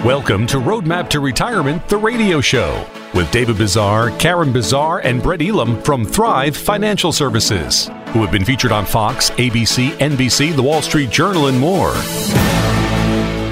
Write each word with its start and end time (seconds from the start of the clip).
Welcome 0.04 0.48
to 0.48 0.58
Roadmap 0.58 1.08
to 1.10 1.20
Retirement, 1.20 1.88
the 1.88 1.98
radio 1.98 2.42
show, 2.42 2.84
with 3.14 3.30
David 3.30 3.60
Bazaar, 3.60 4.10
Karen 4.18 4.52
Bazaar, 4.52 5.02
and 5.02 5.22
Brett 5.22 5.44
Elam 5.44 5.80
from 5.84 6.04
Thrive 6.04 6.58
Financial 6.58 7.12
Services, 7.12 7.92
who 8.08 8.24
have 8.24 8.32
been 8.32 8.44
featured 8.44 8.72
on 8.72 8.84
Fox, 8.84 9.30
ABC, 9.30 9.92
NBC, 10.00 10.56
The 10.56 10.64
Wall 10.64 10.82
Street 10.82 11.12
Journal, 11.12 11.46
and 11.46 11.60
more. 11.60 11.94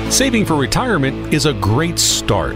Saving 0.10 0.48
for 0.48 0.56
retirement 0.56 1.32
is 1.32 1.46
a 1.46 1.54
great 1.54 2.00
start 2.00 2.56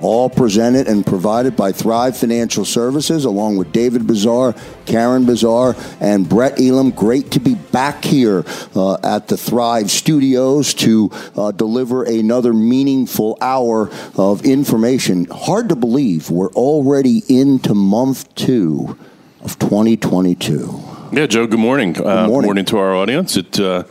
all 0.00 0.30
presented 0.30 0.86
and 0.86 1.04
provided 1.04 1.56
by 1.56 1.72
Thrive 1.72 2.16
Financial 2.16 2.64
Services, 2.64 3.24
along 3.24 3.56
with 3.56 3.72
David 3.72 4.06
Bazaar, 4.06 4.54
Karen 4.86 5.24
Bazaar, 5.26 5.76
and 6.00 6.28
Brett 6.28 6.60
Elam. 6.60 6.90
Great 6.90 7.30
to 7.32 7.40
be 7.40 7.54
back 7.54 8.04
here 8.04 8.44
uh, 8.74 8.98
at 9.02 9.28
the 9.28 9.36
Thrive 9.36 9.90
Studios 9.90 10.74
to 10.74 11.10
uh, 11.36 11.50
deliver 11.52 12.04
another 12.04 12.52
meaningful 12.52 13.38
hour 13.40 13.90
of 14.16 14.44
information. 14.44 15.26
Hard 15.26 15.68
to 15.68 15.76
believe 15.76 16.30
we're 16.30 16.52
already 16.52 17.22
into 17.28 17.74
month 17.74 18.34
two 18.34 18.98
of 19.40 19.58
2022. 19.58 20.82
Yeah, 21.12 21.26
Joe. 21.26 21.46
Good 21.46 21.58
morning. 21.58 21.94
Good 21.94 22.04
morning, 22.04 22.34
uh, 22.34 22.42
morning 22.42 22.64
to 22.66 22.78
our 22.78 22.94
audience. 22.94 23.36
It 23.36 23.58
uh, 23.58 23.84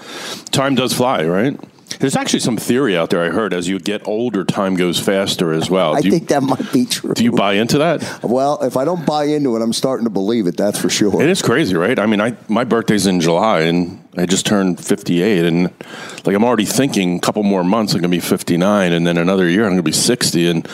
time 0.52 0.76
does 0.76 0.94
fly, 0.94 1.26
right? 1.26 1.60
There's 2.00 2.16
actually 2.16 2.42
some 2.42 2.58
theory 2.58 2.98
out 2.98 3.10
there 3.10 3.24
I 3.24 3.30
heard 3.30 3.54
as 3.54 3.68
you 3.68 3.80
get 3.80 4.08
older, 4.08 4.44
time 4.44 4.76
goes 4.76 5.00
faster 5.00 5.54
as 5.54 5.70
well. 5.70 5.96
I 5.96 6.00
you, 6.00 6.12
think 6.12 6.28
that 6.28 6.44
might 6.44 6.72
be 6.72 6.86
true. 6.86 7.14
Do 7.14 7.24
you 7.24 7.32
buy 7.32 7.54
into 7.54 7.80
that? 7.80 8.24
Well, 8.24 8.62
if 8.62 8.78
I 8.78 8.86
don't 8.86 9.06
buy 9.06 9.26
into 9.26 9.56
it, 9.56 9.62
I'm 9.62 9.74
starting 9.74 10.04
to 10.04 10.10
believe 10.10 10.48
it. 10.48 10.58
That's 10.58 10.80
for 10.80 10.90
sure. 10.90 11.22
It 11.22 11.30
is 11.30 11.42
crazy, 11.42 11.76
right? 11.76 11.98
I 11.98 12.06
mean, 12.06 12.22
I 12.22 12.36
my 12.48 12.66
birthday's 12.66 13.08
in 13.08 13.20
July, 13.22 13.62
and 13.62 14.06
I 14.18 14.26
just 14.26 14.46
turned 14.46 14.84
58, 14.84 15.46
and 15.46 15.64
like 16.26 16.36
I'm 16.36 16.44
already 16.44 16.66
thinking 16.66 17.18
a 17.18 17.22
couple 17.22 17.44
more 17.44 17.64
months 17.64 17.94
I'm 17.94 18.02
gonna 18.02 18.10
be 18.10 18.20
59, 18.20 18.92
and 18.92 19.08
then 19.08 19.18
another 19.18 19.48
year 19.48 19.66
I'm 19.66 19.72
gonna 19.72 19.84
be 19.84 19.92
60, 19.92 20.48
and 20.48 20.68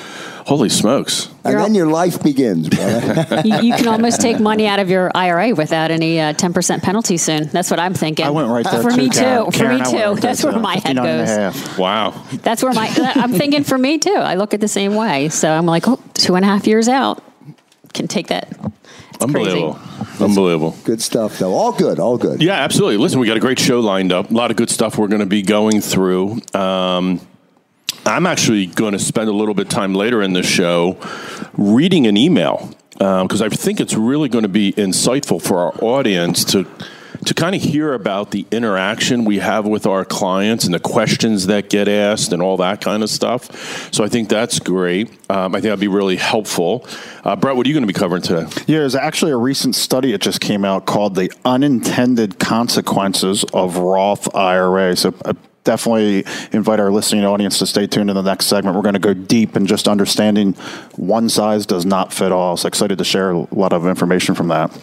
Holy 0.45 0.69
smokes! 0.69 1.29
And 1.43 1.57
then 1.57 1.73
your 1.73 1.87
life 1.87 2.21
begins. 2.21 2.67
you, 3.45 3.55
you, 3.61 3.75
can 3.75 3.87
almost 3.87 4.21
take 4.21 4.39
money 4.39 4.67
out 4.67 4.79
of 4.79 4.89
your 4.89 5.11
IRA 5.15 5.55
without 5.55 5.91
any 5.91 6.19
uh, 6.19 6.33
ten 6.33 6.53
percent 6.53 6.83
penalty 6.83 7.17
soon. 7.17 7.47
That's 7.47 7.71
what 7.71 7.79
I'm 7.79 7.93
thinking. 7.93 8.25
I 8.25 8.29
went 8.29 8.49
right 8.49 8.65
there 8.65 8.81
for 8.81 8.91
too, 8.91 8.97
me 8.97 9.09
Karen. 9.09 9.45
too. 9.45 9.57
Karen, 9.57 9.83
for 9.83 9.91
me 9.91 10.15
too. 10.15 10.21
That's 10.21 10.43
where 10.43 10.59
my 10.59 10.77
head 10.77 10.95
goes. 10.95 11.77
Wow. 11.77 12.11
That's 12.41 12.63
where 12.63 12.73
my 12.73 12.87
I'm 13.15 13.31
thinking 13.33 13.63
for 13.63 13.77
me 13.77 13.99
too. 13.99 14.11
I 14.11 14.35
look 14.35 14.53
at 14.53 14.59
the 14.59 14.67
same 14.67 14.95
way. 14.95 15.29
So 15.29 15.51
I'm 15.51 15.65
like, 15.65 15.87
oh, 15.87 15.99
two 16.13 16.35
and 16.35 16.43
a 16.43 16.47
half 16.47 16.67
years 16.67 16.87
out, 16.87 17.23
can 17.93 18.07
take 18.07 18.27
that. 18.27 18.49
It's 19.13 19.23
Unbelievable. 19.23 19.73
Crazy. 19.75 20.23
Unbelievable. 20.23 20.75
Good 20.83 21.01
stuff, 21.01 21.39
though. 21.39 21.53
All 21.53 21.71
good. 21.71 21.99
All 21.99 22.17
good. 22.17 22.41
Yeah, 22.41 22.55
absolutely. 22.55 22.97
Listen, 22.97 23.19
we 23.19 23.27
got 23.27 23.37
a 23.37 23.41
great 23.41 23.59
show 23.59 23.79
lined 23.79 24.11
up. 24.11 24.31
A 24.31 24.33
lot 24.33 24.51
of 24.51 24.57
good 24.57 24.69
stuff 24.69 24.97
we're 24.97 25.07
going 25.07 25.21
to 25.21 25.25
be 25.25 25.41
going 25.41 25.81
through. 25.81 26.39
Um, 26.53 27.21
I'm 28.05 28.25
actually 28.25 28.67
going 28.67 28.93
to 28.93 28.99
spend 28.99 29.29
a 29.29 29.33
little 29.33 29.53
bit 29.53 29.67
of 29.67 29.69
time 29.69 29.95
later 29.95 30.21
in 30.21 30.33
the 30.33 30.43
show 30.43 30.97
reading 31.53 32.05
an 32.07 32.17
email 32.17 32.69
because 32.91 33.41
um, 33.41 33.45
I 33.45 33.49
think 33.49 33.79
it's 33.79 33.95
really 33.95 34.29
going 34.29 34.43
to 34.43 34.49
be 34.49 34.73
insightful 34.73 35.41
for 35.41 35.59
our 35.59 35.83
audience 35.83 36.43
to 36.45 36.67
to 37.25 37.33
kind 37.33 37.55
of 37.55 37.61
hear 37.61 37.93
about 37.93 38.31
the 38.31 38.45
interaction 38.51 39.23
we 39.23 39.39
have 39.39 39.65
with 39.65 39.85
our 39.85 40.03
clients 40.03 40.65
and 40.65 40.73
the 40.73 40.79
questions 40.79 41.47
that 41.47 41.69
get 41.69 41.87
asked 41.87 42.33
and 42.33 42.41
all 42.41 42.57
that 42.57 42.81
kind 42.81 43.01
of 43.01 43.09
stuff. 43.09 43.93
So 43.93 44.03
I 44.03 44.09
think 44.09 44.29
that's 44.29 44.59
great. 44.59 45.09
Um, 45.29 45.55
I 45.55 45.59
think 45.59 45.63
that'd 45.63 45.79
be 45.79 45.87
really 45.87 46.17
helpful. 46.17 46.85
Uh, 47.23 47.35
Brett, 47.35 47.55
what 47.55 47.65
are 47.65 47.69
you 47.69 47.73
going 47.73 47.87
to 47.87 47.93
be 47.93 47.97
covering 47.97 48.21
today? 48.21 48.45
Yeah, 48.67 48.79
there's 48.79 48.95
actually 48.95 49.31
a 49.31 49.37
recent 49.37 49.75
study 49.75 50.11
that 50.11 50.21
just 50.21 50.41
came 50.41 50.65
out 50.65 50.85
called 50.85 51.15
"The 51.15 51.31
Unintended 51.45 52.39
Consequences 52.39 53.43
of 53.53 53.77
Roth 53.77 54.33
IRA." 54.35 54.95
So. 54.95 55.13
Uh, 55.23 55.33
definitely 55.63 56.25
invite 56.51 56.79
our 56.79 56.91
listening 56.91 57.25
audience 57.25 57.59
to 57.59 57.65
stay 57.65 57.87
tuned 57.87 58.09
in 58.09 58.15
the 58.15 58.21
next 58.21 58.47
segment. 58.47 58.75
We're 58.75 58.81
going 58.81 58.93
to 58.93 58.99
go 58.99 59.13
deep 59.13 59.55
in 59.55 59.65
just 59.65 59.87
understanding 59.87 60.53
one 60.95 61.29
size 61.29 61.65
does 61.65 61.85
not 61.85 62.13
fit 62.13 62.31
all. 62.31 62.57
So 62.57 62.67
excited 62.67 62.97
to 62.97 63.03
share 63.03 63.31
a 63.31 63.47
lot 63.53 63.73
of 63.73 63.87
information 63.87 64.35
from 64.35 64.49
that. 64.49 64.77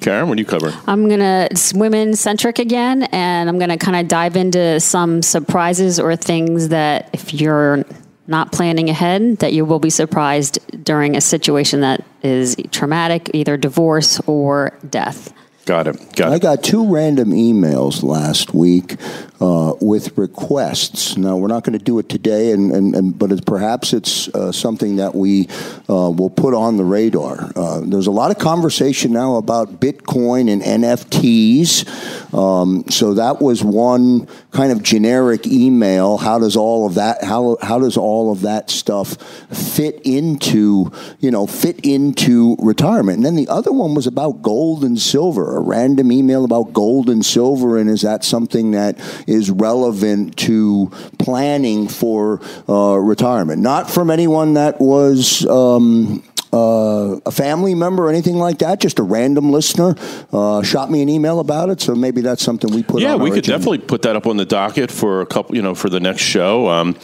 Karen, 0.00 0.28
what 0.28 0.36
do 0.36 0.42
you 0.42 0.46
cover? 0.46 0.74
I'm 0.88 1.06
going 1.06 1.20
to, 1.20 1.46
it's 1.50 1.72
women 1.72 2.16
centric 2.16 2.58
again, 2.58 3.04
and 3.04 3.48
I'm 3.48 3.58
going 3.58 3.70
to 3.70 3.76
kind 3.76 3.96
of 3.96 4.08
dive 4.08 4.34
into 4.34 4.80
some 4.80 5.22
surprises 5.22 6.00
or 6.00 6.16
things 6.16 6.70
that 6.70 7.08
if 7.12 7.32
you're 7.32 7.84
not 8.26 8.50
planning 8.50 8.90
ahead, 8.90 9.36
that 9.38 9.52
you 9.52 9.64
will 9.64 9.78
be 9.78 9.90
surprised 9.90 10.58
during 10.84 11.16
a 11.16 11.20
situation 11.20 11.82
that 11.82 12.04
is 12.24 12.56
traumatic, 12.72 13.30
either 13.32 13.56
divorce 13.56 14.20
or 14.26 14.76
death. 14.90 15.32
Got 15.66 15.88
it. 15.88 15.96
Got 16.14 16.28
it. 16.30 16.34
I 16.36 16.38
got 16.38 16.62
two 16.62 16.94
random 16.94 17.32
emails 17.32 18.04
last 18.04 18.54
week 18.54 18.94
uh, 19.40 19.74
with 19.80 20.16
requests. 20.16 21.16
Now 21.16 21.36
we're 21.36 21.48
not 21.48 21.64
going 21.64 21.76
to 21.76 21.84
do 21.84 21.98
it 21.98 22.08
today, 22.08 22.52
and, 22.52 22.70
and, 22.70 22.94
and 22.94 23.18
but 23.18 23.32
it's, 23.32 23.40
perhaps 23.40 23.92
it's 23.92 24.28
uh, 24.28 24.52
something 24.52 24.96
that 24.96 25.16
we 25.16 25.48
uh, 25.90 26.10
will 26.10 26.30
put 26.30 26.54
on 26.54 26.76
the 26.76 26.84
radar. 26.84 27.50
Uh, 27.56 27.80
there's 27.80 28.06
a 28.06 28.12
lot 28.12 28.30
of 28.30 28.38
conversation 28.38 29.12
now 29.12 29.36
about 29.36 29.80
Bitcoin 29.80 30.50
and 30.50 30.62
NFTs. 30.62 32.32
Um, 32.32 32.84
so 32.88 33.14
that 33.14 33.42
was 33.42 33.64
one 33.64 34.28
kind 34.52 34.70
of 34.70 34.84
generic 34.84 35.48
email. 35.48 36.16
How 36.16 36.38
does 36.38 36.56
all 36.56 36.86
of 36.86 36.94
that? 36.94 37.24
How 37.24 37.56
how 37.60 37.80
does 37.80 37.96
all 37.96 38.30
of 38.30 38.42
that 38.42 38.70
stuff 38.70 39.16
fit 39.50 40.00
into 40.04 40.92
you 41.18 41.30
know 41.32 41.46
fit 41.46 41.80
into 41.84 42.56
retirement? 42.60 43.16
And 43.16 43.26
then 43.26 43.34
the 43.36 43.48
other 43.48 43.72
one 43.72 43.94
was 43.94 44.06
about 44.06 44.42
gold 44.42 44.84
and 44.84 44.98
silver. 44.98 45.55
A 45.56 45.60
random 45.60 46.12
email 46.12 46.44
about 46.44 46.72
gold 46.72 47.08
and 47.08 47.24
silver, 47.24 47.78
and 47.78 47.88
is 47.88 48.02
that 48.02 48.24
something 48.24 48.72
that 48.72 48.98
is 49.26 49.50
relevant 49.50 50.36
to 50.38 50.90
planning 51.18 51.88
for 51.88 52.40
uh, 52.68 52.96
retirement. 52.96 53.62
Not 53.62 53.90
from 53.90 54.10
anyone 54.10 54.54
that 54.54 54.80
was. 54.80 55.46
Um, 55.46 56.22
uh, 56.52 57.20
a 57.26 57.30
family 57.30 57.74
member 57.74 58.06
or 58.06 58.08
anything 58.08 58.36
like 58.36 58.58
that, 58.58 58.80
just 58.80 58.98
a 58.98 59.02
random 59.02 59.50
listener, 59.50 59.94
uh, 60.32 60.62
shot 60.62 60.90
me 60.90 61.02
an 61.02 61.08
email 61.08 61.40
about 61.40 61.68
it. 61.68 61.80
So 61.80 61.94
maybe 61.94 62.22
that's 62.22 62.42
something 62.42 62.72
we 62.72 62.82
put. 62.82 63.02
Yeah, 63.02 63.16
we 63.16 63.30
could 63.30 63.40
agenda. 63.40 63.58
definitely 63.58 63.78
put 63.78 64.02
that 64.02 64.16
up 64.16 64.26
on 64.26 64.36
the 64.38 64.46
docket 64.46 64.90
for 64.90 65.20
a 65.20 65.26
couple, 65.26 65.56
you 65.56 65.60
know, 65.60 65.74
for 65.74 65.90
the 65.90 66.00
next 66.00 66.22
show. 66.22 66.68
Um, 66.68 66.96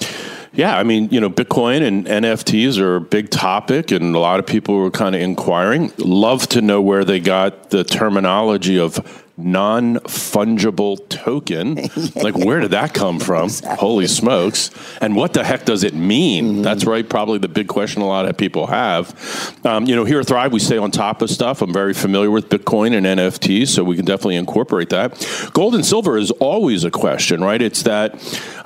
yeah, 0.55 0.77
I 0.77 0.83
mean, 0.83 1.09
you 1.11 1.21
know, 1.21 1.31
Bitcoin 1.31 1.83
and 1.87 2.07
NFTs 2.07 2.79
are 2.79 2.97
a 2.97 3.01
big 3.01 3.31
topic, 3.31 3.91
and 3.91 4.15
a 4.15 4.19
lot 4.19 4.39
of 4.39 4.47
people 4.47 4.77
were 4.77 4.91
kind 4.91 5.15
of 5.15 5.21
inquiring. 5.21 5.93
Love 5.97 6.47
to 6.51 6.61
know 6.61 6.81
where 6.83 7.05
they 7.05 7.21
got 7.21 7.71
the 7.71 7.85
terminology 7.85 8.79
of 8.79 9.25
non 9.39 9.97
fungible 10.01 11.09
token. 11.09 11.77
like, 12.23 12.37
where 12.37 12.61
did 12.61 12.73
that 12.73 12.93
come 12.93 13.19
from? 13.19 13.45
Exactly. 13.45 13.77
Holy 13.77 14.07
smokes. 14.07 14.71
And 15.01 15.17
what 15.17 15.33
the 15.33 15.43
heck 15.43 15.65
does 15.65 15.85
it 15.85 15.95
mean? 15.95 16.45
Mm-hmm. 16.45 16.63
That's 16.63 16.85
right, 16.85 17.09
probably 17.09 17.39
the 17.39 17.49
big 17.49 17.69
question 17.69 18.03
a 18.03 18.07
lot 18.07 18.27
of 18.27 18.37
people 18.37 18.67
have. 18.67 19.59
Um, 19.65 19.87
you 19.87 19.97
know, 19.97 20.05
here 20.05 20.21
at 20.21 20.27
Thrive, 20.27 20.53
we 20.53 20.61
stay 20.61 20.77
on 20.77 20.91
top 20.91 21.23
of 21.23 21.31
stuff. 21.31 21.63
I'm 21.63 21.73
very 21.73 21.95
familiar 21.95 22.31
with 22.31 22.51
Bitcoin 22.51 22.95
and 22.95 23.07
NFTs, 23.07 23.69
so 23.69 23.85
we 23.85 23.97
can 23.97 24.05
definitely 24.05 24.37
incorporate 24.37 24.91
that. 24.91 25.51
Gold 25.55 25.75
and 25.75 25.85
silver 25.85 26.19
is 26.19 26.31
always 26.33 26.85
a 26.85 26.91
question, 26.91 27.43
right? 27.43 27.61
It's 27.61 27.85
that. 27.85 28.15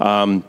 Um, 0.01 0.45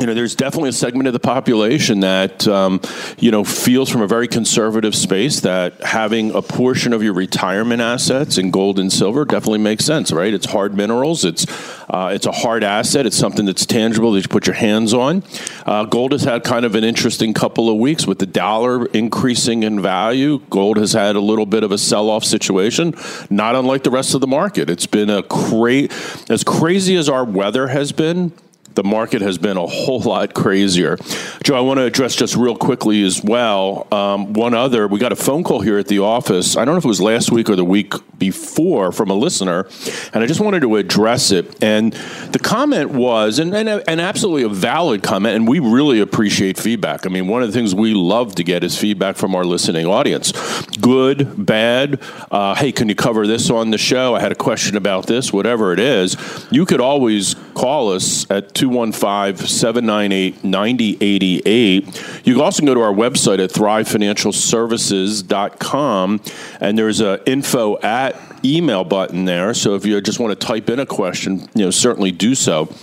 you 0.00 0.06
know, 0.06 0.14
there's 0.14 0.34
definitely 0.34 0.70
a 0.70 0.72
segment 0.72 1.06
of 1.06 1.12
the 1.12 1.20
population 1.20 2.00
that, 2.00 2.48
um, 2.48 2.80
you 3.18 3.30
know, 3.30 3.44
feels 3.44 3.90
from 3.90 4.00
a 4.00 4.06
very 4.06 4.26
conservative 4.26 4.94
space 4.94 5.40
that 5.40 5.82
having 5.82 6.34
a 6.34 6.40
portion 6.40 6.94
of 6.94 7.02
your 7.02 7.12
retirement 7.12 7.82
assets 7.82 8.38
in 8.38 8.50
gold 8.50 8.78
and 8.78 8.90
silver 8.90 9.26
definitely 9.26 9.58
makes 9.58 9.84
sense, 9.84 10.10
right? 10.10 10.32
It's 10.32 10.46
hard 10.46 10.74
minerals. 10.74 11.26
It's 11.26 11.46
uh, 11.90 12.10
it's 12.14 12.24
a 12.24 12.32
hard 12.32 12.64
asset. 12.64 13.04
It's 13.04 13.18
something 13.18 13.44
that's 13.44 13.66
tangible 13.66 14.12
that 14.12 14.22
you 14.22 14.28
put 14.28 14.46
your 14.46 14.56
hands 14.56 14.94
on. 14.94 15.22
Uh, 15.66 15.84
gold 15.84 16.12
has 16.12 16.24
had 16.24 16.42
kind 16.42 16.64
of 16.64 16.74
an 16.74 16.84
interesting 16.84 17.34
couple 17.34 17.68
of 17.68 17.76
weeks 17.76 18.06
with 18.06 18.18
the 18.18 18.26
dollar 18.26 18.86
increasing 18.86 19.62
in 19.62 19.82
value. 19.82 20.38
Gold 20.48 20.78
has 20.78 20.94
had 20.94 21.16
a 21.16 21.20
little 21.20 21.44
bit 21.44 21.64
of 21.64 21.70
a 21.70 21.76
sell-off 21.76 22.24
situation, 22.24 22.94
not 23.28 23.54
unlike 23.54 23.82
the 23.82 23.90
rest 23.90 24.14
of 24.14 24.22
the 24.22 24.26
market. 24.26 24.70
It's 24.70 24.86
been 24.86 25.10
a 25.10 25.22
cra- 25.22 25.88
as 26.30 26.42
crazy 26.44 26.96
as 26.96 27.10
our 27.10 27.26
weather 27.26 27.68
has 27.68 27.92
been 27.92 28.32
the 28.74 28.84
market 28.84 29.22
has 29.22 29.38
been 29.38 29.56
a 29.56 29.66
whole 29.66 30.00
lot 30.12 30.34
crazier. 30.34 30.96
Joe, 31.42 31.56
I 31.56 31.60
want 31.60 31.78
to 31.78 31.84
address 31.84 32.14
just 32.14 32.36
real 32.36 32.56
quickly 32.56 33.02
as 33.02 33.22
well. 33.22 33.86
Um, 33.92 34.32
one 34.32 34.54
other, 34.54 34.86
we 34.88 34.98
got 34.98 35.12
a 35.12 35.16
phone 35.16 35.44
call 35.44 35.60
here 35.60 35.78
at 35.78 35.88
the 35.88 36.00
office. 36.00 36.56
I 36.56 36.64
don't 36.64 36.74
know 36.74 36.78
if 36.78 36.84
it 36.84 36.88
was 36.88 37.00
last 37.00 37.30
week 37.30 37.48
or 37.50 37.56
the 37.56 37.64
week 37.64 37.94
before 38.18 38.92
from 38.92 39.10
a 39.10 39.14
listener, 39.14 39.66
and 40.12 40.22
I 40.22 40.26
just 40.26 40.40
wanted 40.40 40.60
to 40.60 40.76
address 40.76 41.30
it. 41.30 41.62
And 41.62 41.92
the 42.30 42.38
comment 42.38 42.90
was, 42.90 43.38
and, 43.38 43.54
and, 43.54 43.68
and 43.68 44.00
absolutely 44.00 44.44
a 44.44 44.48
valid 44.48 45.02
comment, 45.02 45.36
and 45.36 45.48
we 45.48 45.58
really 45.58 46.00
appreciate 46.00 46.58
feedback. 46.58 47.06
I 47.06 47.08
mean, 47.08 47.28
one 47.28 47.42
of 47.42 47.48
the 47.48 47.52
things 47.52 47.74
we 47.74 47.94
love 47.94 48.34
to 48.36 48.44
get 48.44 48.64
is 48.64 48.78
feedback 48.78 49.16
from 49.16 49.34
our 49.34 49.44
listening 49.44 49.86
audience. 49.86 50.32
Good, 50.76 51.44
bad, 51.44 52.00
uh, 52.30 52.54
hey, 52.54 52.72
can 52.72 52.88
you 52.88 52.94
cover 52.94 53.26
this 53.26 53.50
on 53.50 53.70
the 53.70 53.78
show? 53.78 54.14
I 54.14 54.20
had 54.20 54.32
a 54.32 54.36
question 54.36 54.76
about 54.76 55.06
this, 55.06 55.32
whatever 55.32 55.72
it 55.72 55.80
is. 55.80 56.16
You 56.50 56.66
could 56.66 56.80
always 56.80 57.34
call 57.62 57.92
us 57.92 58.28
at 58.28 58.52
215 58.56 59.46
798 59.46 60.42
9088. 60.42 61.86
You 62.24 62.34
can 62.34 62.42
also 62.42 62.66
go 62.66 62.74
to 62.74 62.80
our 62.80 62.92
website 62.92 63.38
at 63.38 63.52
thrivefinancialservices.com, 63.52 66.20
and 66.60 66.76
there's 66.76 67.00
a 67.00 67.22
info 67.24 67.78
at 67.78 68.16
email 68.44 68.82
button 68.82 69.26
there. 69.26 69.54
So 69.54 69.76
if 69.76 69.86
you 69.86 70.00
just 70.00 70.18
want 70.18 70.36
to 70.40 70.46
type 70.46 70.68
in 70.70 70.80
a 70.80 70.86
question, 70.86 71.48
you 71.54 71.66
know, 71.66 71.70
certainly 71.70 72.10
do 72.10 72.34
so. 72.34 72.74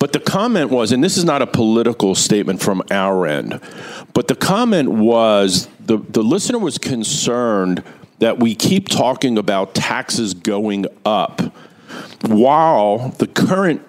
But 0.00 0.14
the 0.14 0.20
comment 0.20 0.72
was, 0.72 0.90
and 0.90 1.04
this 1.04 1.16
is 1.16 1.24
not 1.24 1.40
a 1.40 1.46
political 1.46 2.16
statement 2.16 2.60
from 2.60 2.82
our 2.90 3.24
end, 3.24 3.60
but 4.14 4.26
the 4.26 4.34
comment 4.34 4.88
was 4.88 5.68
the, 5.78 5.98
the 5.98 6.24
listener 6.24 6.58
was 6.58 6.76
concerned 6.76 7.84
that 8.18 8.40
we 8.40 8.56
keep 8.56 8.88
talking 8.88 9.38
about 9.38 9.76
taxes 9.76 10.34
going 10.34 10.86
up 11.04 11.40
while 12.26 13.10
the 13.18 13.26
current 13.26 13.82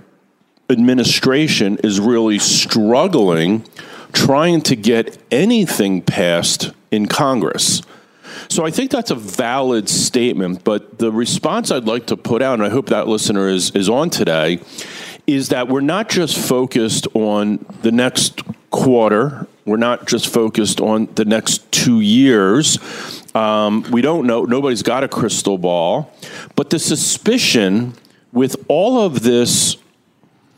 administration 0.70 1.78
is 1.84 2.00
really 2.00 2.40
struggling 2.40 3.66
trying 4.14 4.62
to 4.62 4.76
get 4.76 5.18
anything 5.32 6.02
passed 6.02 6.72
in 6.92 7.06
Congress. 7.06 7.82
So 8.50 8.66
I 8.66 8.72
think 8.72 8.92
that's 8.92 9.12
a 9.12 9.16
valid 9.16 9.88
statement, 9.88 10.64
but 10.64 11.00
the 11.00 11.12
response 11.12 11.72
I'd 11.72 11.86
like 11.86 12.08
to 12.08 12.18
put 12.18 12.42
out, 12.42 12.56
and 12.56 12.64
I 12.64 12.70
hope 12.70 12.88
that 12.88 13.08
listener 13.08 13.48
is, 13.48 13.72
is 13.72 13.90
on 13.90 14.10
today, 14.10 14.60
is 15.28 15.50
that 15.50 15.68
we're 15.68 15.82
not 15.82 16.10
just 16.10 16.38
focused 16.38 17.08
on 17.14 17.66
the 17.82 17.92
next 17.92 18.42
quarter, 18.70 19.48
we're 19.66 19.78
not 19.78 20.08
just 20.08 20.28
focused 20.28 20.82
on 20.82 21.08
the 21.16 21.26
next 21.26 21.72
two 21.72 22.00
years. 22.00 22.78
Um, 23.36 23.86
we 23.92 24.02
don't 24.02 24.28
know, 24.28 24.44
nobody's 24.44 24.84
got 24.84 25.04
a 25.04 25.08
crystal 25.08 25.58
ball, 25.58 26.12
but 26.56 26.70
the 26.70 26.80
suspicion 26.80 27.94
with 28.32 28.56
all 28.68 29.02
of 29.02 29.24
this 29.24 29.78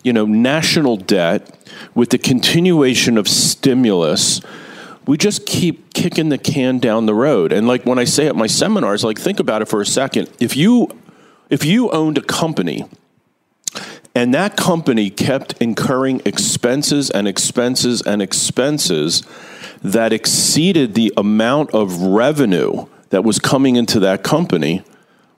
you 0.04 0.12
know, 0.12 0.26
national 0.26 0.98
debt, 0.98 1.58
with 1.96 2.10
the 2.10 2.18
continuation 2.18 3.18
of 3.18 3.28
stimulus, 3.28 4.42
we 5.08 5.18
just 5.18 5.46
keep 5.46 5.94
kicking 5.94 6.30
the 6.30 6.38
can 6.38 6.78
down 6.78 7.06
the 7.06 7.14
road. 7.14 7.52
And 7.52 7.68
like 7.68 7.86
when 7.86 7.98
I 7.98 8.04
say 8.04 8.28
at 8.28 8.36
my 8.36 8.48
seminars, 8.48 9.04
like 9.04 9.18
think 9.18 9.40
about 9.40 9.62
it 9.62 9.68
for 9.68 9.82
a 9.82 9.86
second. 9.86 10.30
If 10.40 10.56
you 10.56 10.90
if 11.50 11.66
you 11.66 11.90
owned 11.92 12.18
a 12.18 12.22
company 12.22 12.86
and 14.16 14.34
that 14.34 14.56
company 14.56 15.10
kept 15.10 15.54
incurring 15.62 16.22
expenses 16.26 17.10
and 17.10 17.28
expenses 17.28 18.02
and 18.02 18.22
expenses 18.22 19.24
that 19.82 20.14
exceeded 20.14 20.96
the 20.96 21.12
amount 21.18 21.72
of 21.72 22.02
revenue 22.02 22.86
that 23.10 23.24
was 23.24 23.40
coming 23.40 23.76
into 23.76 24.00
that 24.00 24.24
company, 24.24 24.84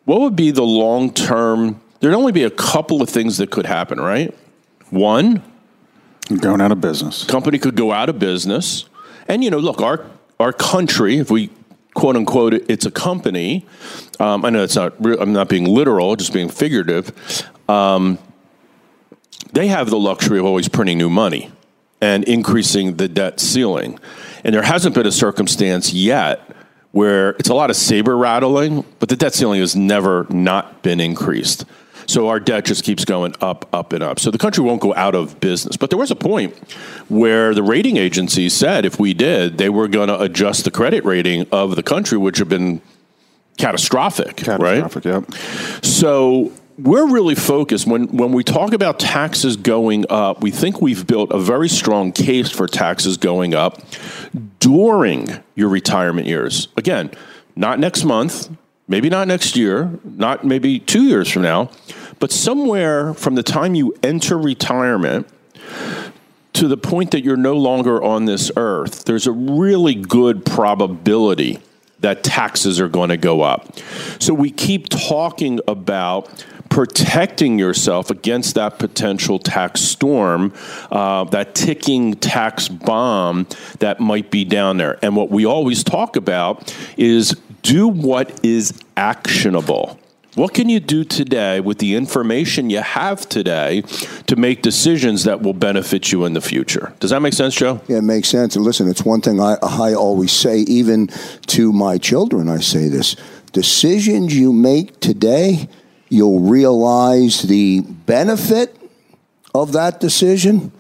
what 0.06 0.22
would 0.22 0.36
be 0.36 0.52
the 0.52 0.64
long 0.64 1.12
term? 1.12 1.82
There'd 2.00 2.14
only 2.14 2.32
be 2.32 2.44
a 2.44 2.50
couple 2.50 3.02
of 3.02 3.10
things 3.10 3.38
that 3.38 3.52
could 3.52 3.66
happen, 3.66 4.00
right? 4.00 4.36
One, 4.90 5.42
going 6.40 6.62
out 6.62 6.72
of 6.72 6.82
business. 6.82 7.24
Company 7.24 7.58
could 7.58 7.76
go 7.76 7.92
out 7.92 8.10
of 8.10 8.20
business. 8.20 8.86
And, 9.28 9.44
you 9.44 9.50
know, 9.50 9.60
look, 9.60 9.82
our, 9.82 10.06
our 10.40 10.54
country, 10.54 11.18
if 11.18 11.32
we 11.32 11.50
quote 11.94 12.16
unquote, 12.16 12.54
it's 12.54 12.86
a 12.86 12.92
company. 12.92 13.66
Um, 14.20 14.46
I 14.46 14.50
know 14.52 14.64
it's 14.64 14.76
not, 14.76 14.94
I'm 15.20 15.34
not 15.34 15.50
being 15.50 15.66
literal, 15.66 16.16
just 16.16 16.34
being 16.34 16.50
figurative. 16.50 17.12
Um, 17.68 18.20
they 19.54 19.68
have 19.68 19.90
the 19.90 19.98
luxury 19.98 20.38
of 20.38 20.46
always 20.46 20.68
printing 20.68 20.98
new 20.98 21.10
money 21.10 21.52
and 22.02 22.24
increasing 22.26 22.98
the 22.98 23.08
debt 23.08 23.40
ceiling. 23.40 23.98
And 24.44 24.54
there 24.54 24.62
hasn't 24.62 24.94
been 24.94 25.08
a 25.08 25.12
circumstance 25.12 25.94
yet 25.94 26.42
where 26.92 27.32
it's 27.32 27.50
a 27.50 27.54
lot 27.54 27.70
of 27.70 27.76
saber 27.76 28.16
rattling, 28.16 28.86
but 29.00 29.10
the 29.10 29.16
debt 29.16 29.34
ceiling 29.34 29.60
has 29.60 29.76
never 29.76 30.28
not 30.30 30.82
been 30.84 31.00
increased. 31.00 31.66
So 32.08 32.28
our 32.30 32.40
debt 32.40 32.66
just 32.66 32.84
keeps 32.84 33.06
going 33.06 33.36
up, 33.42 33.68
up, 33.74 33.94
and 33.94 34.04
up. 34.04 34.20
So 34.20 34.32
the 34.32 34.38
country 34.38 34.64
won't 34.64 34.82
go 34.82 34.94
out 34.96 35.16
of 35.16 35.40
business. 35.40 35.78
But 35.78 35.90
there 35.90 36.00
was 36.00 36.12
a 36.12 36.16
point 36.16 36.56
where 37.10 37.54
the 37.54 37.64
rating 37.64 37.98
agencies 37.98 38.54
said 38.54 38.86
if 38.86 39.00
we 39.00 39.14
did, 39.14 39.58
they 39.58 39.70
were 39.70 39.88
going 39.88 40.08
to 40.08 40.20
adjust 40.20 40.66
the 40.66 40.72
credit 40.72 41.04
rating 41.04 41.48
of 41.52 41.76
the 41.76 41.84
country, 41.84 42.18
which 42.18 42.38
have 42.38 42.50
been 42.50 42.82
catastrophic, 43.58 44.38
catastrophic 44.38 45.06
right? 45.06 45.30
Yep. 45.30 45.34
So 45.84 46.52
we're 46.78 47.10
really 47.10 47.36
focused 47.36 47.88
when 47.88 48.08
when 48.08 48.32
we 48.34 48.44
talk 48.44 48.74
about 48.74 49.00
taxes 49.00 49.56
going 49.56 50.06
up. 50.10 50.42
We 50.42 50.52
think 50.52 50.82
we've 50.82 51.08
built 51.08 51.32
a 51.32 51.40
very 51.40 51.70
strong 51.70 52.12
case 52.12 52.50
for 52.50 52.68
taxes 52.68 53.18
going 53.18 53.54
up 53.54 53.82
during 54.60 55.30
your 55.56 55.70
retirement 55.70 56.28
years. 56.28 56.68
Again, 56.76 57.12
not 57.56 57.80
next 57.80 58.04
month, 58.04 58.50
maybe 58.88 59.10
not 59.10 59.28
next 59.28 59.56
year, 59.56 60.00
not 60.04 60.44
maybe 60.44 60.80
two 60.80 61.04
years 61.04 61.30
from 61.30 61.42
now, 61.42 61.70
but 62.20 62.32
somewhere 62.32 63.14
from 63.14 63.36
the 63.36 63.44
time 63.44 63.76
you 63.76 63.96
enter 64.04 64.38
retirement 64.38 65.28
to 66.54 66.68
the 66.68 66.78
point 66.78 67.12
that 67.12 67.24
you're 67.24 67.36
no 67.36 67.56
longer 67.56 68.02
on 68.02 68.26
this 68.26 68.50
earth, 68.56 69.04
there's 69.06 69.28
a 69.28 69.32
really 69.32 69.96
good 69.96 70.46
probability 70.46 71.60
that 72.00 72.24
taxes 72.24 72.80
are 72.80 72.88
going 72.88 73.10
to 73.10 73.18
go 73.18 73.42
up. 73.42 73.78
So 74.20 74.34
we 74.34 74.52
keep 74.52 74.88
talking 74.90 75.60
about 75.68 76.46
protecting 76.70 77.60
yourself 77.60 78.10
against 78.10 78.56
that 78.56 78.80
potential 78.80 79.40
tax 79.40 79.82
storm, 79.82 80.54
uh, 80.92 81.24
that 81.26 81.56
ticking 81.56 82.14
tax 82.16 82.68
bomb 82.68 83.48
that 83.80 84.00
might 84.00 84.32
be 84.32 84.44
down 84.44 84.78
there. 84.78 84.98
And 85.02 85.16
what 85.16 85.30
we 85.30 85.46
always 85.46 85.84
talk 85.84 86.16
about 86.16 86.76
is 86.98 87.36
do 87.66 87.88
what 87.88 88.46
is 88.46 88.80
actionable. 88.96 90.00
What 90.36 90.54
can 90.54 90.70
you 90.70 90.80
do 90.80 91.04
today 91.04 91.62
with 91.62 91.80
the 91.80 91.96
information 91.96 92.70
you 92.70 92.82
have 92.82 93.28
today 93.28 93.82
to 94.28 94.36
make 94.36 94.62
decisions 94.62 95.24
that 95.24 95.42
will 95.42 95.54
benefit 95.54 96.12
you 96.12 96.26
in 96.26 96.34
the 96.34 96.42
future? 96.42 96.94
Does 97.00 97.10
that 97.10 97.22
make 97.22 97.34
sense, 97.34 97.56
Joe? 97.56 97.82
Yeah, 97.88 97.98
it 97.98 98.04
makes 98.04 98.30
sense. 98.30 98.56
And 98.56 98.64
listen, 98.64 98.88
it's 98.88 99.04
one 99.04 99.22
thing 99.22 99.40
I, 99.40 99.56
I 99.64 99.94
always 99.94 100.32
say, 100.32 100.60
even 100.60 101.08
to 101.48 101.74
my 101.74 101.98
children, 101.98 102.50
I 102.50 102.60
say 102.60 102.88
this 102.88 103.16
decisions 103.52 104.36
you 104.36 104.52
make 104.54 105.00
today, 105.00 105.70
you'll 106.10 106.42
realize 106.42 107.44
the 107.44 107.80
benefit 107.82 108.78
of 109.56 109.72
that 109.72 110.00
decision 110.00 110.72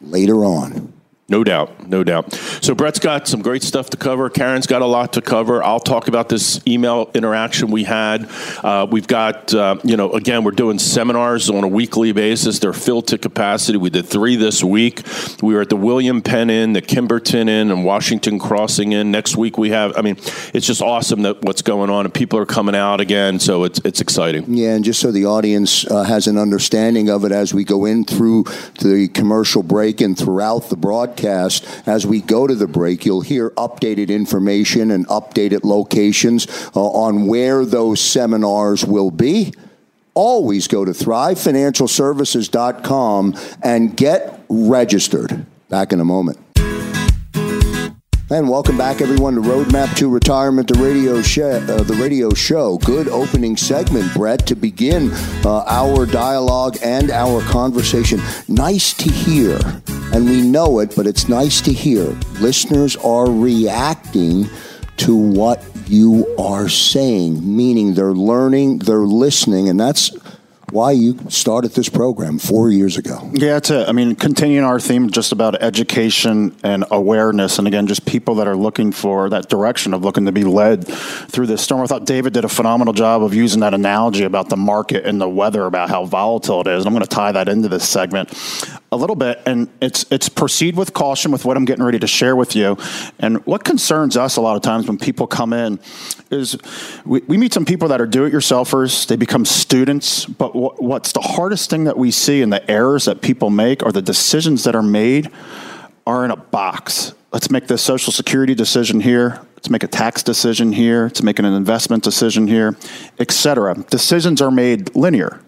later 0.00 0.44
on. 0.44 0.93
No 1.26 1.42
doubt, 1.42 1.88
no 1.88 2.04
doubt. 2.04 2.34
So 2.34 2.74
Brett's 2.74 2.98
got 2.98 3.26
some 3.26 3.40
great 3.40 3.62
stuff 3.62 3.88
to 3.90 3.96
cover. 3.96 4.28
Karen's 4.28 4.66
got 4.66 4.82
a 4.82 4.86
lot 4.86 5.14
to 5.14 5.22
cover. 5.22 5.64
I'll 5.64 5.80
talk 5.80 6.06
about 6.06 6.28
this 6.28 6.60
email 6.66 7.10
interaction 7.14 7.70
we 7.70 7.84
had. 7.84 8.28
Uh, 8.62 8.86
we've 8.90 9.06
got, 9.06 9.54
uh, 9.54 9.76
you 9.84 9.96
know, 9.96 10.12
again, 10.12 10.44
we're 10.44 10.50
doing 10.50 10.78
seminars 10.78 11.48
on 11.48 11.64
a 11.64 11.68
weekly 11.68 12.12
basis. 12.12 12.58
They're 12.58 12.74
filled 12.74 13.06
to 13.06 13.16
capacity. 13.16 13.78
We 13.78 13.88
did 13.88 14.04
three 14.04 14.36
this 14.36 14.62
week. 14.62 15.00
We 15.42 15.54
were 15.54 15.62
at 15.62 15.70
the 15.70 15.76
William 15.76 16.20
Penn 16.20 16.50
Inn, 16.50 16.74
the 16.74 16.82
Kimberton 16.82 17.48
Inn, 17.48 17.70
and 17.70 17.86
Washington 17.86 18.38
Crossing 18.38 18.92
Inn. 18.92 19.10
Next 19.10 19.34
week 19.34 19.56
we 19.56 19.70
have. 19.70 19.96
I 19.96 20.02
mean, 20.02 20.16
it's 20.52 20.66
just 20.66 20.82
awesome 20.82 21.22
that 21.22 21.42
what's 21.42 21.62
going 21.62 21.88
on, 21.88 22.04
and 22.04 22.12
people 22.12 22.38
are 22.38 22.44
coming 22.46 22.74
out 22.74 23.00
again. 23.00 23.40
So 23.40 23.64
it's 23.64 23.80
it's 23.82 24.02
exciting. 24.02 24.44
Yeah, 24.54 24.74
and 24.74 24.84
just 24.84 25.00
so 25.00 25.10
the 25.10 25.24
audience 25.24 25.86
uh, 25.86 26.02
has 26.02 26.26
an 26.26 26.36
understanding 26.36 27.08
of 27.08 27.24
it 27.24 27.32
as 27.32 27.54
we 27.54 27.64
go 27.64 27.86
in 27.86 28.04
through 28.04 28.44
the 28.82 29.08
commercial 29.14 29.62
break 29.62 30.02
and 30.02 30.18
throughout 30.18 30.68
the 30.68 30.76
broadcast 30.76 31.13
broadcast. 31.14 31.64
As 31.86 32.04
we 32.06 32.20
go 32.20 32.46
to 32.46 32.54
the 32.54 32.66
break, 32.66 33.04
you'll 33.04 33.22
hear 33.22 33.50
updated 33.50 34.08
information 34.08 34.90
and 34.90 35.06
updated 35.08 35.64
locations 35.64 36.46
uh, 36.74 36.80
on 36.80 37.26
where 37.26 37.64
those 37.64 38.00
seminars 38.00 38.84
will 38.84 39.10
be 39.10 39.52
always 40.16 40.68
go 40.68 40.84
to 40.84 40.92
thrivefinancialservices.com 40.92 43.34
and 43.64 43.96
get 43.96 44.44
registered. 44.48 45.44
Back 45.68 45.92
in 45.92 45.98
a 45.98 46.04
moment. 46.04 46.38
And 48.30 48.48
welcome 48.48 48.78
back, 48.78 49.02
everyone, 49.02 49.34
to 49.34 49.42
Roadmap 49.42 49.94
to 49.98 50.08
Retirement, 50.08 50.66
the 50.66 50.82
radio 50.82 51.20
show. 51.20 51.50
Uh, 51.50 51.82
the 51.82 51.92
radio 51.94 52.32
show. 52.32 52.78
Good 52.78 53.06
opening 53.06 53.54
segment, 53.54 54.14
Brett, 54.14 54.46
to 54.46 54.56
begin 54.56 55.10
uh, 55.44 55.62
our 55.66 56.06
dialogue 56.06 56.78
and 56.82 57.10
our 57.10 57.42
conversation. 57.42 58.22
Nice 58.48 58.94
to 58.94 59.10
hear, 59.10 59.58
and 60.12 60.26
we 60.26 60.42
know 60.42 60.80
it, 60.80 60.94
but 60.96 61.06
it's 61.06 61.28
nice 61.28 61.60
to 61.62 61.72
hear. 61.72 62.04
Listeners 62.40 62.96
are 62.96 63.30
reacting 63.30 64.48
to 64.98 65.16
what 65.16 65.64
you 65.86 66.34
are 66.38 66.68
saying, 66.68 67.56
meaning 67.56 67.94
they're 67.94 68.12
learning, 68.12 68.78
they're 68.78 68.98
listening, 68.98 69.68
and 69.68 69.78
that's 69.78 70.10
why 70.74 70.90
you 70.90 71.16
started 71.28 71.70
this 71.72 71.88
program 71.88 72.36
four 72.36 72.68
years 72.68 72.96
ago. 72.96 73.30
Yeah, 73.32 73.52
that's 73.52 73.70
it. 73.70 73.88
I 73.88 73.92
mean, 73.92 74.16
continuing 74.16 74.64
our 74.64 74.80
theme 74.80 75.08
just 75.08 75.30
about 75.30 75.62
education 75.62 76.56
and 76.64 76.84
awareness, 76.90 77.60
and 77.60 77.68
again, 77.68 77.86
just 77.86 78.04
people 78.06 78.34
that 78.36 78.48
are 78.48 78.56
looking 78.56 78.90
for 78.90 79.30
that 79.30 79.48
direction 79.48 79.94
of 79.94 80.02
looking 80.02 80.26
to 80.26 80.32
be 80.32 80.42
led 80.42 80.84
through 80.84 81.46
this 81.46 81.62
storm. 81.62 81.82
I 81.82 81.86
thought 81.86 82.06
David 82.06 82.32
did 82.32 82.44
a 82.44 82.48
phenomenal 82.48 82.92
job 82.92 83.22
of 83.22 83.34
using 83.34 83.60
that 83.60 83.72
analogy 83.72 84.24
about 84.24 84.48
the 84.48 84.56
market 84.56 85.06
and 85.06 85.20
the 85.20 85.28
weather, 85.28 85.64
about 85.64 85.90
how 85.90 86.06
volatile 86.06 86.62
it 86.62 86.66
is. 86.66 86.84
And 86.84 86.88
I'm 86.88 86.92
going 86.92 87.06
to 87.06 87.14
tie 87.14 87.30
that 87.30 87.48
into 87.48 87.68
this 87.68 87.88
segment 87.88 88.30
a 88.94 88.96
little 88.96 89.16
bit, 89.16 89.42
and 89.44 89.68
it's 89.82 90.06
it's 90.10 90.28
proceed 90.28 90.76
with 90.76 90.94
caution 90.94 91.32
with 91.32 91.44
what 91.44 91.56
I'm 91.56 91.64
getting 91.64 91.84
ready 91.84 91.98
to 91.98 92.06
share 92.06 92.36
with 92.36 92.54
you. 92.54 92.78
And 93.18 93.44
what 93.44 93.64
concerns 93.64 94.16
us 94.16 94.36
a 94.36 94.40
lot 94.40 94.56
of 94.56 94.62
times 94.62 94.86
when 94.86 94.98
people 94.98 95.26
come 95.26 95.52
in 95.52 95.80
is 96.30 96.56
we, 97.04 97.20
we 97.26 97.36
meet 97.36 97.52
some 97.52 97.64
people 97.64 97.88
that 97.88 98.00
are 98.00 98.06
do-it-yourselfers. 98.06 99.08
They 99.08 99.16
become 99.16 99.44
students, 99.44 100.24
but 100.26 100.54
what, 100.54 100.82
what's 100.82 101.12
the 101.12 101.20
hardest 101.20 101.70
thing 101.70 101.84
that 101.84 101.98
we 101.98 102.10
see 102.10 102.40
and 102.40 102.52
the 102.52 102.70
errors 102.70 103.06
that 103.06 103.20
people 103.20 103.50
make 103.50 103.82
or 103.82 103.90
the 103.90 104.02
decisions 104.02 104.64
that 104.64 104.76
are 104.76 104.82
made 104.82 105.30
are 106.06 106.24
in 106.24 106.30
a 106.30 106.36
box. 106.36 107.14
Let's 107.32 107.50
make 107.50 107.66
this 107.66 107.82
social 107.82 108.12
security 108.12 108.54
decision 108.54 109.00
here. 109.00 109.40
Let's 109.56 109.70
make 109.70 109.82
a 109.82 109.88
tax 109.88 110.22
decision 110.22 110.72
here. 110.72 111.04
Let's 111.04 111.22
make 111.22 111.40
an 111.40 111.46
investment 111.46 112.04
decision 112.04 112.46
here, 112.46 112.76
etc. 113.18 113.74
Decisions 113.90 114.40
are 114.40 114.52
made 114.52 114.94
linear. 114.94 115.40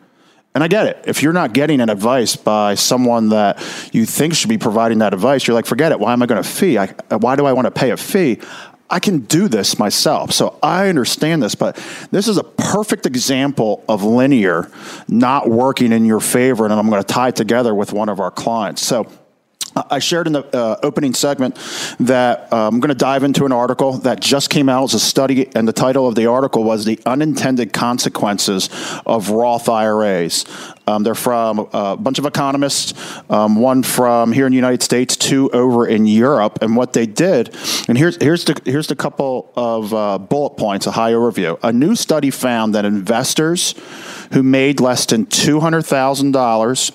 And 0.56 0.64
I 0.64 0.68
get 0.68 0.86
it. 0.86 1.04
If 1.06 1.22
you're 1.22 1.34
not 1.34 1.52
getting 1.52 1.82
an 1.82 1.90
advice 1.90 2.34
by 2.34 2.76
someone 2.76 3.28
that 3.28 3.58
you 3.92 4.06
think 4.06 4.34
should 4.34 4.48
be 4.48 4.56
providing 4.56 5.00
that 5.00 5.12
advice, 5.12 5.46
you're 5.46 5.54
like, 5.54 5.66
forget 5.66 5.92
it. 5.92 6.00
Why 6.00 6.14
am 6.14 6.22
I 6.22 6.26
going 6.26 6.42
to 6.42 6.48
fee? 6.48 6.78
I, 6.78 6.86
why 7.10 7.36
do 7.36 7.44
I 7.44 7.52
want 7.52 7.66
to 7.66 7.70
pay 7.70 7.90
a 7.90 7.96
fee? 7.98 8.40
I 8.88 8.98
can 8.98 9.18
do 9.18 9.48
this 9.48 9.78
myself. 9.78 10.32
So 10.32 10.58
I 10.62 10.88
understand 10.88 11.42
this, 11.42 11.54
but 11.54 11.76
this 12.10 12.26
is 12.26 12.38
a 12.38 12.42
perfect 12.42 13.04
example 13.04 13.84
of 13.86 14.02
linear 14.02 14.70
not 15.08 15.50
working 15.50 15.92
in 15.92 16.06
your 16.06 16.20
favor. 16.20 16.64
And 16.64 16.72
I'm 16.72 16.88
going 16.88 17.02
to 17.02 17.06
tie 17.06 17.28
it 17.28 17.36
together 17.36 17.74
with 17.74 17.92
one 17.92 18.08
of 18.08 18.18
our 18.18 18.30
clients. 18.30 18.80
So 18.80 19.12
I 19.76 19.98
shared 19.98 20.26
in 20.26 20.32
the 20.32 20.56
uh, 20.56 20.78
opening 20.82 21.12
segment 21.12 21.56
that 22.00 22.50
uh, 22.50 22.66
I'm 22.66 22.80
going 22.80 22.88
to 22.88 22.94
dive 22.94 23.24
into 23.24 23.44
an 23.44 23.52
article 23.52 23.92
that 23.98 24.20
just 24.20 24.48
came 24.48 24.70
out 24.70 24.84
as 24.84 24.94
a 24.94 25.00
study, 25.00 25.54
and 25.54 25.68
the 25.68 25.72
title 25.72 26.08
of 26.08 26.14
the 26.14 26.26
article 26.26 26.64
was 26.64 26.86
The 26.86 26.98
Unintended 27.04 27.74
Consequences 27.74 28.70
of 29.04 29.30
Roth 29.30 29.68
IRAs. 29.68 30.46
Um, 30.86 31.02
they're 31.02 31.14
from 31.14 31.68
a 31.72 31.96
bunch 31.96 32.18
of 32.18 32.24
economists, 32.24 32.94
um, 33.28 33.56
one 33.56 33.82
from 33.82 34.32
here 34.32 34.46
in 34.46 34.52
the 34.52 34.56
United 34.56 34.82
States, 34.82 35.16
two 35.16 35.50
over 35.50 35.86
in 35.86 36.06
Europe. 36.06 36.60
And 36.62 36.76
what 36.76 36.94
they 36.94 37.06
did, 37.06 37.54
and 37.88 37.98
here's, 37.98 38.16
here's, 38.16 38.44
the, 38.44 38.58
here's 38.64 38.86
the 38.86 38.96
couple 38.96 39.52
of 39.56 39.92
uh, 39.92 40.18
bullet 40.18 40.56
points, 40.56 40.86
a 40.86 40.92
high 40.92 41.12
overview. 41.12 41.58
A 41.62 41.72
new 41.72 41.96
study 41.96 42.30
found 42.30 42.74
that 42.74 42.84
investors 42.84 43.74
who 44.32 44.42
made 44.42 44.80
less 44.80 45.06
than 45.06 45.26
$200,000 45.26 46.92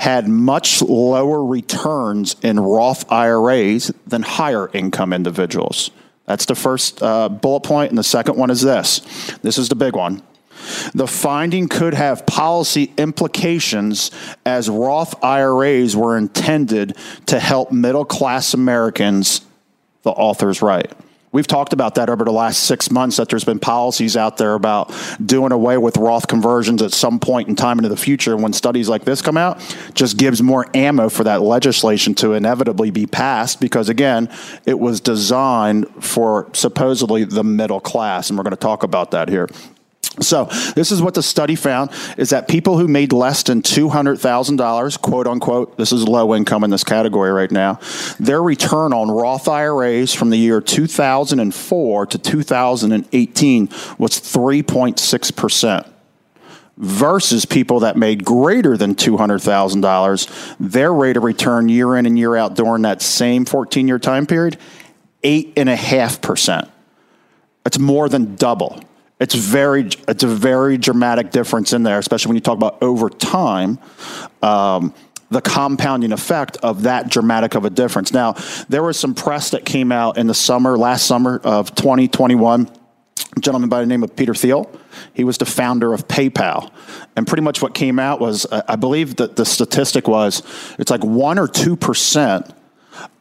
had 0.00 0.26
much 0.26 0.80
lower 0.80 1.44
returns 1.44 2.34
in 2.42 2.58
Roth 2.58 3.12
IRAs 3.12 3.92
than 4.06 4.22
higher 4.22 4.70
income 4.72 5.12
individuals. 5.12 5.90
That's 6.24 6.46
the 6.46 6.54
first 6.54 7.02
uh, 7.02 7.28
bullet 7.28 7.64
point, 7.64 7.90
and 7.90 7.98
the 7.98 8.02
second 8.02 8.38
one 8.38 8.48
is 8.48 8.62
this. 8.62 9.00
This 9.42 9.58
is 9.58 9.68
the 9.68 9.74
big 9.74 9.94
one. 9.94 10.22
The 10.94 11.06
finding 11.06 11.68
could 11.68 11.92
have 11.92 12.24
policy 12.24 12.94
implications 12.96 14.10
as 14.46 14.70
Roth 14.70 15.22
IRAs 15.22 15.94
were 15.94 16.16
intended 16.16 16.96
to 17.26 17.38
help 17.38 17.70
middle 17.70 18.06
class 18.06 18.54
Americans, 18.54 19.42
the 20.02 20.12
authors 20.12 20.62
write. 20.62 20.94
We've 21.32 21.46
talked 21.46 21.72
about 21.72 21.94
that 21.94 22.10
over 22.10 22.24
the 22.24 22.32
last 22.32 22.64
six 22.64 22.90
months 22.90 23.18
that 23.18 23.28
there's 23.28 23.44
been 23.44 23.60
policies 23.60 24.16
out 24.16 24.36
there 24.36 24.54
about 24.54 24.92
doing 25.24 25.52
away 25.52 25.78
with 25.78 25.96
Roth 25.96 26.26
conversions 26.26 26.82
at 26.82 26.92
some 26.92 27.20
point 27.20 27.48
in 27.48 27.54
time 27.54 27.78
into 27.78 27.88
the 27.88 27.96
future. 27.96 28.36
When 28.36 28.52
studies 28.52 28.88
like 28.88 29.04
this 29.04 29.22
come 29.22 29.36
out, 29.36 29.60
just 29.94 30.16
gives 30.16 30.42
more 30.42 30.66
ammo 30.74 31.08
for 31.08 31.22
that 31.24 31.40
legislation 31.40 32.16
to 32.16 32.32
inevitably 32.32 32.90
be 32.90 33.06
passed 33.06 33.60
because, 33.60 33.88
again, 33.88 34.28
it 34.66 34.80
was 34.80 35.00
designed 35.00 35.86
for 36.02 36.48
supposedly 36.52 37.22
the 37.22 37.44
middle 37.44 37.80
class. 37.80 38.28
And 38.28 38.36
we're 38.36 38.44
going 38.44 38.50
to 38.50 38.56
talk 38.56 38.82
about 38.82 39.12
that 39.12 39.28
here. 39.28 39.48
So 40.22 40.44
this 40.74 40.92
is 40.92 41.00
what 41.00 41.14
the 41.14 41.22
study 41.22 41.54
found 41.54 41.90
is 42.16 42.30
that 42.30 42.48
people 42.48 42.78
who 42.78 42.86
made 42.88 43.12
less 43.12 43.42
than 43.42 43.62
$200,000, 43.62 45.00
quote 45.00 45.26
unquote, 45.26 45.76
this 45.76 45.92
is 45.92 46.06
low 46.06 46.34
income 46.34 46.64
in 46.64 46.70
this 46.70 46.84
category 46.84 47.30
right 47.30 47.50
now, 47.50 47.80
their 48.18 48.42
return 48.42 48.92
on 48.92 49.10
Roth 49.10 49.48
IRAs 49.48 50.12
from 50.14 50.30
the 50.30 50.36
year 50.36 50.60
2004 50.60 52.06
to 52.06 52.18
2018 52.18 53.68
was 53.98 54.12
3.6% 54.12 55.90
versus 56.76 57.44
people 57.44 57.80
that 57.80 57.96
made 57.96 58.24
greater 58.24 58.76
than 58.76 58.94
$200,000, 58.94 60.56
their 60.58 60.92
rate 60.92 61.16
of 61.16 61.24
return 61.24 61.68
year 61.68 61.96
in 61.96 62.06
and 62.06 62.18
year 62.18 62.36
out 62.36 62.54
during 62.54 62.82
that 62.82 63.02
same 63.02 63.44
14 63.44 63.86
year 63.86 63.98
time 63.98 64.26
period, 64.26 64.58
8.5%. 65.22 66.68
It's 67.66 67.78
more 67.78 68.08
than 68.08 68.34
double. 68.36 68.82
It's 69.20 69.34
very, 69.34 69.88
it's 70.08 70.24
a 70.24 70.28
very 70.28 70.78
dramatic 70.78 71.30
difference 71.30 71.72
in 71.72 71.82
there, 71.82 71.98
especially 71.98 72.30
when 72.30 72.36
you 72.36 72.40
talk 72.40 72.56
about 72.56 72.82
over 72.82 73.10
time. 73.10 73.78
Um, 74.42 74.94
the 75.30 75.40
compounding 75.40 76.10
effect 76.10 76.56
of 76.56 76.82
that 76.82 77.08
dramatic 77.08 77.54
of 77.54 77.64
a 77.64 77.70
difference. 77.70 78.12
Now, 78.12 78.34
there 78.68 78.82
was 78.82 78.98
some 78.98 79.14
press 79.14 79.50
that 79.50 79.64
came 79.64 79.92
out 79.92 80.18
in 80.18 80.26
the 80.26 80.34
summer, 80.34 80.76
last 80.76 81.06
summer 81.06 81.40
of 81.44 81.72
2021. 81.74 82.68
A 83.36 83.40
gentleman 83.40 83.68
by 83.68 83.78
the 83.80 83.86
name 83.86 84.02
of 84.02 84.16
Peter 84.16 84.34
Thiel. 84.34 84.68
He 85.14 85.22
was 85.22 85.38
the 85.38 85.46
founder 85.46 85.94
of 85.94 86.08
PayPal. 86.08 86.72
And 87.14 87.28
pretty 87.28 87.42
much 87.42 87.62
what 87.62 87.74
came 87.74 88.00
out 88.00 88.20
was, 88.20 88.44
I 88.50 88.74
believe 88.74 89.16
that 89.16 89.36
the 89.36 89.44
statistic 89.44 90.08
was 90.08 90.42
it's 90.80 90.90
like 90.90 91.02
1% 91.02 91.36
or 91.36 91.46
2% 91.46 92.54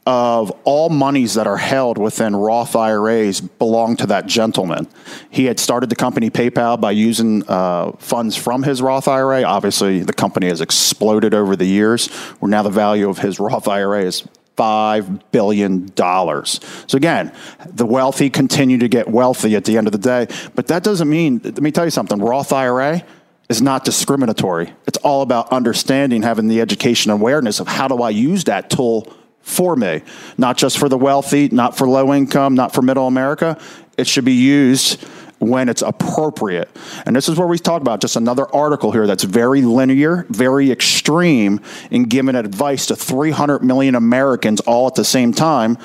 of 0.05 0.51
all 0.63 0.89
monies 0.89 1.35
that 1.35 1.45
are 1.45 1.57
held 1.57 1.97
within 1.97 2.35
Roth 2.35 2.75
IRAs 2.75 3.41
belong 3.41 3.95
to 3.97 4.07
that 4.07 4.25
gentleman. 4.25 4.87
He 5.29 5.45
had 5.45 5.59
started 5.59 5.89
the 5.89 5.95
company 5.95 6.29
PayPal 6.29 6.79
by 6.79 6.91
using 6.91 7.47
uh, 7.47 7.91
funds 7.99 8.35
from 8.35 8.63
his 8.63 8.81
Roth 8.81 9.07
IRA. 9.07 9.43
Obviously, 9.43 10.01
the 10.01 10.13
company 10.13 10.47
has 10.47 10.61
exploded 10.61 11.33
over 11.33 11.55
the 11.55 11.65
years, 11.65 12.07
where 12.39 12.49
now 12.49 12.63
the 12.63 12.69
value 12.69 13.09
of 13.09 13.19
his 13.19 13.39
Roth 13.39 13.67
IRA 13.67 14.03
is 14.03 14.27
$5 14.57 15.21
billion. 15.31 15.95
So, 15.95 16.95
again, 16.97 17.31
the 17.65 17.85
wealthy 17.85 18.29
continue 18.29 18.77
to 18.79 18.89
get 18.89 19.07
wealthy 19.07 19.55
at 19.55 19.63
the 19.63 19.77
end 19.77 19.87
of 19.87 19.93
the 19.93 19.99
day. 19.99 20.27
But 20.55 20.67
that 20.67 20.83
doesn't 20.83 21.09
mean, 21.09 21.39
let 21.43 21.61
me 21.61 21.71
tell 21.71 21.85
you 21.85 21.91
something 21.91 22.19
Roth 22.19 22.51
IRA 22.51 23.03
is 23.47 23.61
not 23.61 23.85
discriminatory. 23.85 24.73
It's 24.85 24.97
all 24.97 25.21
about 25.21 25.51
understanding, 25.51 26.23
having 26.23 26.47
the 26.47 26.61
education 26.61 27.11
awareness 27.11 27.59
of 27.59 27.67
how 27.67 27.87
do 27.87 28.01
I 28.01 28.09
use 28.09 28.43
that 28.45 28.69
tool 28.69 29.11
for 29.49 29.75
me, 29.75 30.01
not 30.37 30.57
just 30.57 30.77
for 30.77 30.87
the 30.87 30.97
wealthy, 30.97 31.49
not 31.49 31.77
for 31.77 31.87
low 31.87 32.13
income, 32.13 32.55
not 32.55 32.73
for 32.73 32.81
middle 32.81 33.07
America. 33.07 33.57
It 33.97 34.07
should 34.07 34.25
be 34.25 34.33
used 34.33 35.03
when 35.39 35.69
it's 35.69 35.81
appropriate. 35.81 36.69
And 37.05 37.15
this 37.15 37.29
is 37.29 37.37
where 37.37 37.47
we 37.47 37.57
talk 37.57 37.81
about 37.81 38.01
just 38.01 38.15
another 38.15 38.53
article 38.53 38.91
here 38.91 39.07
that's 39.07 39.23
very 39.23 39.61
linear, 39.61 40.25
very 40.29 40.69
extreme 40.71 41.61
in 41.89 42.03
giving 42.03 42.35
advice 42.35 42.87
to 42.87 42.95
300 42.95 43.63
million 43.63 43.95
Americans 43.95 44.59
all 44.61 44.87
at 44.87 44.95
the 44.95 45.05
same 45.05 45.33
time. 45.33 45.77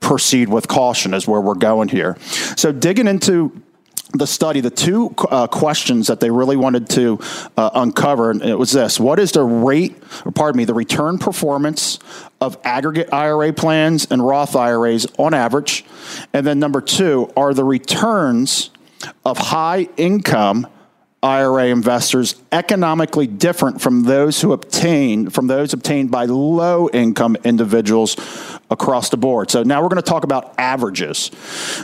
Proceed 0.00 0.48
with 0.48 0.68
caution, 0.68 1.14
is 1.14 1.26
where 1.26 1.40
we're 1.40 1.54
going 1.54 1.88
here. 1.88 2.16
So, 2.56 2.70
digging 2.70 3.08
into 3.08 3.60
the 4.12 4.26
study, 4.26 4.60
the 4.60 4.70
two 4.70 5.14
uh, 5.30 5.46
questions 5.46 6.06
that 6.06 6.20
they 6.20 6.30
really 6.30 6.56
wanted 6.56 6.88
to 6.90 7.18
uh, 7.56 7.70
uncover, 7.74 8.30
and 8.30 8.42
it 8.42 8.58
was 8.58 8.72
this: 8.72 9.00
What 9.00 9.18
is 9.18 9.32
the 9.32 9.42
rate, 9.42 9.96
or 10.24 10.32
pardon 10.32 10.58
me, 10.58 10.64
the 10.64 10.74
return 10.74 11.18
performance 11.18 11.98
of 12.40 12.56
aggregate 12.64 13.12
IRA 13.12 13.52
plans 13.52 14.06
and 14.10 14.24
Roth 14.24 14.54
IRAs 14.54 15.06
on 15.18 15.34
average? 15.34 15.84
And 16.32 16.46
then 16.46 16.58
number 16.58 16.80
two, 16.80 17.32
are 17.36 17.52
the 17.52 17.64
returns 17.64 18.70
of 19.24 19.38
high 19.38 19.88
income 19.96 20.66
IRA 21.26 21.66
investors 21.66 22.36
economically 22.52 23.26
different 23.26 23.80
from 23.80 24.04
those 24.04 24.40
who 24.40 24.52
obtain 24.52 25.28
from 25.28 25.48
those 25.48 25.72
obtained 25.72 26.08
by 26.08 26.26
low 26.26 26.88
income 26.90 27.36
individuals 27.42 28.16
across 28.70 29.08
the 29.10 29.16
board. 29.16 29.50
So 29.50 29.64
now 29.64 29.82
we're 29.82 29.88
going 29.88 30.02
to 30.02 30.08
talk 30.08 30.22
about 30.22 30.54
averages. 30.56 31.32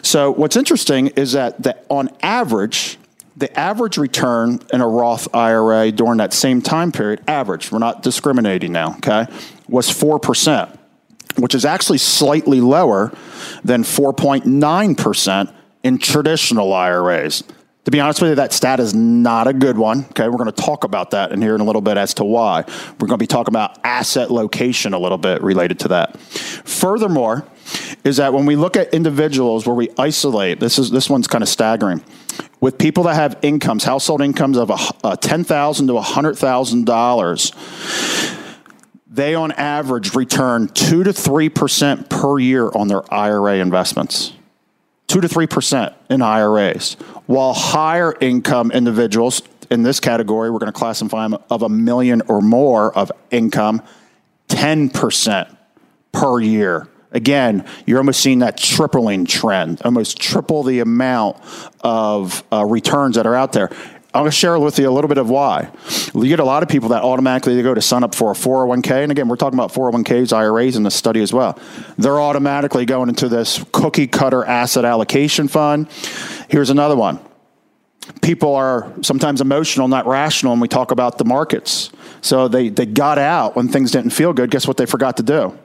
So 0.03 0.31
what's 0.31 0.55
interesting 0.55 1.09
is 1.09 1.33
that, 1.33 1.61
that 1.65 1.85
on 1.89 2.11
average, 2.23 2.99
the 3.37 3.59
average 3.59 3.99
return 3.99 4.61
in 4.73 4.81
a 4.81 4.87
Roth 4.87 5.27
IRA 5.35 5.91
during 5.91 6.19
that 6.19 6.33
same 6.33 6.63
time 6.63 6.93
period, 6.93 7.21
average, 7.27 7.73
we're 7.73 7.81
not 7.81 8.05
discriminating 8.05 8.71
now, 8.71 8.95
okay, 8.99 9.27
was 9.69 9.89
4%, 9.89 10.79
which 11.39 11.57
is 11.57 11.65
actually 11.65 11.99
slightly 11.99 12.61
lower 12.61 13.13
than 13.65 13.83
4.9% 13.83 15.55
in 15.83 15.99
traditional 15.99 16.73
IRAs. 16.73 17.43
To 17.85 17.91
be 17.91 17.99
honest 17.99 18.23
with 18.23 18.31
you, 18.31 18.35
that 18.37 18.53
stat 18.53 18.79
is 18.79 18.95
not 18.95 19.49
a 19.49 19.53
good 19.53 19.77
one. 19.77 20.05
Okay, 20.11 20.29
we're 20.29 20.39
going 20.39 20.53
to 20.53 20.62
talk 20.62 20.85
about 20.85 21.11
that 21.11 21.33
in 21.33 21.43
here 21.43 21.57
in 21.57 21.61
a 21.61 21.65
little 21.65 21.83
bit 21.83 21.97
as 21.97 22.15
to 22.15 22.25
why. 22.25 22.62
We're 23.01 23.09
going 23.09 23.19
to 23.19 23.23
be 23.23 23.27
talking 23.27 23.53
about 23.53 23.77
asset 23.85 24.31
location 24.31 24.95
a 24.95 25.01
little 25.01 25.19
bit 25.19 25.43
related 25.43 25.81
to 25.81 25.89
that. 25.89 26.17
Furthermore, 26.21 27.45
is 28.05 28.19
that 28.19 28.33
when 28.33 28.47
we 28.47 28.55
look 28.55 28.77
at 28.77 28.95
individuals 28.95 29.67
where 29.67 29.75
we 29.75 29.89
isolate, 29.99 30.61
this 30.61 30.79
is 30.79 30.91
this 30.93 31.11
one's 31.11 31.27
kind 31.27 31.43
of 31.43 31.49
staggering. 31.49 32.05
With 32.61 32.79
people 32.79 33.05
that 33.05 33.15
have 33.15 33.37
incomes, 33.43 33.83
household 33.83 34.23
incomes 34.23 34.57
of 34.59 34.71
a, 34.71 34.75
a 34.75 34.97
uh, 35.05 35.17
ten 35.17 35.43
thousand 35.43 35.89
to 35.89 36.01
hundred 36.01 36.39
thousand 36.39 36.87
dollars, 36.87 37.53
they 39.09 39.35
on 39.35 39.51
average 39.53 40.15
return 40.15 40.69
two 40.69 41.03
to 41.03 41.12
three 41.12 41.49
percent 41.49 42.09
per 42.09 42.39
year 42.39 42.71
on 42.75 42.87
their 42.87 43.03
IRA 43.12 43.57
investments. 43.57 44.35
Two 45.12 45.21
to 45.21 45.28
three 45.28 45.47
percent 45.47 45.92
in 46.09 46.23
IRAs, 46.23 46.95
while 47.26 47.52
higher 47.52 48.16
income 48.19 48.71
individuals 48.71 49.42
in 49.71 49.83
this 49.83 50.00
category, 50.00 50.50
we're 50.50 50.59
going 50.59 50.73
to 50.73 50.78
classify 50.78 51.28
them 51.28 51.38
of 51.50 51.61
a 51.61 51.69
million 51.69 52.23
or 52.28 52.40
more 52.40 52.97
of 52.97 53.12
income, 53.31 53.83
ten 54.49 54.88
percent 54.88 55.54
per 56.12 56.40
year 56.40 56.88
again, 57.11 57.66
you're 57.85 57.99
almost 57.99 58.21
seeing 58.21 58.38
that 58.38 58.57
tripling 58.57 59.26
trend, 59.26 59.83
almost 59.83 60.19
triple 60.19 60.62
the 60.62 60.81
amount 60.81 61.37
of 61.83 62.42
uh, 62.50 62.64
returns 62.64 63.16
that 63.16 63.26
are 63.26 63.35
out 63.35 63.52
there. 63.52 63.69
I'm 64.14 64.23
going 64.23 64.31
to 64.31 64.31
share 64.31 64.59
with 64.59 64.78
you 64.78 64.88
a 64.88 64.90
little 64.90 65.09
bit 65.09 65.19
of 65.19 65.28
why. 65.28 65.71
You 66.14 66.28
get 66.28 66.40
a 66.40 66.45
lot 66.45 66.62
of 66.62 66.69
people 66.69 66.90
that 66.90 67.02
automatically 67.02 67.54
they 67.57 67.62
go 67.62 67.75
to 67.75 67.81
sign 67.81 68.04
up 68.04 68.14
for 68.14 68.31
a 68.31 68.35
401k, 68.35 69.02
and 69.02 69.12
again, 69.12 69.28
we're 69.28 69.37
talking 69.37 69.59
about 69.59 69.73
401ks, 69.73 70.33
IRAs 70.33 70.76
in 70.76 70.83
the 70.83 70.90
study 70.90 71.23
as 71.23 71.33
well. 71.33 71.59
They're 71.97 72.21
automatically 72.21 72.85
going 72.85 73.09
into 73.09 73.28
this 73.28 73.64
cookie 73.73 74.07
cutter 74.07 74.45
asset 74.45 74.85
allocation 74.85 75.49
fund. 75.49 75.88
Here's 76.49 76.71
another 76.71 76.97
one. 76.97 77.19
People 78.21 78.54
are 78.54 78.92
sometimes 79.02 79.40
emotional, 79.40 79.88
not 79.88 80.07
rational, 80.07 80.52
when 80.52 80.61
we 80.61 80.69
talk 80.69 80.90
about 80.90 81.19
the 81.19 81.25
markets. 81.25 81.90
So 82.21 82.49
they, 82.49 82.69
they 82.69 82.85
got 82.85 83.19
out 83.19 83.57
when 83.57 83.69
things 83.69 83.90
didn't 83.90 84.11
feel 84.11 84.33
good. 84.33 84.50
Guess 84.50 84.66
what 84.66 84.76
they 84.76 84.87
forgot 84.87 85.16
to 85.16 85.23
do? 85.23 85.59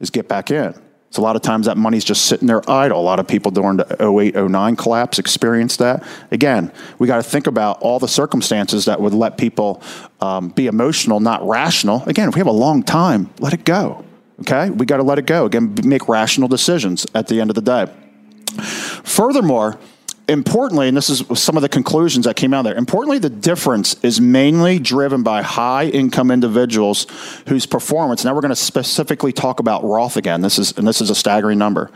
is 0.00 0.10
get 0.10 0.28
back 0.28 0.50
in. 0.50 0.74
So 1.14 1.22
a 1.22 1.24
lot 1.24 1.36
of 1.36 1.42
times 1.42 1.66
that 1.66 1.76
money's 1.76 2.02
just 2.02 2.24
sitting 2.24 2.48
there 2.48 2.68
idle. 2.68 2.98
A 2.98 3.00
lot 3.00 3.20
of 3.20 3.28
people 3.28 3.52
during 3.52 3.76
the 3.76 3.86
08, 4.04 4.34
09 4.34 4.74
collapse 4.74 5.20
experienced 5.20 5.78
that. 5.78 6.02
Again, 6.32 6.72
we 6.98 7.06
got 7.06 7.18
to 7.18 7.22
think 7.22 7.46
about 7.46 7.80
all 7.80 8.00
the 8.00 8.08
circumstances 8.08 8.86
that 8.86 9.00
would 9.00 9.14
let 9.14 9.38
people 9.38 9.80
um, 10.20 10.48
be 10.48 10.66
emotional, 10.66 11.20
not 11.20 11.46
rational. 11.46 12.02
Again, 12.06 12.28
if 12.28 12.34
we 12.34 12.40
have 12.40 12.48
a 12.48 12.50
long 12.50 12.82
time, 12.82 13.32
let 13.38 13.52
it 13.52 13.64
go. 13.64 14.04
Okay? 14.40 14.70
We 14.70 14.86
got 14.86 14.96
to 14.96 15.04
let 15.04 15.20
it 15.20 15.26
go. 15.26 15.46
Again, 15.46 15.76
make 15.84 16.08
rational 16.08 16.48
decisions 16.48 17.06
at 17.14 17.28
the 17.28 17.40
end 17.40 17.48
of 17.48 17.54
the 17.54 17.62
day. 17.62 17.86
Furthermore, 19.04 19.78
importantly, 20.28 20.88
and 20.88 20.96
this 20.96 21.10
is 21.10 21.24
some 21.38 21.56
of 21.56 21.62
the 21.62 21.68
conclusions 21.68 22.24
that 22.26 22.36
came 22.36 22.54
out 22.54 22.62
there, 22.62 22.74
importantly, 22.76 23.18
the 23.18 23.30
difference 23.30 23.94
is 24.02 24.20
mainly 24.20 24.78
driven 24.78 25.22
by 25.22 25.42
high 25.42 25.86
income 25.86 26.30
individuals 26.30 27.06
whose 27.48 27.66
performance, 27.66 28.24
now 28.24 28.34
we're 28.34 28.40
going 28.40 28.50
to 28.50 28.56
specifically 28.56 29.32
talk 29.32 29.60
about 29.60 29.84
Roth 29.84 30.16
again. 30.16 30.40
This 30.40 30.58
is, 30.58 30.76
and 30.78 30.86
this 30.86 31.00
is 31.00 31.10
a 31.10 31.14
staggering 31.14 31.58
number. 31.58 31.90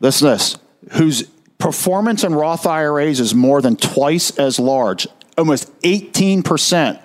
Listen 0.00 0.28
this, 0.28 0.56
whose 0.92 1.24
performance 1.58 2.24
in 2.24 2.34
Roth 2.34 2.66
IRAs 2.66 3.20
is 3.20 3.34
more 3.34 3.60
than 3.62 3.76
twice 3.76 4.36
as 4.38 4.58
large, 4.58 5.06
almost 5.36 5.72
18% 5.82 7.00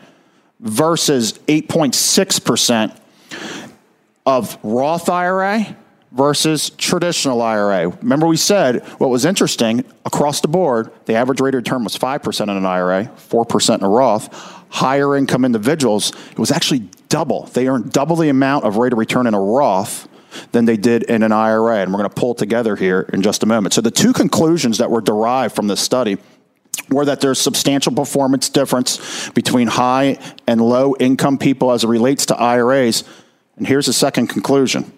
versus 0.60 1.34
8.6% 1.34 3.00
of 4.26 4.58
Roth 4.64 5.10
IRA 5.10 5.76
versus 6.16 6.70
traditional 6.72 7.42
IRA. 7.42 7.90
Remember, 7.90 8.26
we 8.26 8.38
said 8.38 8.84
what 9.00 9.10
was 9.10 9.26
interesting 9.26 9.84
across 10.06 10.40
the 10.40 10.48
board, 10.48 10.92
the 11.06 11.14
average 11.14 11.42
rate 11.42 11.54
of 11.54 11.60
return 11.60 11.84
was 11.84 11.98
5% 11.98 12.44
in 12.44 12.50
an 12.50 12.66
IRA, 12.66 13.12
4% 13.18 13.78
in 13.78 13.84
a 13.84 13.90
Roth. 13.90 14.34
Higher 14.70 15.16
income 15.16 15.46
individuals, 15.46 16.12
it 16.32 16.40
was 16.40 16.52
actually 16.52 16.90
double. 17.10 17.44
They 17.48 17.68
earned 17.68 17.92
double 17.92 18.16
the 18.16 18.30
amount 18.30 18.66
of 18.66 18.78
rate 18.78 18.94
of 18.94 19.00
return 19.00 19.28
in 19.28 19.34
a 19.34 19.40
Roth 19.40 20.08
than 20.52 20.66
they 20.66 20.78
did 20.78 21.04
in 21.04 21.22
an 21.24 21.32
IRA. 21.32 21.82
And 21.82 21.92
we're 21.92 22.00
going 22.00 22.10
to 22.10 22.16
pull 22.16 22.34
together 22.34 22.76
here 22.76 23.10
in 23.14 23.22
just 23.22 23.44
a 23.44 23.46
moment. 23.46 23.74
So, 23.74 23.82
the 23.82 23.92
two 23.92 24.12
conclusions 24.12 24.80
that 24.80 24.92
were 24.92 25.02
derived 25.02 25.56
from 25.56 25.68
this 25.68 25.80
study 25.80 26.18
were 26.90 27.06
that 27.06 27.22
there's 27.22 27.40
substantial 27.40 27.94
performance 27.94 28.50
difference 28.50 29.30
between 29.30 29.68
high 29.68 30.18
and 30.46 30.62
low 30.62 30.96
income 31.00 31.38
people 31.38 31.72
as 31.72 31.84
it 31.84 31.88
relates 31.88 32.26
to 32.28 32.38
IRAs. 32.38 33.04
And 33.56 33.66
here's 33.66 33.86
the 33.86 33.94
second 33.94 34.28
conclusion 34.28 34.92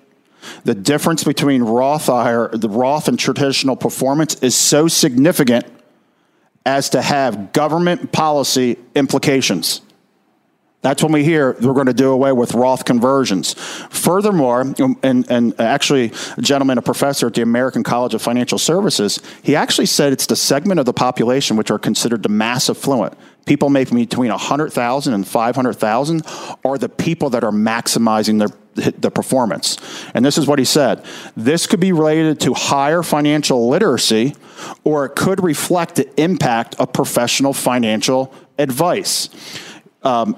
the 0.63 0.75
difference 0.75 1.23
between 1.23 1.63
Roth 1.63 2.09
IRA, 2.09 2.57
the 2.57 2.69
Roth 2.69 3.07
and 3.07 3.17
traditional 3.17 3.75
performance 3.75 4.35
is 4.35 4.55
so 4.55 4.87
significant 4.87 5.65
as 6.65 6.89
to 6.91 7.01
have 7.01 7.53
government 7.53 8.11
policy 8.11 8.77
implications. 8.95 9.81
That's 10.81 11.01
when 11.01 11.11
we 11.11 11.23
hear 11.23 11.57
we're 11.59 11.73
going 11.73 11.87
to 11.87 11.93
do 11.93 12.11
away 12.11 12.31
with 12.31 12.53
Roth 12.53 12.85
conversions. 12.85 13.53
Furthermore, 13.89 14.61
um, 14.79 14.97
and, 15.01 15.29
and 15.29 15.59
actually, 15.59 16.11
a 16.37 16.41
gentleman, 16.41 16.77
a 16.77 16.81
professor 16.81 17.27
at 17.27 17.33
the 17.33 17.41
American 17.41 17.83
College 17.83 18.13
of 18.13 18.21
Financial 18.21 18.59
Services, 18.59 19.19
he 19.43 19.55
actually 19.55 19.87
said 19.87 20.13
it's 20.13 20.27
the 20.27 20.35
segment 20.35 20.79
of 20.79 20.85
the 20.85 20.93
population 20.93 21.57
which 21.57 21.71
are 21.71 21.79
considered 21.79 22.21
the 22.21 22.29
mass 22.29 22.69
affluent. 22.69 23.17
People 23.47 23.69
making 23.69 23.97
between 23.97 24.29
100,000 24.29 25.13
and 25.13 25.27
500,000 25.27 26.25
are 26.63 26.77
the 26.77 26.89
people 26.89 27.31
that 27.31 27.43
are 27.43 27.51
maximizing 27.51 28.37
their 28.37 28.49
the 28.77 29.09
performance. 29.09 29.77
And 30.13 30.23
this 30.23 30.37
is 30.37 30.45
what 30.45 30.59
he 30.59 30.65
said. 30.65 31.03
This 31.35 31.65
could 31.65 31.79
be 31.79 31.91
related 31.91 32.39
to 32.41 32.53
higher 32.53 33.01
financial 33.01 33.67
literacy 33.69 34.35
or 34.83 35.05
it 35.05 35.15
could 35.15 35.43
reflect 35.43 35.95
the 35.95 36.21
impact 36.21 36.75
of 36.75 36.93
professional 36.93 37.53
financial 37.53 38.33
advice. 38.59 39.29
Um, 40.03 40.37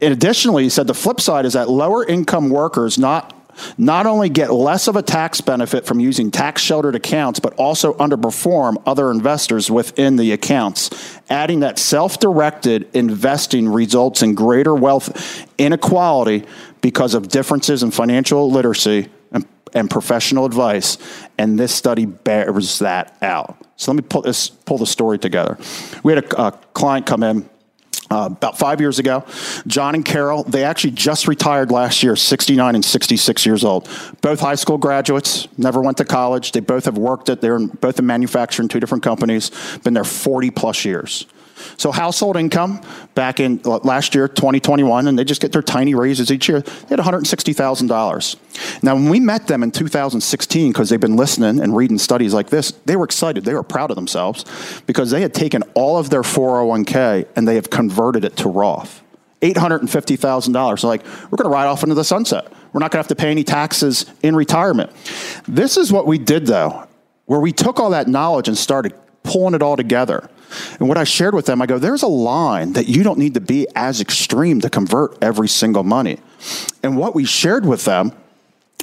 and 0.00 0.12
additionally, 0.12 0.64
he 0.64 0.68
said 0.68 0.86
the 0.86 0.94
flip 0.94 1.20
side 1.20 1.46
is 1.46 1.54
that 1.54 1.70
lower 1.70 2.04
income 2.04 2.50
workers 2.50 2.98
not 2.98 3.35
not 3.78 4.06
only 4.06 4.28
get 4.28 4.52
less 4.52 4.88
of 4.88 4.96
a 4.96 5.02
tax 5.02 5.40
benefit 5.40 5.86
from 5.86 6.00
using 6.00 6.30
tax 6.30 6.62
sheltered 6.62 6.94
accounts, 6.94 7.40
but 7.40 7.54
also 7.54 7.94
underperform 7.94 8.82
other 8.86 9.10
investors 9.10 9.70
within 9.70 10.16
the 10.16 10.32
accounts. 10.32 10.90
Adding 11.28 11.60
that 11.60 11.78
self 11.78 12.18
directed 12.18 12.88
investing 12.94 13.68
results 13.68 14.22
in 14.22 14.34
greater 14.34 14.74
wealth 14.74 15.46
inequality 15.58 16.44
because 16.80 17.14
of 17.14 17.28
differences 17.28 17.82
in 17.82 17.90
financial 17.90 18.50
literacy 18.50 19.08
and, 19.32 19.46
and 19.74 19.90
professional 19.90 20.44
advice. 20.44 20.98
And 21.38 21.58
this 21.58 21.74
study 21.74 22.06
bears 22.06 22.78
that 22.80 23.16
out. 23.22 23.56
So 23.76 23.92
let 23.92 23.96
me 23.96 24.06
pull, 24.08 24.22
this, 24.22 24.48
pull 24.48 24.78
the 24.78 24.86
story 24.86 25.18
together. 25.18 25.58
We 26.02 26.14
had 26.14 26.24
a, 26.24 26.42
a 26.42 26.52
client 26.72 27.06
come 27.06 27.22
in 27.22 27.48
uh, 28.10 28.28
about 28.30 28.58
five 28.58 28.80
years 28.80 28.98
ago. 28.98 29.24
John 29.66 29.94
and 29.94 30.04
Carol, 30.04 30.44
they 30.44 30.64
actually 30.64 30.92
just 30.92 31.28
retired 31.28 31.70
last 31.70 32.02
year, 32.02 32.16
69 32.16 32.74
and 32.74 32.84
66 32.84 33.46
years 33.46 33.64
old. 33.64 33.88
Both 34.20 34.40
high 34.40 34.54
school 34.54 34.78
graduates, 34.78 35.48
never 35.58 35.80
went 35.80 35.96
to 35.98 36.04
college. 36.04 36.52
They 36.52 36.60
both 36.60 36.84
have 36.84 36.98
worked 36.98 37.28
at, 37.28 37.40
they're 37.40 37.58
both 37.58 37.98
in 37.98 38.06
manufacturing, 38.06 38.68
two 38.68 38.80
different 38.80 39.02
companies, 39.02 39.50
been 39.82 39.94
there 39.94 40.04
40 40.04 40.50
plus 40.50 40.84
years. 40.84 41.26
So 41.76 41.92
household 41.92 42.36
income 42.36 42.80
back 43.14 43.40
in 43.40 43.60
uh, 43.64 43.78
last 43.78 44.14
year, 44.14 44.28
2021, 44.28 45.06
and 45.08 45.18
they 45.18 45.24
just 45.24 45.40
get 45.40 45.52
their 45.52 45.62
tiny 45.62 45.94
raises 45.94 46.30
each 46.30 46.48
year. 46.48 46.60
They 46.60 46.96
had 46.96 46.98
$160,000. 46.98 48.82
Now, 48.82 48.94
when 48.94 49.08
we 49.08 49.20
met 49.20 49.46
them 49.46 49.62
in 49.62 49.70
2016, 49.70 50.72
because 50.72 50.88
they've 50.88 51.00
been 51.00 51.16
listening 51.16 51.60
and 51.62 51.76
reading 51.76 51.98
studies 51.98 52.34
like 52.34 52.48
this, 52.48 52.72
they 52.84 52.96
were 52.96 53.04
excited. 53.04 53.44
They 53.44 53.54
were 53.54 53.62
proud 53.62 53.90
of 53.90 53.96
themselves 53.96 54.44
because 54.86 55.10
they 55.10 55.22
had 55.22 55.34
taken 55.34 55.62
all 55.74 55.98
of 55.98 56.10
their 56.10 56.22
401k 56.22 57.26
and 57.36 57.46
they 57.46 57.56
have 57.56 57.70
converted 57.70 58.24
it 58.24 58.36
to 58.38 58.48
Roth. 58.48 59.02
$850,000. 59.42 60.78
So, 60.78 60.88
like, 60.88 61.04
we're 61.04 61.36
going 61.36 61.50
to 61.50 61.54
ride 61.54 61.66
off 61.66 61.82
into 61.82 61.94
the 61.94 62.04
sunset. 62.04 62.50
We're 62.72 62.80
not 62.80 62.90
going 62.90 63.02
to 63.02 63.08
have 63.08 63.08
to 63.08 63.16
pay 63.16 63.30
any 63.30 63.44
taxes 63.44 64.06
in 64.22 64.34
retirement. 64.34 64.90
This 65.46 65.76
is 65.76 65.92
what 65.92 66.06
we 66.06 66.18
did, 66.18 66.46
though, 66.46 66.86
where 67.26 67.40
we 67.40 67.52
took 67.52 67.78
all 67.78 67.90
that 67.90 68.08
knowledge 68.08 68.48
and 68.48 68.56
started 68.56 68.94
pulling 69.22 69.54
it 69.54 69.62
all 69.62 69.76
together. 69.76 70.30
And 70.78 70.88
what 70.88 70.98
I 70.98 71.04
shared 71.04 71.34
with 71.34 71.46
them, 71.46 71.60
I 71.60 71.66
go, 71.66 71.78
there's 71.78 72.02
a 72.02 72.08
line 72.08 72.72
that 72.74 72.88
you 72.88 73.02
don't 73.02 73.18
need 73.18 73.34
to 73.34 73.40
be 73.40 73.66
as 73.74 74.00
extreme 74.00 74.60
to 74.60 74.70
convert 74.70 75.22
every 75.22 75.48
single 75.48 75.82
money. 75.82 76.18
And 76.82 76.96
what 76.96 77.14
we 77.14 77.24
shared 77.24 77.66
with 77.66 77.84
them 77.84 78.12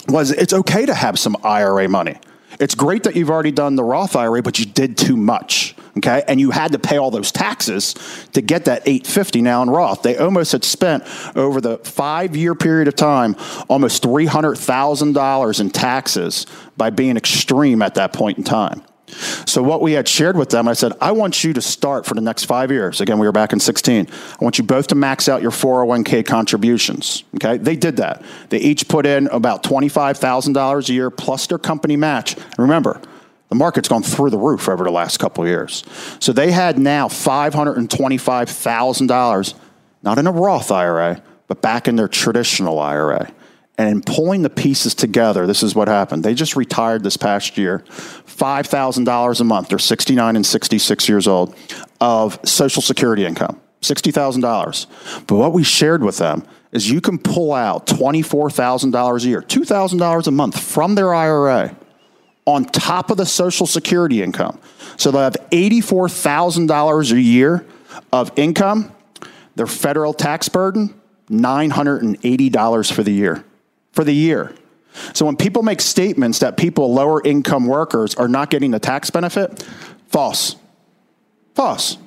was 0.07 0.31
it's 0.31 0.53
okay 0.53 0.85
to 0.85 0.93
have 0.93 1.17
some 1.17 1.37
IRA 1.43 1.87
money. 1.87 2.17
It's 2.59 2.75
great 2.75 3.03
that 3.03 3.15
you've 3.15 3.29
already 3.29 3.51
done 3.51 3.75
the 3.75 3.83
Roth 3.83 4.15
IRA, 4.15 4.41
but 4.41 4.59
you 4.59 4.65
did 4.65 4.97
too 4.97 5.17
much. 5.17 5.75
Okay. 5.97 6.23
And 6.27 6.39
you 6.39 6.51
had 6.51 6.71
to 6.71 6.79
pay 6.79 6.97
all 6.97 7.11
those 7.11 7.31
taxes 7.31 7.93
to 8.33 8.41
get 8.41 8.65
that 8.65 8.81
850 8.85 9.41
now 9.41 9.61
in 9.61 9.69
Roth. 9.69 10.01
They 10.01 10.17
almost 10.17 10.51
had 10.51 10.63
spent 10.63 11.03
over 11.35 11.61
the 11.61 11.77
five 11.79 12.35
year 12.35 12.55
period 12.55 12.87
of 12.87 12.95
time 12.95 13.35
almost 13.67 14.03
$300,000 14.03 15.59
in 15.59 15.69
taxes 15.69 16.45
by 16.77 16.89
being 16.89 17.17
extreme 17.17 17.81
at 17.81 17.95
that 17.95 18.13
point 18.13 18.37
in 18.37 18.43
time. 18.43 18.83
So 19.13 19.63
what 19.63 19.81
we 19.81 19.93
had 19.93 20.07
shared 20.07 20.37
with 20.37 20.49
them, 20.49 20.67
I 20.67 20.73
said, 20.73 20.93
I 20.99 21.11
want 21.11 21.43
you 21.43 21.53
to 21.53 21.61
start 21.61 22.05
for 22.05 22.15
the 22.15 22.21
next 22.21 22.45
five 22.45 22.71
years. 22.71 23.01
Again, 23.01 23.19
we 23.19 23.27
were 23.27 23.31
back 23.31 23.53
in 23.53 23.59
16. 23.59 24.07
I 24.09 24.43
want 24.43 24.57
you 24.57 24.63
both 24.63 24.87
to 24.87 24.95
max 24.95 25.29
out 25.29 25.41
your 25.41 25.51
401k 25.51 26.25
contributions. 26.25 27.23
Okay, 27.35 27.57
they 27.57 27.75
did 27.75 27.97
that. 27.97 28.23
They 28.49 28.59
each 28.59 28.87
put 28.87 29.05
in 29.05 29.27
about 29.27 29.63
$25,000 29.63 30.89
a 30.89 30.93
year 30.93 31.09
plus 31.09 31.47
their 31.47 31.57
company 31.57 31.95
match. 31.95 32.35
And 32.35 32.59
Remember, 32.59 32.99
the 33.49 33.55
market's 33.55 33.87
gone 33.87 34.01
through 34.01 34.31
the 34.31 34.39
roof 34.39 34.67
over 34.67 34.83
the 34.83 34.91
last 34.91 35.19
couple 35.19 35.45
years. 35.45 35.83
So 36.19 36.33
they 36.33 36.51
had 36.51 36.79
now 36.79 37.07
$525,000, 37.07 39.53
not 40.01 40.17
in 40.17 40.25
a 40.25 40.31
Roth 40.31 40.71
IRA, 40.71 41.21
but 41.47 41.61
back 41.61 41.87
in 41.87 41.95
their 41.95 42.07
traditional 42.07 42.79
IRA. 42.79 43.31
And 43.77 43.89
in 43.89 44.01
pulling 44.01 44.43
the 44.43 44.49
pieces 44.51 44.93
together, 44.93 45.47
this 45.47 45.63
is 45.63 45.73
what 45.73 45.87
happened. 45.87 46.23
They 46.23 46.35
just 46.35 46.55
retired 46.55 47.03
this 47.03 47.17
past 47.17 47.57
year, 47.57 47.79
$5,000 47.87 49.39
a 49.39 49.43
month. 49.43 49.69
They're 49.69 49.79
69 49.79 50.35
and 50.35 50.45
66 50.45 51.09
years 51.09 51.27
old 51.27 51.55
of 51.99 52.39
Social 52.47 52.83
Security 52.83 53.25
income, 53.25 53.59
$60,000. 53.81 55.25
But 55.25 55.35
what 55.35 55.53
we 55.53 55.63
shared 55.63 56.03
with 56.03 56.17
them 56.17 56.45
is 56.71 56.89
you 56.89 57.01
can 57.01 57.17
pull 57.17 57.51
out 57.51 57.87
$24,000 57.87 59.25
a 59.25 59.27
year, 59.27 59.41
$2,000 59.41 60.27
a 60.27 60.31
month 60.31 60.59
from 60.59 60.93
their 60.93 61.13
IRA 61.13 61.75
on 62.45 62.65
top 62.65 63.09
of 63.09 63.17
the 63.17 63.25
Social 63.25 63.65
Security 63.65 64.21
income. 64.21 64.59
So 64.97 65.09
they'll 65.09 65.21
have 65.21 65.37
$84,000 65.51 67.11
a 67.11 67.21
year 67.21 67.65
of 68.11 68.31
income. 68.35 68.91
Their 69.55 69.67
federal 69.67 70.13
tax 70.13 70.47
burden, 70.49 70.99
$980 71.29 72.93
for 72.93 73.01
the 73.01 73.11
year 73.11 73.43
for 73.93 74.03
the 74.03 74.13
year. 74.13 74.53
So 75.13 75.25
when 75.25 75.35
people 75.35 75.63
make 75.63 75.81
statements 75.81 76.39
that 76.39 76.57
people, 76.57 76.93
lower 76.93 77.21
income 77.23 77.65
workers, 77.65 78.13
are 78.15 78.27
not 78.27 78.49
getting 78.49 78.71
the 78.71 78.79
tax 78.79 79.09
benefit, 79.09 79.63
false. 80.07 80.55
False. 81.55 81.97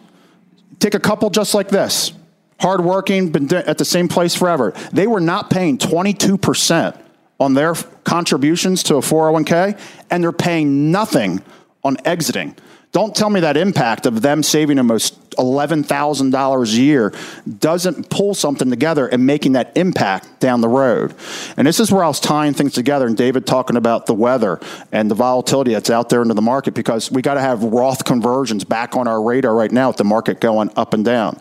Take 0.79 0.95
a 0.95 1.01
couple 1.01 1.31
just 1.31 1.55
like 1.55 1.69
this 1.69 2.13
hardworking, 2.59 3.31
been 3.31 3.53
at 3.53 3.79
the 3.79 3.85
same 3.85 4.09
place 4.09 4.35
forever. 4.35 4.73
They 4.93 5.07
were 5.07 5.21
not 5.21 5.51
paying 5.51 5.79
22% 5.79 6.99
on 7.39 7.55
their 7.55 7.75
contributions 8.05 8.83
to 8.85 8.97
a 8.97 9.01
401k, 9.01 9.79
and 10.11 10.23
they're 10.23 10.33
paying 10.33 10.91
nothing 10.91 11.43
on 11.85 11.99
exiting. 12.05 12.57
Don't 12.93 13.15
tell 13.15 13.29
me 13.29 13.41
that 13.41 13.57
impact 13.57 14.07
of 14.07 14.23
them 14.23 14.43
saving 14.43 14.79
almost 14.79 15.27
$11,000 15.37 16.65
a 16.65 16.81
year 16.81 17.13
doesn't 17.59 18.09
pull 18.09 18.35
something 18.35 18.71
together 18.71 19.07
and 19.07 19.27
making 19.27 19.53
that 19.53 19.77
impact 19.77 20.41
down 20.41 20.61
the 20.61 20.69
road. 20.69 21.15
And 21.57 21.67
this 21.67 21.81
is 21.81 21.93
where 21.93 22.03
I 22.03 22.09
was 22.09 22.21
tying 22.21 22.55
things 22.55 22.73
together 22.73 23.07
and 23.07 23.17
David 23.17 23.47
talking 23.47 23.77
about 23.77 24.07
the 24.07 24.15
weather 24.15 24.61
and 24.93 25.11
the 25.11 25.15
volatility 25.15 25.73
that's 25.73 25.91
out 25.91 26.09
there 26.09 26.23
into 26.23 26.35
the 26.35 26.43
market 26.43 26.75
because 26.75 27.11
we 27.11 27.23
got 27.23 27.35
to 27.35 27.41
have 27.41 27.63
Roth 27.63 28.05
conversions 28.05 28.65
back 28.65 28.97
on 28.97 29.07
our 29.07 29.23
radar 29.23 29.55
right 29.55 29.73
now 29.73 29.89
with 29.89 29.97
the 29.99 30.05
market 30.05 30.41
going 30.41 30.71
up 30.77 30.95
and 30.95 31.05
down. 31.05 31.39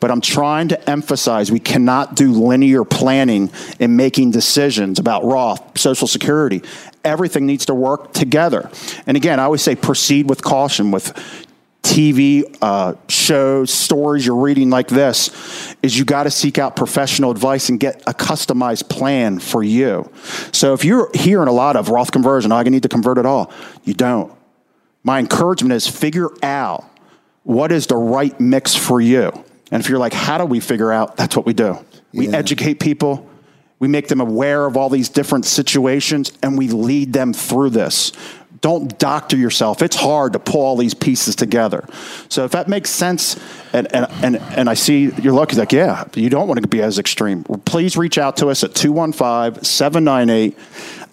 But 0.00 0.10
I'm 0.10 0.20
trying 0.20 0.68
to 0.68 0.90
emphasize 0.90 1.50
we 1.50 1.58
cannot 1.58 2.16
do 2.16 2.32
linear 2.32 2.84
planning 2.84 3.50
in 3.78 3.96
making 3.96 4.32
decisions 4.32 4.98
about 4.98 5.24
Roth, 5.24 5.78
Social 5.78 6.06
Security 6.06 6.62
everything 7.08 7.46
needs 7.46 7.66
to 7.66 7.74
work 7.74 8.12
together. 8.12 8.70
And 9.06 9.16
again, 9.16 9.40
I 9.40 9.44
always 9.44 9.62
say 9.62 9.74
proceed 9.74 10.28
with 10.28 10.42
caution 10.42 10.90
with 10.90 11.12
TV 11.82 12.44
uh, 12.60 12.94
shows, 13.08 13.72
stories 13.72 14.26
you're 14.26 14.36
reading 14.36 14.68
like 14.68 14.88
this, 14.88 15.74
is 15.82 15.98
you 15.98 16.04
got 16.04 16.24
to 16.24 16.30
seek 16.30 16.58
out 16.58 16.76
professional 16.76 17.30
advice 17.30 17.68
and 17.68 17.80
get 17.80 18.02
a 18.06 18.12
customized 18.12 18.88
plan 18.88 19.38
for 19.38 19.62
you. 19.62 20.10
So 20.52 20.74
if 20.74 20.84
you're 20.84 21.10
hearing 21.14 21.48
a 21.48 21.52
lot 21.52 21.76
of 21.76 21.88
Roth 21.88 22.12
conversion, 22.12 22.52
oh, 22.52 22.56
I 22.56 22.62
need 22.64 22.82
to 22.82 22.88
convert 22.88 23.16
it 23.16 23.26
all, 23.26 23.52
you 23.84 23.94
don't. 23.94 24.32
My 25.02 25.18
encouragement 25.18 25.72
is 25.72 25.86
figure 25.86 26.28
out 26.42 26.84
what 27.44 27.72
is 27.72 27.86
the 27.86 27.96
right 27.96 28.38
mix 28.38 28.74
for 28.74 29.00
you. 29.00 29.32
And 29.70 29.82
if 29.82 29.88
you're 29.88 29.98
like, 29.98 30.12
how 30.12 30.38
do 30.38 30.44
we 30.44 30.60
figure 30.60 30.92
out? 30.92 31.16
That's 31.16 31.36
what 31.36 31.46
we 31.46 31.54
do. 31.54 31.78
We 32.12 32.28
yeah. 32.28 32.36
educate 32.36 32.80
people 32.80 33.27
we 33.78 33.88
make 33.88 34.08
them 34.08 34.20
aware 34.20 34.66
of 34.66 34.76
all 34.76 34.88
these 34.88 35.08
different 35.08 35.44
situations 35.44 36.32
and 36.42 36.58
we 36.58 36.68
lead 36.68 37.12
them 37.12 37.32
through 37.32 37.70
this. 37.70 38.12
Don't 38.60 38.98
doctor 38.98 39.36
yourself. 39.36 39.82
It's 39.82 39.94
hard 39.94 40.32
to 40.32 40.40
pull 40.40 40.62
all 40.62 40.76
these 40.76 40.94
pieces 40.94 41.36
together. 41.36 41.86
So 42.28 42.44
if 42.44 42.50
that 42.52 42.66
makes 42.66 42.90
sense, 42.90 43.38
and, 43.72 43.92
and, 43.94 44.06
and, 44.24 44.36
and 44.36 44.68
I 44.68 44.74
see 44.74 45.12
you're 45.22 45.32
lucky, 45.32 45.54
like, 45.54 45.70
yeah, 45.70 46.04
you 46.14 46.28
don't 46.28 46.48
want 46.48 46.60
to 46.60 46.66
be 46.66 46.82
as 46.82 46.98
extreme. 46.98 47.44
Please 47.44 47.96
reach 47.96 48.18
out 48.18 48.36
to 48.38 48.48
us 48.48 48.64
at 48.64 48.74
215 48.74 49.62
798 49.62 50.58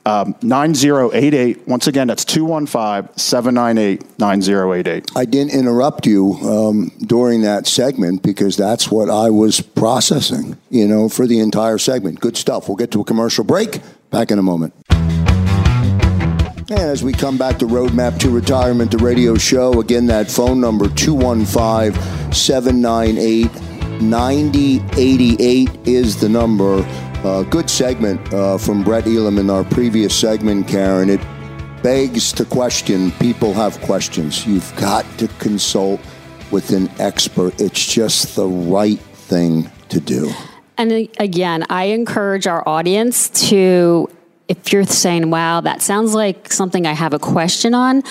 um, 0.06 0.36
9088. 0.41 1.68
Once 1.68 1.88
again, 1.88 2.08
that's 2.08 2.26
215 2.26 3.18
798 3.18 4.20
9088. 4.20 5.12
I 5.15 5.26
didn't 5.26 5.54
interrupt 5.54 6.06
you 6.06 6.34
um, 6.36 6.91
during 7.00 7.41
that 7.41 7.68
segment 7.68 8.24
because 8.24 8.56
that's 8.58 8.91
what 8.91 9.10
I 9.10 9.30
was 9.30 9.62
processing, 9.62 10.58
you 10.70 10.88
know, 10.88 11.10
for 11.10 11.28
the 11.28 11.39
entire 11.39 11.78
segment. 11.78 12.20
Good 12.20 12.38
stuff. 12.38 12.68
We'll 12.68 12.78
get 12.78 12.91
to 12.91 13.02
a 13.02 13.06
commercial 13.06 13.44
break. 13.44 13.82
Back 14.12 14.32
in 14.32 14.39
a 14.39 14.44
moment. 14.44 14.74
And 16.68 16.80
as 16.80 17.04
we 17.04 17.13
come 17.13 17.38
back 17.38 17.60
to 17.60 17.65
Roadmap 17.65 18.18
to 18.20 18.30
Retirement, 18.30 18.89
the 18.89 18.98
radio 18.98 19.36
show, 19.36 19.80
again, 19.82 20.08
that 20.08 20.32
phone 20.32 20.60
number 20.60 20.89
215 20.89 22.34
798 22.34 24.02
9088 24.02 25.70
is 25.86 26.20
the 26.20 26.28
number. 26.28 26.84
Uh, 27.26 27.42
good 27.42 27.68
segment 27.68 28.22
uh, 28.36 28.56
from 28.56 28.84
Brett 28.84 29.08
Elam 29.08 29.40
in 29.40 29.50
our 29.50 29.64
previous 29.64 30.16
segment, 30.16 30.68
Karen. 30.68 31.10
It 31.10 31.20
begs 31.82 32.32
to 32.34 32.46
question. 32.46 33.10
People 33.14 33.52
have 33.52 33.82
questions. 33.82 34.46
You've 34.46 34.72
got 34.76 35.06
to 35.18 35.28
consult 35.40 36.00
with 36.52 36.70
an 36.70 36.88
expert. 37.00 37.60
It's 37.60 37.84
just 37.84 38.36
the 38.36 38.46
right 38.46 39.00
thing 39.00 39.72
to 39.90 40.00
do. 40.00 40.32
And 40.78 41.10
again, 41.18 41.66
I 41.68 41.86
encourage 41.86 42.46
our 42.46 42.62
audience 42.70 43.30
to, 43.50 44.08
if 44.48 44.72
you're 44.72 44.84
saying, 44.84 45.32
wow, 45.32 45.62
that 45.62 45.82
sounds 45.82 46.14
like 46.14 46.54
something 46.54 46.86
I 46.86 46.94
have 46.94 47.16
a 47.16 47.20
question 47.20 47.74
on, 47.74 48.04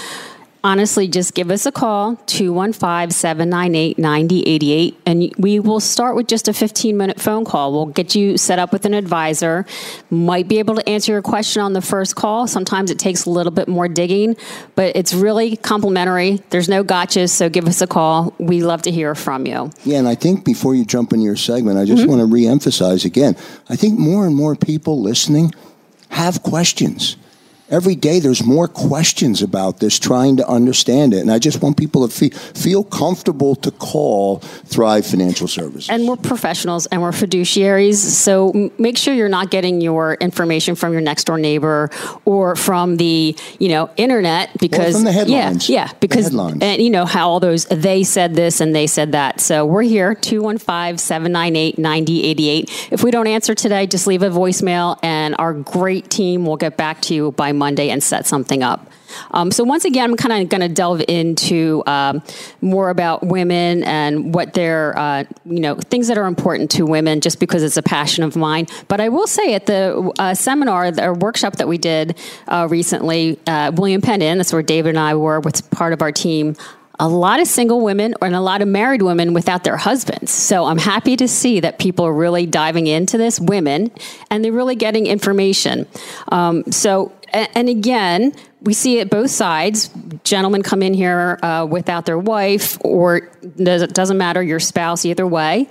honestly, 0.64 1.06
just 1.06 1.34
give 1.34 1.50
us 1.50 1.66
a 1.66 1.70
call, 1.72 2.16
215 2.26 3.10
798 3.10 3.98
9088, 3.98 4.98
and 5.06 5.32
we 5.38 5.60
will 5.60 5.78
start 5.78 6.16
with 6.16 6.26
just 6.26 6.48
a 6.48 6.52
15 6.52 6.96
minute 6.96 7.20
phone 7.20 7.44
call. 7.44 7.72
We'll 7.72 7.86
get 7.86 8.14
you 8.14 8.36
set 8.38 8.58
up 8.58 8.72
with 8.72 8.86
an 8.86 8.94
advisor, 8.94 9.66
might 10.10 10.48
be 10.48 10.58
able 10.58 10.74
to 10.74 10.88
answer 10.88 11.12
your 11.12 11.22
question 11.22 11.62
on 11.62 11.74
the 11.74 11.82
first 11.82 12.16
call. 12.16 12.48
Sometimes 12.48 12.90
it 12.90 12.98
takes 12.98 13.26
a 13.26 13.30
little 13.30 13.52
bit 13.52 13.68
more 13.68 13.86
digging, 13.86 14.36
but 14.74 14.96
it's 14.96 15.14
really 15.14 15.56
complimentary. 15.56 16.42
There's 16.50 16.68
no 16.68 16.82
gotchas, 16.82 17.30
so 17.30 17.48
give 17.48 17.68
us 17.68 17.80
a 17.82 17.86
call. 17.86 18.34
We 18.38 18.62
love 18.62 18.82
to 18.82 18.90
hear 18.90 19.14
from 19.14 19.46
you. 19.46 19.70
Yeah, 19.84 19.98
and 19.98 20.08
I 20.08 20.14
think 20.14 20.44
before 20.44 20.74
you 20.74 20.84
jump 20.84 21.12
into 21.12 21.24
your 21.24 21.36
segment, 21.36 21.78
I 21.78 21.84
just 21.84 22.02
mm-hmm. 22.02 22.10
want 22.10 22.20
to 22.20 22.26
re 22.26 22.46
emphasize 22.46 23.04
again 23.04 23.36
I 23.68 23.76
think 23.76 23.98
more 23.98 24.26
and 24.26 24.34
more 24.34 24.56
people 24.56 25.00
listening 25.00 25.52
have 26.08 26.42
questions 26.42 27.16
every 27.70 27.94
day 27.94 28.20
there's 28.20 28.44
more 28.44 28.68
questions 28.68 29.42
about 29.42 29.80
this, 29.80 29.98
trying 29.98 30.36
to 30.36 30.46
understand 30.46 31.14
it. 31.14 31.20
And 31.20 31.30
I 31.30 31.38
just 31.38 31.62
want 31.62 31.76
people 31.76 32.06
to 32.06 32.14
feel, 32.14 32.30
feel 32.30 32.84
comfortable 32.84 33.54
to 33.56 33.70
call 33.70 34.38
Thrive 34.38 35.06
Financial 35.06 35.48
Services. 35.48 35.90
And 35.90 36.06
we're 36.06 36.16
professionals 36.16 36.86
and 36.86 37.02
we're 37.02 37.12
fiduciaries. 37.12 37.96
So 37.96 38.70
make 38.78 38.98
sure 38.98 39.14
you're 39.14 39.28
not 39.28 39.50
getting 39.50 39.80
your 39.80 40.14
information 40.14 40.74
from 40.74 40.92
your 40.92 41.00
next 41.00 41.24
door 41.24 41.38
neighbor 41.38 41.90
or 42.24 42.56
from 42.56 42.96
the, 42.96 43.36
you 43.58 43.68
know, 43.68 43.90
internet 43.96 44.50
because 44.58 44.94
from 44.94 45.04
the 45.04 45.12
headlines. 45.12 45.68
Yeah, 45.68 45.86
yeah, 45.86 45.92
because 46.00 46.34
and 46.34 46.82
you 46.82 46.90
know 46.90 47.06
how 47.06 47.30
all 47.30 47.40
those 47.40 47.64
they 47.66 48.04
said 48.04 48.34
this 48.34 48.60
and 48.60 48.74
they 48.74 48.86
said 48.86 49.12
that. 49.12 49.40
So 49.40 49.64
we're 49.64 49.82
here 49.82 50.14
215-798-9088. 50.14 52.92
If 52.92 53.02
we 53.02 53.10
don't 53.10 53.26
answer 53.26 53.54
today, 53.54 53.86
just 53.86 54.06
leave 54.06 54.22
a 54.22 54.30
voicemail 54.30 54.98
and 55.02 55.34
our 55.38 55.54
great 55.54 56.10
team 56.10 56.44
will 56.44 56.56
get 56.56 56.76
back 56.76 57.00
to 57.02 57.14
you 57.14 57.32
by 57.32 57.52
Monday 57.58 57.90
and 57.90 58.02
set 58.02 58.26
something 58.26 58.62
up. 58.62 58.90
Um, 59.30 59.50
so 59.50 59.64
once 59.64 59.84
again, 59.84 60.10
I'm 60.10 60.16
kind 60.16 60.42
of 60.42 60.48
going 60.48 60.60
to 60.60 60.68
delve 60.68 61.02
into 61.08 61.82
um, 61.86 62.22
more 62.60 62.90
about 62.90 63.24
women 63.24 63.84
and 63.84 64.34
what 64.34 64.54
they're, 64.54 64.96
uh, 64.98 65.24
you 65.44 65.60
know, 65.60 65.76
things 65.76 66.08
that 66.08 66.18
are 66.18 66.26
important 66.26 66.70
to 66.72 66.84
women, 66.84 67.20
just 67.20 67.38
because 67.38 67.62
it's 67.62 67.76
a 67.76 67.82
passion 67.82 68.24
of 68.24 68.36
mine. 68.36 68.66
But 68.88 69.00
I 69.00 69.08
will 69.08 69.26
say 69.26 69.54
at 69.54 69.66
the 69.66 70.12
uh, 70.18 70.34
seminar, 70.34 70.90
the 70.90 71.12
workshop 71.12 71.56
that 71.56 71.68
we 71.68 71.78
did 71.78 72.18
uh, 72.48 72.66
recently, 72.70 73.38
uh, 73.46 73.72
William 73.74 74.00
Penn 74.00 74.14
that's 74.38 74.52
where 74.52 74.62
David 74.62 74.90
and 74.90 74.98
I 74.98 75.14
were 75.14 75.40
with 75.40 75.70
part 75.70 75.92
of 75.92 76.00
our 76.02 76.12
team 76.12 76.56
a 77.00 77.08
lot 77.08 77.40
of 77.40 77.46
single 77.48 77.80
women 77.80 78.14
and 78.22 78.34
a 78.34 78.40
lot 78.40 78.62
of 78.62 78.68
married 78.68 79.02
women 79.02 79.34
without 79.34 79.64
their 79.64 79.76
husbands. 79.76 80.30
So 80.30 80.64
I'm 80.64 80.78
happy 80.78 81.16
to 81.16 81.26
see 81.26 81.60
that 81.60 81.78
people 81.78 82.06
are 82.06 82.14
really 82.14 82.46
diving 82.46 82.86
into 82.86 83.18
this, 83.18 83.40
women, 83.40 83.90
and 84.30 84.44
they're 84.44 84.52
really 84.52 84.76
getting 84.76 85.06
information. 85.06 85.86
Um, 86.28 86.64
so, 86.70 87.12
and 87.32 87.68
again, 87.68 88.32
we 88.62 88.74
see 88.74 88.98
it 88.98 89.10
both 89.10 89.30
sides. 89.30 89.90
Gentlemen 90.22 90.62
come 90.62 90.82
in 90.82 90.94
here 90.94 91.38
uh, 91.42 91.66
without 91.68 92.06
their 92.06 92.18
wife, 92.18 92.78
or 92.82 93.28
it 93.42 93.94
doesn't 93.94 94.18
matter, 94.18 94.42
your 94.42 94.60
spouse, 94.60 95.04
either 95.04 95.26
way. 95.26 95.68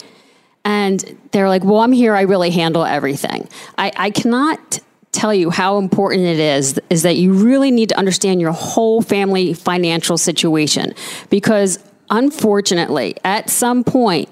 And 0.66 1.18
they're 1.32 1.50
like, 1.50 1.64
well, 1.64 1.80
I'm 1.80 1.92
here, 1.92 2.16
I 2.16 2.22
really 2.22 2.52
handle 2.52 2.84
everything. 2.84 3.50
I, 3.78 3.92
I 3.96 4.10
cannot 4.12 4.80
tell 5.14 5.34
you 5.34 5.50
how 5.50 5.78
important 5.78 6.26
it 6.26 6.40
is 6.40 6.80
is 6.90 7.04
that 7.04 7.16
you 7.16 7.34
really 7.34 7.72
need 7.72 7.90
to 7.90 7.98
understand 7.98 8.42
your 8.42 8.52
whole 8.52 9.02
family 9.02 9.54
financial 9.54 10.18
situation. 10.18 10.94
Because 11.30 11.80
unfortunately 12.10 13.16
at 13.24 13.50
some 13.50 13.84
point 13.84 14.28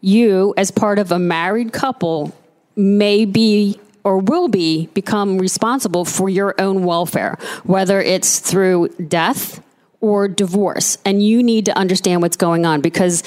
you 0.00 0.54
as 0.56 0.70
part 0.70 0.98
of 0.98 1.10
a 1.10 1.18
married 1.18 1.72
couple 1.72 2.32
may 2.76 3.24
be 3.24 3.80
or 4.04 4.18
will 4.18 4.46
be 4.46 4.86
become 4.94 5.36
responsible 5.38 6.04
for 6.04 6.28
your 6.28 6.54
own 6.60 6.84
welfare 6.84 7.36
whether 7.64 8.00
it's 8.00 8.38
through 8.38 8.88
death 9.08 9.60
or 10.00 10.28
divorce. 10.28 10.98
And 11.04 11.22
you 11.24 11.42
need 11.42 11.64
to 11.66 11.76
understand 11.76 12.22
what's 12.22 12.36
going 12.36 12.64
on 12.64 12.80
because 12.80 13.22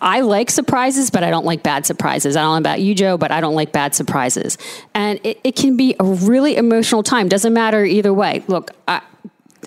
I 0.00 0.20
like 0.20 0.50
surprises, 0.50 1.10
but 1.10 1.22
I 1.22 1.30
don't 1.30 1.44
like 1.44 1.62
bad 1.62 1.86
surprises. 1.86 2.36
I 2.36 2.42
don't 2.42 2.52
know 2.52 2.70
about 2.70 2.80
you, 2.80 2.94
Joe, 2.94 3.18
but 3.18 3.30
I 3.30 3.40
don't 3.40 3.54
like 3.54 3.72
bad 3.72 3.94
surprises. 3.94 4.56
And 4.94 5.20
it, 5.24 5.40
it 5.44 5.56
can 5.56 5.76
be 5.76 5.94
a 6.00 6.04
really 6.04 6.56
emotional 6.56 7.02
time. 7.02 7.28
Doesn't 7.28 7.52
matter 7.52 7.84
either 7.84 8.12
way. 8.12 8.42
Look, 8.48 8.70
I, 8.88 9.02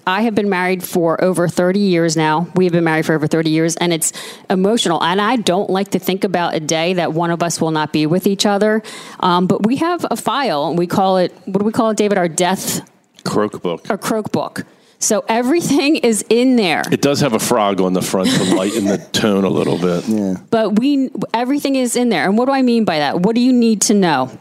I 0.07 0.23
have 0.23 0.35
been 0.35 0.49
married 0.49 0.83
for 0.83 1.23
over 1.23 1.47
30 1.47 1.79
years 1.79 2.17
now. 2.17 2.47
We've 2.55 2.71
been 2.71 2.83
married 2.83 3.05
for 3.05 3.13
over 3.13 3.27
30 3.27 3.49
years, 3.49 3.75
and 3.77 3.93
it's 3.93 4.11
emotional. 4.49 5.01
And 5.03 5.21
I 5.21 5.35
don't 5.35 5.69
like 5.69 5.91
to 5.91 5.99
think 5.99 6.23
about 6.23 6.55
a 6.55 6.59
day 6.59 6.93
that 6.93 7.13
one 7.13 7.31
of 7.31 7.43
us 7.43 7.61
will 7.61 7.71
not 7.71 7.93
be 7.93 8.05
with 8.05 8.27
each 8.27 8.45
other. 8.45 8.81
Um, 9.19 9.47
but 9.47 9.65
we 9.65 9.77
have 9.77 10.05
a 10.09 10.15
file, 10.15 10.67
and 10.67 10.77
we 10.77 10.87
call 10.87 11.17
it, 11.17 11.31
what 11.45 11.59
do 11.59 11.65
we 11.65 11.71
call 11.71 11.91
it, 11.91 11.97
David? 11.97 12.17
Our 12.17 12.27
death 12.27 12.89
Croak 13.23 13.61
book. 13.61 13.89
Our 13.89 13.97
croak 13.97 14.31
book. 14.31 14.65
So 15.03 15.25
everything 15.27 15.97
is 15.97 16.23
in 16.29 16.55
there. 16.55 16.83
It 16.89 17.01
does 17.01 17.19
have 17.19 17.33
a 17.33 17.39
frog 17.39 17.81
on 17.81 17.91
the 17.91 18.01
front 18.01 18.29
to 18.29 18.43
lighten 18.55 18.85
the 18.85 18.97
tone 19.11 19.43
a 19.43 19.49
little 19.49 19.77
bit. 19.77 20.07
Yeah. 20.07 20.35
But 20.49 20.79
we 20.79 21.11
everything 21.33 21.75
is 21.75 21.97
in 21.97 22.07
there. 22.07 22.25
And 22.25 22.37
what 22.37 22.45
do 22.45 22.53
I 22.53 22.61
mean 22.61 22.85
by 22.85 22.99
that? 22.99 23.19
What 23.19 23.35
do 23.35 23.41
you 23.41 23.51
need 23.51 23.81
to 23.81 23.93
know? 23.93 24.31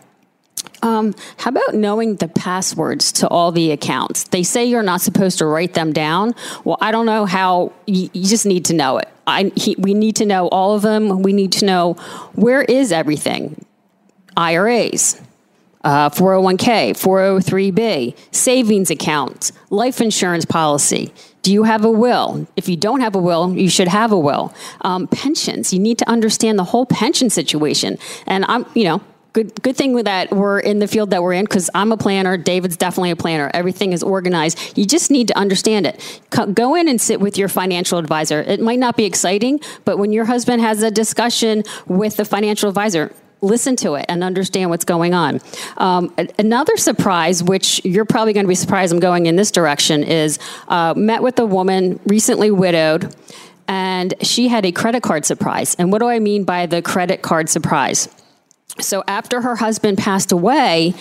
Um, 0.83 1.14
how 1.37 1.51
about 1.51 1.75
knowing 1.75 2.16
the 2.16 2.29
passwords 2.29 3.11
to 3.12 3.29
all 3.29 3.51
the 3.51 3.72
accounts? 3.72 4.25
They 4.25 4.44
say 4.44 4.64
you're 4.64 4.85
not 4.85 5.01
supposed 5.01 5.38
to 5.38 5.46
write 5.46 5.75
them 5.75 5.92
down. 5.92 6.35
Well, 6.64 6.79
I 6.81 6.92
don't 6.92 7.07
know 7.07 7.25
how. 7.25 7.72
You, 7.87 8.09
you 8.12 8.25
just 8.25 8.46
need 8.46 8.64
to 8.66 8.75
know 8.75 8.98
it. 8.98 9.09
I, 9.27 9.51
he, 9.57 9.75
we 9.79 9.94
need 9.94 10.16
to 10.16 10.27
know 10.27 10.46
all 10.48 10.75
of 10.75 10.83
them. 10.83 11.22
We 11.22 11.33
need 11.33 11.53
to 11.53 11.64
know 11.64 11.94
where 12.35 12.62
is 12.62 12.92
everything. 12.92 13.64
IRAs, 14.37 15.20
uh, 15.84 16.10
401k, 16.10 16.92
403b, 16.92 18.16
savings 18.30 18.90
account, 18.90 19.52
life 19.70 20.00
insurance 20.00 20.44
policy. 20.44 21.12
Do 21.42 21.52
you 21.52 21.64
have 21.64 21.84
a 21.84 21.90
will? 21.90 22.46
If 22.56 22.68
you 22.68 22.76
don't 22.76 23.00
have 23.00 23.16
a 23.16 23.18
will, 23.18 23.52
you 23.56 23.68
should 23.68 23.88
have 23.88 24.12
a 24.12 24.18
will. 24.18 24.54
Um, 24.82 25.08
pensions, 25.08 25.72
you 25.72 25.80
need 25.80 25.98
to 25.98 26.08
understand 26.08 26.58
the 26.58 26.64
whole 26.64 26.86
pension 26.86 27.30
situation. 27.30 27.98
And 28.26 28.44
I'm, 28.46 28.64
you 28.74 28.84
know, 28.84 29.00
good 29.32 29.60
good 29.62 29.76
thing 29.76 29.94
that 29.94 30.30
we're 30.30 30.60
in 30.60 30.78
the 30.78 30.86
field 30.86 31.10
that 31.10 31.22
we're 31.22 31.32
in 31.32 31.44
because 31.44 31.68
I'm 31.74 31.90
a 31.90 31.96
planner. 31.96 32.36
David's 32.36 32.76
definitely 32.76 33.10
a 33.10 33.16
planner. 33.16 33.50
Everything 33.54 33.92
is 33.92 34.02
organized. 34.02 34.78
You 34.78 34.84
just 34.84 35.10
need 35.10 35.28
to 35.28 35.38
understand 35.38 35.86
it. 35.86 36.20
Go 36.54 36.74
in 36.74 36.88
and 36.88 37.00
sit 37.00 37.20
with 37.20 37.36
your 37.36 37.48
financial 37.48 37.98
advisor. 37.98 38.40
It 38.42 38.60
might 38.60 38.78
not 38.78 38.96
be 38.96 39.04
exciting, 39.04 39.60
but 39.84 39.98
when 39.98 40.12
your 40.12 40.26
husband 40.26 40.62
has 40.62 40.82
a 40.82 40.90
discussion 40.90 41.64
with 41.86 42.16
the 42.16 42.24
financial 42.24 42.68
advisor, 42.68 43.12
listen 43.42 43.76
to 43.76 43.94
it 43.94 44.07
and 44.09 44.24
understand 44.24 44.70
what's 44.70 44.85
going 44.85 45.12
on. 45.12 45.40
Um, 45.76 46.14
another 46.38 46.76
surprise, 46.76 47.42
which 47.42 47.85
you're 47.85 48.05
probably 48.05 48.33
going 48.33 48.44
to 48.44 48.48
be 48.48 48.55
surprised 48.55 48.92
I'm 48.92 49.00
going 49.00 49.26
in 49.26 49.37
this 49.37 49.50
direction, 49.50 50.05
is 50.05 50.38
uh, 50.68 50.94
met 50.96 51.22
with 51.22 51.38
a 51.38 51.44
woman 51.44 52.00
recently 52.07 52.50
widowed, 52.50 53.14
and 53.68 54.14
she 54.22 54.48
had 54.48 54.64
a 54.64 54.72
credit 54.72 55.02
card 55.02 55.26
surprise. 55.26 55.74
And 55.74 55.92
what 55.92 55.98
do 55.98 56.09
I 56.09 56.20
mean 56.20 56.44
by 56.44 56.66
the 56.66 56.81
credit 56.81 57.22
card 57.22 57.48
surprise? 57.48 58.09
So 58.81 59.05
after 59.07 59.42
her 59.42 59.57
husband 59.57 59.98
passed 59.98 60.33
away, 60.33 60.94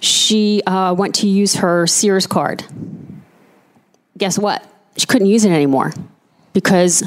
she 0.00 0.62
uh, 0.66 0.94
went 0.94 1.16
to 1.16 1.28
use 1.28 1.56
her 1.56 1.86
Sears 1.86 2.26
card. 2.26 2.64
Guess 4.16 4.38
what? 4.38 4.64
She 4.96 5.06
couldn't 5.06 5.28
use 5.28 5.44
it 5.44 5.50
anymore 5.50 5.92
because 6.52 7.02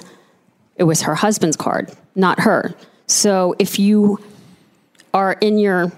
it 0.76 0.84
was 0.84 1.02
her 1.04 1.16
husband's 1.16 1.58
card, 1.58 1.92
not 2.16 2.42
her. 2.42 2.76
So 3.08 3.56
if 3.60 3.80
you 3.80 4.20
are 5.14 5.34
in 5.34 5.58
your 5.58 5.92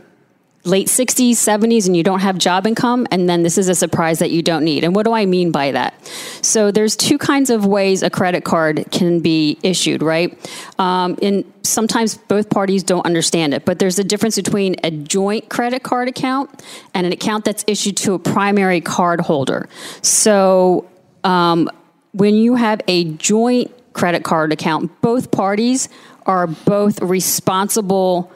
late 0.65 0.87
60s, 0.87 1.31
70s, 1.33 1.85
and 1.85 1.95
you 1.95 2.03
don't 2.03 2.21
have 2.21 2.37
job 2.37 2.65
income, 2.65 3.07
and 3.11 3.29
then 3.29 3.43
this 3.43 3.57
is 3.57 3.69
a 3.69 3.75
surprise 3.75 4.19
that 4.19 4.31
you 4.31 4.41
don't 4.41 4.63
need. 4.63 4.83
And 4.83 4.95
what 4.95 5.05
do 5.05 5.13
I 5.13 5.25
mean 5.25 5.51
by 5.51 5.71
that? 5.71 5.93
So 6.41 6.71
there's 6.71 6.95
two 6.95 7.17
kinds 7.17 7.49
of 7.49 7.65
ways 7.65 8.01
a 8.01 8.09
credit 8.09 8.43
card 8.43 8.85
can 8.91 9.19
be 9.19 9.59
issued, 9.61 10.01
right? 10.01 10.35
Um, 10.79 11.17
and 11.21 11.45
sometimes 11.61 12.17
both 12.17 12.49
parties 12.49 12.83
don't 12.83 13.05
understand 13.05 13.53
it, 13.53 13.63
but 13.63 13.79
there's 13.79 13.99
a 13.99 14.03
difference 14.03 14.35
between 14.35 14.75
a 14.83 14.91
joint 14.91 15.49
credit 15.49 15.83
card 15.83 16.07
account 16.07 16.63
and 16.93 17.05
an 17.05 17.13
account 17.13 17.45
that's 17.45 17.63
issued 17.67 17.97
to 17.97 18.13
a 18.13 18.19
primary 18.19 18.81
card 18.81 19.21
holder. 19.21 19.69
So 20.01 20.89
um, 21.23 21.69
when 22.13 22.35
you 22.35 22.55
have 22.55 22.81
a 22.87 23.05
joint 23.13 23.71
credit 23.93 24.23
card 24.23 24.51
account, 24.51 25.01
both 25.01 25.31
parties 25.31 25.89
are 26.25 26.47
both 26.47 27.01
responsible 27.01 28.31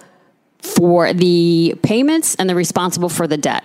for 0.61 1.13
the 1.13 1.75
payments 1.83 2.35
and 2.35 2.49
the 2.49 2.55
responsible 2.55 3.09
for 3.09 3.27
the 3.27 3.37
debt. 3.37 3.63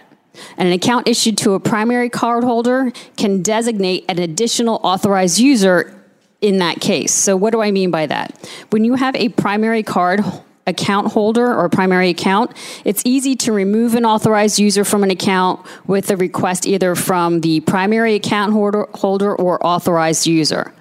And 0.57 0.69
an 0.69 0.75
account 0.75 1.09
issued 1.09 1.39
to 1.39 1.53
a 1.53 1.61
primary 1.61 2.11
cardholder 2.11 2.95
can 3.17 3.43
designate 3.43 4.05
an 4.09 4.19
additional 4.19 4.81
authorized 4.83 5.39
user 5.39 6.01
in 6.41 6.59
that 6.59 6.81
case. 6.81 7.13
So, 7.13 7.37
what 7.37 7.53
do 7.53 7.63
I 7.63 7.71
mean 7.71 7.91
by 7.91 8.07
that? 8.07 8.51
When 8.71 8.85
you 8.85 8.95
have 8.95 9.15
a 9.17 9.29
primary 9.31 9.83
card 9.83 10.25
account 10.67 11.13
holder 11.13 11.55
or 11.55 11.69
primary 11.69 12.11
account, 12.11 12.53
it's 12.85 13.03
easy 13.05 13.37
to 13.37 13.53
remove 13.53 13.95
an 13.95 14.05
authorized 14.05 14.59
user 14.59 14.85
from 14.85 15.03
an 15.03 15.11
account 15.11 15.65
with 15.87 16.11
a 16.11 16.17
request 16.17 16.67
either 16.67 16.95
from 16.95 17.41
the 17.41 17.61
primary 17.61 18.15
account 18.15 18.53
holder, 18.53 18.87
holder 18.95 19.35
or 19.35 19.65
authorized 19.65 20.27
user. 20.27 20.73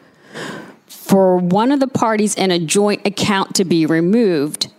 For 0.87 1.37
one 1.37 1.71
of 1.71 1.79
the 1.79 1.87
parties 1.87 2.33
in 2.35 2.49
a 2.49 2.59
joint 2.59 3.05
account 3.05 3.55
to 3.55 3.65
be 3.65 3.85
removed, 3.85 4.71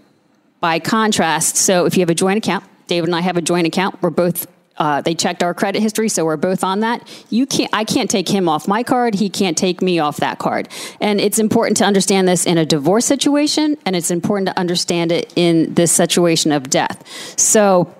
by 0.65 0.79
contrast, 0.79 1.59
so 1.59 1.85
if 1.85 1.95
you 1.95 2.01
have 2.01 2.09
a 2.09 2.15
joint 2.15 2.39
account, 2.39 2.65
David 2.87 3.11
and 3.11 3.15
I 3.15 3.21
have 3.21 3.37
a 3.37 3.43
joint 3.43 3.67
account. 3.67 4.01
We're 4.01 4.09
both 4.09 4.47
uh, 4.79 5.03
they 5.03 5.15
checked 5.15 5.43
our 5.43 5.53
credit 5.53 5.83
history, 5.83 6.09
so 6.09 6.25
we're 6.25 6.39
both 6.39 6.65
on 6.65 6.81
that. 6.81 7.07
You 7.29 7.45
can't. 7.45 7.69
I 7.75 7.85
can't 7.85 8.09
take 8.09 8.27
him 8.27 8.49
off 8.49 8.67
my 8.67 8.83
card. 8.83 9.15
He 9.15 9.29
can't 9.29 9.59
take 9.59 9.83
me 9.83 9.99
off 9.99 10.17
that 10.17 10.39
card. 10.39 10.71
And 11.03 11.21
it's 11.21 11.39
important 11.39 11.77
to 11.77 11.85
understand 11.85 12.27
this 12.27 12.47
in 12.47 12.57
a 12.57 12.65
divorce 12.65 13.05
situation, 13.05 13.77
and 13.85 13.95
it's 13.95 14.11
important 14.11 14.49
to 14.49 14.59
understand 14.59 15.13
it 15.13 15.35
in 15.37 15.75
this 15.75 15.93
situation 15.93 16.51
of 16.51 16.71
death. 16.71 17.07
So, 17.39 17.95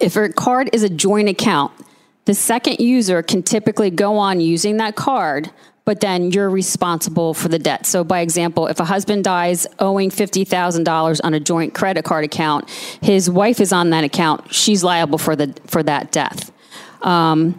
if 0.00 0.16
a 0.16 0.30
card 0.30 0.70
is 0.72 0.82
a 0.82 0.88
joint 0.88 1.28
account, 1.28 1.72
the 2.24 2.32
second 2.32 2.80
user 2.80 3.22
can 3.22 3.42
typically 3.42 3.90
go 3.90 4.16
on 4.16 4.40
using 4.40 4.78
that 4.78 4.96
card 4.96 5.50
but 5.84 6.00
then 6.00 6.30
you're 6.30 6.50
responsible 6.50 7.34
for 7.34 7.48
the 7.48 7.58
debt. 7.58 7.86
So, 7.86 8.04
by 8.04 8.20
example, 8.20 8.68
if 8.68 8.78
a 8.78 8.84
husband 8.84 9.24
dies 9.24 9.66
owing 9.78 10.10
$50,000 10.10 11.20
on 11.24 11.34
a 11.34 11.40
joint 11.40 11.74
credit 11.74 12.04
card 12.04 12.24
account, 12.24 12.70
his 13.00 13.28
wife 13.28 13.60
is 13.60 13.72
on 13.72 13.90
that 13.90 14.04
account, 14.04 14.52
she's 14.54 14.84
liable 14.84 15.18
for, 15.18 15.34
the, 15.34 15.54
for 15.66 15.82
that 15.82 16.12
death. 16.12 16.52
Um, 17.02 17.58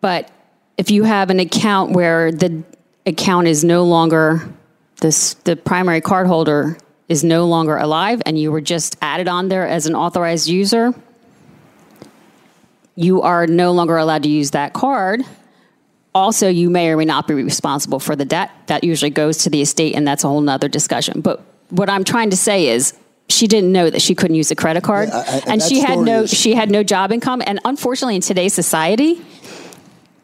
but 0.00 0.30
if 0.76 0.90
you 0.90 1.04
have 1.04 1.30
an 1.30 1.38
account 1.38 1.92
where 1.92 2.32
the 2.32 2.64
account 3.06 3.46
is 3.46 3.62
no 3.62 3.84
longer, 3.84 4.48
this, 5.00 5.34
the 5.34 5.54
primary 5.54 6.00
cardholder 6.00 6.80
is 7.08 7.22
no 7.22 7.46
longer 7.46 7.76
alive 7.76 8.20
and 8.26 8.38
you 8.38 8.50
were 8.50 8.60
just 8.60 8.96
added 9.00 9.28
on 9.28 9.48
there 9.48 9.66
as 9.66 9.86
an 9.86 9.94
authorized 9.94 10.48
user, 10.48 10.92
you 12.96 13.22
are 13.22 13.46
no 13.46 13.72
longer 13.72 13.96
allowed 13.96 14.24
to 14.24 14.28
use 14.28 14.50
that 14.50 14.72
card 14.72 15.22
also 16.14 16.48
you 16.48 16.70
may 16.70 16.88
or 16.90 16.96
may 16.96 17.04
not 17.04 17.28
be 17.28 17.34
responsible 17.34 18.00
for 18.00 18.16
the 18.16 18.24
debt. 18.24 18.50
That 18.66 18.84
usually 18.84 19.10
goes 19.10 19.38
to 19.38 19.50
the 19.50 19.60
estate 19.60 19.94
and 19.94 20.06
that's 20.06 20.24
a 20.24 20.28
whole 20.28 20.40
nother 20.40 20.68
discussion. 20.68 21.20
But 21.20 21.42
what 21.70 21.88
i'm 21.88 22.02
trying 22.02 22.30
to 22.30 22.36
say 22.36 22.68
is 22.68 22.94
she 23.28 23.46
didn't 23.46 23.70
know 23.70 23.88
that 23.88 24.02
she 24.02 24.16
couldn't 24.16 24.34
use 24.34 24.50
a 24.50 24.56
credit 24.56 24.82
card. 24.82 25.08
Yeah, 25.08 25.22
I, 25.26 25.42
and 25.46 25.62
she 25.62 25.80
had 25.80 26.00
no 26.00 26.22
is... 26.22 26.30
she 26.30 26.54
had 26.54 26.70
no 26.70 26.82
job 26.82 27.12
income. 27.12 27.42
And 27.46 27.60
unfortunately 27.64 28.16
in 28.16 28.22
today's 28.22 28.54
society 28.54 29.22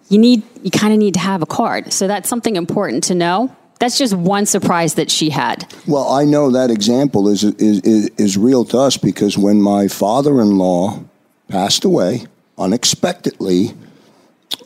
you 0.08 0.18
need 0.18 0.42
you 0.62 0.70
kind 0.70 0.92
of 0.92 0.98
need 0.98 1.14
to 1.14 1.20
have 1.20 1.42
a 1.42 1.46
card. 1.46 1.92
So 1.92 2.06
that's 2.06 2.28
something 2.28 2.56
important 2.56 3.04
to 3.04 3.14
know. 3.14 3.54
That's 3.78 3.98
just 3.98 4.14
one 4.14 4.46
surprise 4.46 4.94
that 4.94 5.10
she 5.10 5.30
had. 5.30 5.72
Well, 5.86 6.08
I 6.08 6.24
know 6.24 6.50
that 6.50 6.70
example 6.70 7.28
is, 7.28 7.44
is, 7.44 7.80
is, 7.82 8.10
is 8.16 8.38
real 8.38 8.64
to 8.66 8.78
us 8.78 8.96
because 8.96 9.36
when 9.36 9.60
my 9.60 9.86
father 9.86 10.40
in 10.40 10.56
law 10.56 11.04
passed 11.48 11.84
away 11.84 12.26
unexpectedly, 12.56 13.74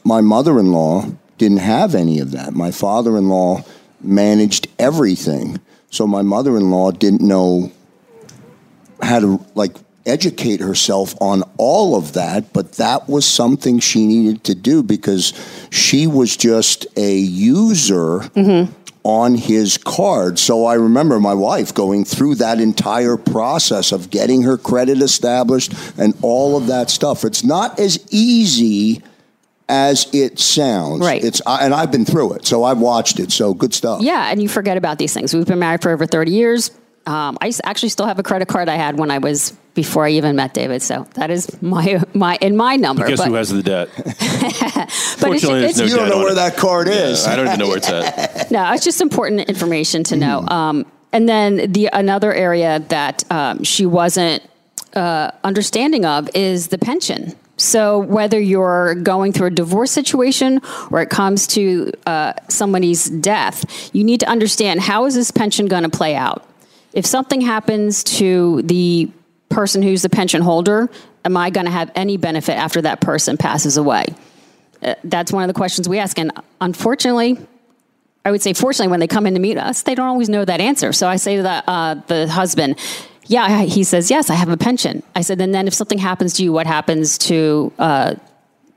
my 0.04 0.20
mother 0.20 0.58
in 0.58 0.72
law 0.72 1.06
didn't 1.38 1.58
have 1.58 1.94
any 1.94 2.20
of 2.20 2.32
that. 2.32 2.52
My 2.52 2.70
father 2.70 3.16
in 3.16 3.28
law 3.28 3.64
managed 4.00 4.68
everything. 4.78 5.60
So 5.90 6.06
my 6.06 6.22
mother 6.22 6.56
in 6.56 6.70
law 6.70 6.90
didn't 6.90 7.26
know 7.26 7.72
how 9.02 9.20
to 9.20 9.44
like 9.54 9.76
educate 10.06 10.60
herself 10.60 11.14
on 11.20 11.42
all 11.56 11.96
of 11.96 12.12
that, 12.14 12.52
but 12.52 12.72
that 12.72 13.08
was 13.08 13.26
something 13.26 13.78
she 13.78 14.06
needed 14.06 14.44
to 14.44 14.54
do 14.54 14.82
because 14.82 15.32
she 15.70 16.06
was 16.06 16.36
just 16.36 16.86
a 16.96 17.16
user 17.16 18.20
mm-hmm. 18.20 18.72
on 19.02 19.34
his 19.34 19.78
card. 19.78 20.38
So 20.38 20.64
I 20.64 20.74
remember 20.74 21.20
my 21.20 21.34
wife 21.34 21.74
going 21.74 22.04
through 22.04 22.36
that 22.36 22.60
entire 22.60 23.16
process 23.16 23.92
of 23.92 24.10
getting 24.10 24.42
her 24.42 24.56
credit 24.56 25.02
established 25.02 25.72
and 25.98 26.14
all 26.22 26.56
of 26.56 26.66
that 26.68 26.90
stuff. 26.90 27.24
It's 27.24 27.44
not 27.44 27.78
as 27.78 28.04
easy 28.10 29.02
as 29.70 30.12
it 30.12 30.38
sounds. 30.38 31.00
Right. 31.00 31.24
It's 31.24 31.40
and 31.46 31.72
I've 31.72 31.92
been 31.92 32.04
through 32.04 32.34
it, 32.34 32.46
so 32.46 32.64
I've 32.64 32.78
watched 32.78 33.20
it. 33.20 33.30
So 33.32 33.54
good 33.54 33.72
stuff. 33.72 34.02
Yeah, 34.02 34.30
and 34.30 34.42
you 34.42 34.48
forget 34.48 34.76
about 34.76 34.98
these 34.98 35.14
things. 35.14 35.32
We've 35.32 35.46
been 35.46 35.60
married 35.60 35.80
for 35.80 35.90
over 35.90 36.06
30 36.06 36.32
years. 36.32 36.70
Um, 37.06 37.38
I 37.40 37.52
actually 37.64 37.88
still 37.88 38.06
have 38.06 38.18
a 38.18 38.22
credit 38.22 38.48
card 38.48 38.68
I 38.68 38.74
had 38.74 38.98
when 38.98 39.10
I 39.10 39.18
was 39.18 39.56
before 39.74 40.04
I 40.04 40.10
even 40.10 40.36
met 40.36 40.52
David. 40.52 40.82
So 40.82 41.06
that 41.14 41.30
is 41.30 41.60
my 41.62 42.02
my 42.12 42.36
in 42.40 42.56
my 42.56 42.76
number. 42.76 43.06
Guess 43.06 43.20
but, 43.20 43.28
who 43.28 43.34
has 43.34 43.48
the 43.50 43.62
debt? 43.62 43.88
but 43.96 44.90
Fortunately, 44.90 45.64
it's, 45.64 45.78
no 45.78 45.84
You 45.84 45.96
don't 45.96 46.08
know 46.08 46.18
where 46.18 46.32
it. 46.32 46.36
that 46.36 46.56
card 46.56 46.88
is. 46.88 47.26
I 47.26 47.36
don't 47.36 47.46
even 47.46 47.58
know 47.60 47.68
where 47.68 47.78
it's 47.78 47.88
at. 47.88 48.50
no, 48.50 48.72
it's 48.72 48.84
just 48.84 49.00
important 49.00 49.48
information 49.48 50.04
to 50.04 50.16
know. 50.16 50.40
Um, 50.48 50.84
and 51.12 51.28
then 51.28 51.72
the 51.72 51.88
another 51.92 52.32
area 52.32 52.80
that 52.88 53.24
um, 53.30 53.64
she 53.64 53.86
wasn't 53.86 54.42
uh, 54.94 55.30
understanding 55.44 56.04
of 56.04 56.28
is 56.34 56.68
the 56.68 56.78
pension. 56.78 57.34
So 57.60 57.98
whether 57.98 58.40
you're 58.40 58.94
going 58.94 59.32
through 59.32 59.48
a 59.48 59.50
divorce 59.50 59.90
situation 59.90 60.60
or 60.90 61.02
it 61.02 61.10
comes 61.10 61.46
to 61.48 61.92
uh, 62.06 62.32
somebody's 62.48 63.10
death, 63.10 63.90
you 63.94 64.02
need 64.02 64.20
to 64.20 64.28
understand 64.28 64.80
how 64.80 65.04
is 65.04 65.14
this 65.14 65.30
pension 65.30 65.66
going 65.66 65.82
to 65.82 65.90
play 65.90 66.14
out. 66.16 66.48
If 66.92 67.04
something 67.04 67.40
happens 67.40 68.02
to 68.04 68.62
the 68.62 69.10
person 69.50 69.82
who's 69.82 70.02
the 70.02 70.08
pension 70.08 70.40
holder, 70.42 70.88
am 71.24 71.36
I 71.36 71.50
going 71.50 71.66
to 71.66 71.72
have 71.72 71.90
any 71.94 72.16
benefit 72.16 72.54
after 72.54 72.80
that 72.82 73.00
person 73.00 73.36
passes 73.36 73.76
away? 73.76 74.06
Uh, 74.82 74.94
that's 75.04 75.30
one 75.30 75.42
of 75.42 75.48
the 75.48 75.54
questions 75.54 75.88
we 75.88 75.98
ask. 75.98 76.18
And 76.18 76.32
unfortunately, 76.60 77.38
I 78.24 78.30
would 78.30 78.42
say, 78.42 78.54
fortunately, 78.54 78.90
when 78.90 79.00
they 79.00 79.06
come 79.06 79.26
in 79.26 79.34
to 79.34 79.40
meet 79.40 79.58
us, 79.58 79.82
they 79.82 79.94
don't 79.94 80.08
always 80.08 80.28
know 80.28 80.44
that 80.44 80.60
answer. 80.60 80.92
So 80.92 81.08
I 81.08 81.16
say 81.16 81.36
to 81.36 81.42
the, 81.42 81.70
uh, 81.70 81.94
the 82.06 82.28
husband, 82.28 82.78
yeah, 83.30 83.60
he 83.62 83.84
says, 83.84 84.10
yes, 84.10 84.28
I 84.28 84.34
have 84.34 84.48
a 84.48 84.56
pension. 84.56 85.04
I 85.14 85.20
said, 85.20 85.40
and 85.40 85.54
then 85.54 85.68
if 85.68 85.74
something 85.74 85.98
happens 85.98 86.34
to 86.34 86.42
you, 86.42 86.52
what 86.52 86.66
happens 86.66 87.16
to, 87.18 87.72
uh, 87.78 88.14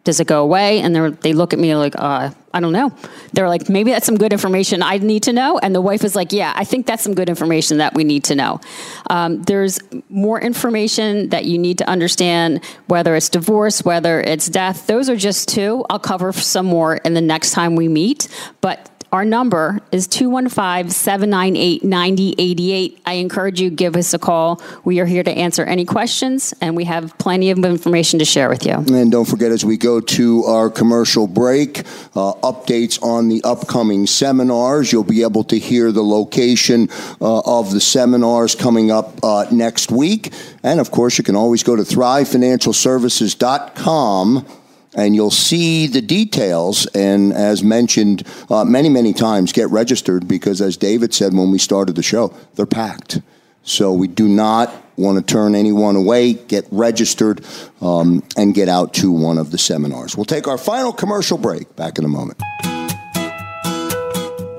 does 0.04 0.20
it 0.20 0.28
go 0.28 0.44
away? 0.44 0.80
And 0.80 0.96
they 0.96 1.34
look 1.34 1.54
at 1.54 1.60
me 1.60 1.74
like, 1.76 1.96
uh, 1.98 2.30
I 2.54 2.60
don't 2.60 2.72
know. 2.72 2.92
They're 3.32 3.50
like, 3.50 3.68
maybe 3.68 3.90
that's 3.90 4.06
some 4.06 4.16
good 4.16 4.32
information 4.32 4.84
I 4.84 5.00
need 5.00 5.24
to 5.24 5.34
know. 5.34 5.58
And 5.58 5.74
the 5.74 5.82
wife 5.82 6.04
is 6.04 6.16
like, 6.16 6.32
yeah, 6.32 6.54
I 6.56 6.66
think 6.66 6.86
that's 6.86 7.02
some 7.02 7.16
good 7.16 7.30
information 7.30 7.80
that 7.80 7.96
we 7.96 8.04
need 8.04 8.26
to 8.26 8.36
know. 8.36 8.62
Um, 9.10 9.42
there's 9.42 9.80
more 10.10 10.40
information 10.40 11.30
that 11.30 11.46
you 11.46 11.58
need 11.58 11.80
to 11.80 11.90
understand, 11.90 12.64
whether 12.86 13.16
it's 13.16 13.30
divorce, 13.30 13.84
whether 13.84 14.22
it's 14.22 14.50
death. 14.50 14.86
Those 14.86 15.10
are 15.10 15.16
just 15.16 15.48
two. 15.48 15.84
I'll 15.90 15.98
cover 15.98 16.32
some 16.32 16.68
more 16.68 16.98
in 16.98 17.16
the 17.16 17.22
next 17.22 17.52
time 17.52 17.76
we 17.76 17.88
meet. 17.88 18.28
But 18.62 18.88
our 19.14 19.24
number 19.24 19.80
is 19.92 20.08
215 20.08 20.90
798 20.90 21.84
9088. 21.84 23.00
I 23.06 23.14
encourage 23.14 23.62
you, 23.62 23.70
give 23.70 23.96
us 23.96 24.16
a 24.16 24.20
call. 24.20 24.60
We 24.84 25.00
are 25.00 25.06
here 25.06 25.22
to 25.22 25.32
answer 25.32 25.64
any 25.64 25.86
questions, 25.86 26.56
and 26.60 26.76
we 26.76 26.86
have 26.86 27.16
plenty 27.20 27.52
of 27.52 27.64
information 27.64 28.18
to 28.20 28.26
share 28.26 28.50
with 28.50 28.66
you. 28.66 28.74
And 28.74 29.12
don't 29.12 29.26
forget, 29.26 29.52
as 29.52 29.64
we 29.64 29.78
go 29.78 30.02
to 30.02 30.46
our 30.46 30.72
commercial 30.72 31.28
break, 31.28 31.82
uh, 32.16 32.34
updates 32.42 33.00
on 33.04 33.30
the 33.30 33.44
upcoming 33.44 34.08
seminars. 34.08 34.92
You'll 34.92 35.04
be 35.04 35.22
able 35.22 35.44
to 35.46 35.60
hear 35.60 35.92
the 35.92 36.04
location 36.04 36.90
uh, 37.22 37.42
of 37.42 37.72
the 37.72 37.80
seminars 37.80 38.56
coming 38.56 38.90
up 38.90 39.24
uh, 39.24 39.46
next 39.52 39.92
week. 39.92 40.34
And 40.64 40.80
of 40.80 40.90
course, 40.90 41.20
you 41.20 41.24
can 41.24 41.36
always 41.36 41.62
go 41.62 41.76
to 41.76 41.84
thrivefinancialservices.com 41.84 44.63
and 44.96 45.16
you'll 45.16 45.32
see 45.32 45.88
the 45.88 46.02
details. 46.02 46.86
And 46.88 47.34
as 47.34 47.64
mentioned 47.64 48.24
uh, 48.50 48.66
many, 48.66 48.90
many 48.90 49.14
times, 49.14 49.52
get 49.52 49.70
registered 49.70 50.28
because, 50.28 50.62
as 50.62 50.78
David 50.78 51.14
said 51.14 51.34
when 51.34 51.52
we 51.52 51.58
started 51.58 51.96
the 51.96 52.04
show, 52.04 52.34
they're 52.56 52.66
packed. 52.66 53.22
So 53.64 53.94
we 53.94 54.08
do 54.08 54.28
not 54.28 54.74
want 54.98 55.18
to 55.18 55.24
turn 55.24 55.56
anyone 55.56 55.96
away. 55.96 56.34
Get 56.34 56.68
registered 56.72 57.46
um, 57.82 58.24
and 58.38 58.54
get 58.54 58.70
out 58.70 58.94
to 58.96 59.12
one 59.12 59.38
of 59.38 59.52
the 59.52 59.58
seminars. 59.58 60.16
We'll 60.16 60.26
take 60.26 60.48
our 60.48 60.58
final 60.58 60.94
commercial 60.94 61.38
break. 61.38 61.76
Back 61.76 61.98
in 61.98 62.06
a 62.06 62.10
moment. 62.10 62.42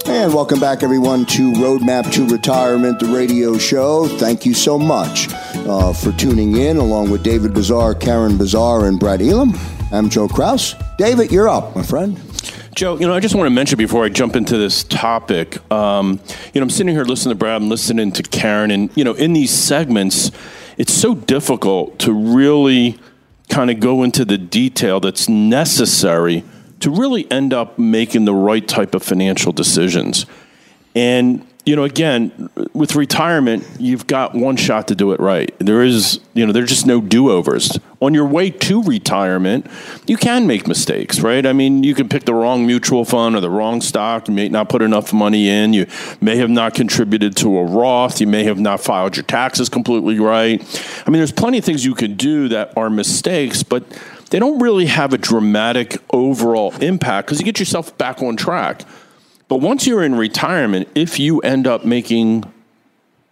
And 0.07 0.33
welcome 0.33 0.61
back, 0.61 0.83
everyone, 0.83 1.27
to 1.27 1.53
Roadmap 1.53 2.12
to 2.12 2.27
Retirement, 2.29 3.01
the 3.01 3.07
radio 3.07 3.59
show. 3.59 4.07
Thank 4.07 4.47
you 4.47 4.55
so 4.55 4.79
much 4.79 5.29
uh, 5.66 5.92
for 5.92 6.12
tuning 6.12 6.57
in, 6.57 6.77
along 6.77 7.11
with 7.11 7.25
David 7.25 7.53
Bizar, 7.53 7.99
Karen 7.99 8.38
Bizar, 8.38 8.87
and 8.87 9.01
Brad 9.01 9.20
Elam. 9.20 9.53
I'm 9.94 10.11
Joe 10.11 10.26
Kraus. 10.26 10.74
David, 10.98 11.30
you're 11.30 11.48
up, 11.48 11.76
my 11.76 11.83
friend. 11.85 12.20
Joe, 12.74 12.98
you 12.98 13.07
know, 13.07 13.14
I 13.14 13.20
just 13.20 13.37
want 13.37 13.46
to 13.46 13.50
mention 13.50 13.78
before 13.78 14.04
I 14.04 14.09
jump 14.09 14.35
into 14.35 14.57
this 14.57 14.83
topic, 14.83 15.59
um, 15.72 16.20
you 16.52 16.61
know, 16.61 16.64
I'm 16.64 16.70
sitting 16.70 16.92
here 16.92 17.04
listening 17.04 17.37
to 17.37 17.38
Brad, 17.38 17.62
I'm 17.62 17.68
listening 17.68 18.11
to 18.11 18.24
Karen, 18.24 18.72
and, 18.72 18.90
you 18.96 19.04
know, 19.04 19.12
in 19.12 19.35
these 19.35 19.52
segments, 19.52 20.33
it's 20.78 20.92
so 20.92 21.14
difficult 21.14 22.00
to 22.00 22.12
really 22.12 22.98
kind 23.48 23.70
of 23.70 23.78
go 23.78 24.02
into 24.02 24.24
the 24.24 24.37
detail 24.37 24.98
that's 24.98 25.28
necessary 25.28 26.42
to 26.80 26.90
really 26.90 27.30
end 27.30 27.54
up 27.54 27.78
making 27.78 28.24
the 28.24 28.35
right 28.35 28.66
type 28.66 28.96
of 28.96 29.04
financial 29.04 29.52
decisions. 29.52 30.26
And, 30.96 31.46
you 31.64 31.74
know, 31.74 31.85
again, 31.85 32.50
with 32.74 32.94
retirement, 32.94 33.66
you've 33.79 34.07
got 34.07 34.35
one 34.35 34.57
shot 34.57 34.88
to 34.88 34.94
do 34.94 35.12
it 35.12 35.20
right. 35.20 35.55
There 35.59 35.83
is, 35.83 36.20
you 36.35 36.44
know, 36.44 36.53
there's 36.53 36.68
just 36.68 36.87
no 36.87 37.00
do 37.00 37.31
overs. 37.31 37.79
On 38.03 38.12
your 38.12 38.27
way 38.27 38.50
to 38.50 38.83
retirement, 38.83 39.66
you 40.07 40.18
can 40.18 40.46
make 40.46 40.68
mistakes, 40.68 41.20
right? 41.20 41.46
I 41.46 41.55
mean, 41.55 41.83
you 41.83 41.94
can 41.94 42.11
pick 42.11 42.27
the 42.27 42.35
wrong 42.35 42.66
mutual 42.66 43.07
fund 43.07 43.35
or 43.35 43.40
the 43.40 43.48
wrong 43.48 43.81
stock. 43.81 44.29
You 44.29 44.35
may 44.35 44.50
not 44.50 44.68
put 44.68 44.83
enough 44.83 45.14
money 45.14 45.48
in. 45.48 45.72
You 45.72 45.87
may 46.20 46.37
have 46.37 46.50
not 46.50 46.74
contributed 46.74 47.35
to 47.38 47.59
a 47.59 47.64
Roth. 47.64 48.20
You 48.20 48.27
may 48.27 48.44
have 48.44 48.59
not 48.59 48.81
filed 48.83 49.16
your 49.16 49.24
taxes 49.24 49.70
completely 49.70 50.18
right. 50.18 50.61
I 51.07 51.11
mean, 51.11 51.18
there's 51.18 51.33
plenty 51.33 51.57
of 51.57 51.64
things 51.64 51.83
you 51.83 51.94
can 51.94 52.14
do 52.14 52.48
that 52.48 52.77
are 52.77 52.90
mistakes, 52.90 53.62
but 53.62 53.85
they 54.29 54.38
don't 54.38 54.59
really 54.59 54.87
have 54.87 55.14
a 55.14 55.18
dramatic 55.18 55.96
overall 56.11 56.74
impact 56.83 57.29
because 57.29 57.38
you 57.38 57.44
get 57.46 57.59
yourself 57.59 57.96
back 57.96 58.22
on 58.22 58.37
track. 58.37 58.83
But 59.55 59.61
once 59.61 59.87
you're 59.87 60.03
in 60.03 60.17
retirement, 60.17 60.88
if 60.97 61.21
you 61.21 61.38
end 61.38 61.69
up 61.69 61.85
making 61.85 62.53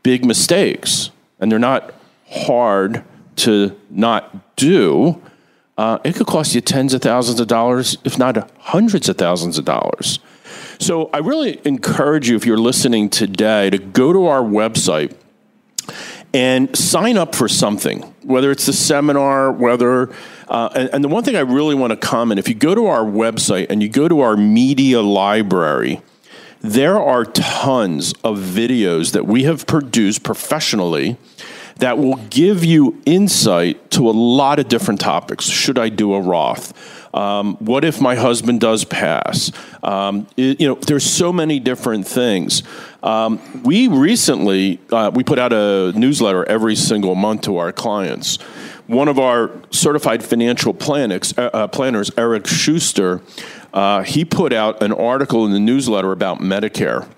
big 0.05 0.25
mistakes 0.25 1.11
and 1.41 1.51
they're 1.51 1.59
not 1.59 1.93
hard 2.31 3.03
to 3.39 3.77
not 3.91 4.55
do, 4.55 5.21
uh, 5.77 5.99
it 6.05 6.15
could 6.15 6.29
cost 6.29 6.55
you 6.55 6.61
tens 6.61 6.95
of 6.95 7.03
thousands 7.03 7.41
of 7.41 7.49
dollars, 7.49 7.99
if 8.05 8.21
not 8.21 8.49
hundreds 8.61 9.09
of 9.09 9.19
thousands 9.19 9.59
of 9.59 9.65
dollars. 9.65 10.21
So 10.79 11.11
I 11.13 11.19
really 11.19 11.61
encourage 11.65 12.29
you, 12.29 12.37
if 12.37 12.47
you're 12.47 12.57
listening 12.57 13.11
today, 13.11 13.71
to 13.71 13.79
go 13.79 14.13
to 14.13 14.27
our 14.27 14.43
website 14.43 15.17
and 16.33 16.77
sign 16.79 17.17
up 17.17 17.35
for 17.35 17.49
something, 17.49 18.03
whether 18.23 18.53
it's 18.53 18.67
the 18.67 18.73
seminar, 18.73 19.51
whether, 19.51 20.15
uh, 20.47 20.69
and, 20.77 20.89
and 20.93 21.03
the 21.03 21.09
one 21.09 21.25
thing 21.25 21.35
I 21.35 21.41
really 21.41 21.75
want 21.75 21.91
to 21.91 21.97
comment 21.97 22.39
if 22.39 22.49
you 22.49 22.55
go 22.55 22.77
to 22.77 22.87
our 22.87 23.03
website 23.03 23.67
and 23.71 23.83
you 23.83 23.89
go 23.89 24.07
to 24.07 24.21
our 24.21 24.37
media 24.37 25.03
library, 25.03 26.01
there 26.62 26.98
are 26.98 27.25
tons 27.25 28.12
of 28.25 28.38
videos 28.38 29.12
that 29.12 29.27
we 29.27 29.44
have 29.44 29.66
produced 29.66 30.22
professionally 30.22 31.16
that 31.79 31.98
will 31.98 32.16
give 32.31 32.64
you 32.64 33.01
insight 33.07 33.90
to 33.90 34.09
a 34.09 34.12
lot 34.12 34.59
of 34.59 34.68
different 34.68 35.01
topics. 35.01 35.46
Should 35.46 35.79
I 35.79 35.88
do 35.88 36.14
a 36.14 36.20
Roth? 36.20 36.72
Um, 37.14 37.57
what 37.57 37.85
if 37.85 38.01
my 38.01 38.14
husband 38.14 38.61
does 38.61 38.85
pass? 38.85 39.51
Um, 39.83 40.27
it- 40.37 40.61
you 40.61 40.68
know, 40.68 40.75
there's 40.77 41.05
so 41.05 41.33
many 41.33 41.59
different 41.59 42.07
things. 42.07 42.62
Um, 43.03 43.40
we 43.64 43.88
recently 43.88 44.79
uh, 44.90 45.11
we 45.12 45.25
put 45.25 45.38
out 45.38 45.53
a 45.53 45.92
newsletter 45.96 46.44
every 46.48 46.77
single 46.77 47.14
month 47.14 47.42
to 47.42 47.57
our 47.57 47.72
clients. 47.72 48.37
One 48.87 49.09
of 49.09 49.18
our 49.18 49.51
certified 49.70 50.22
financial 50.22 50.72
planners, 50.75 51.35
uh, 51.37 51.51
uh, 51.53 51.66
planners 51.68 52.11
Eric 52.16 52.46
Schuster, 52.46 53.20
uh, 53.73 54.03
he 54.03 54.25
put 54.25 54.53
out 54.53 54.83
an 54.83 54.93
article 54.93 55.45
in 55.47 55.53
the 55.53 55.61
newsletter 55.61 56.13
about 56.13 56.41
Medicare. 56.41 57.09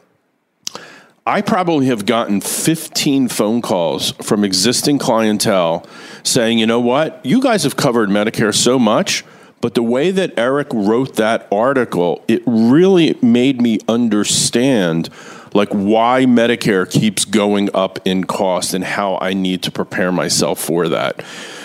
I 1.27 1.41
probably 1.41 1.87
have 1.87 2.05
gotten 2.05 2.43
15 2.43 3.29
phone 3.29 3.63
calls 3.63 4.13
from 4.13 4.45
existing 4.45 4.99
clientele 4.99 5.87
saying, 6.23 6.59
you 6.59 6.67
know 6.67 6.81
what, 6.81 7.25
you 7.25 7.41
guys 7.41 7.63
have 7.63 7.77
covered 7.77 8.11
Medicare 8.11 8.55
so 8.55 8.79
much, 8.79 9.25
but 9.63 9.73
the 9.73 9.83
way 9.83 10.11
that 10.11 10.39
Eric 10.39 10.69
wrote 10.75 11.17
that 11.17 11.49
article, 11.51 12.23
it 12.29 12.43
really 12.47 13.19
made 13.23 13.63
me 13.63 13.79
understand 13.89 15.09
like 15.55 15.71
why 15.71 16.27
Medicare 16.27 16.91
keeps 16.91 17.25
going 17.25 17.71
up 17.75 17.99
in 18.05 18.25
cost 18.25 18.75
and 18.75 18.85
how 18.85 19.17
I 19.23 19.33
need 19.33 19.63
to 19.63 19.71
prepare 19.71 20.13
myself 20.13 20.61
for 20.61 20.91
that. 20.91 21.25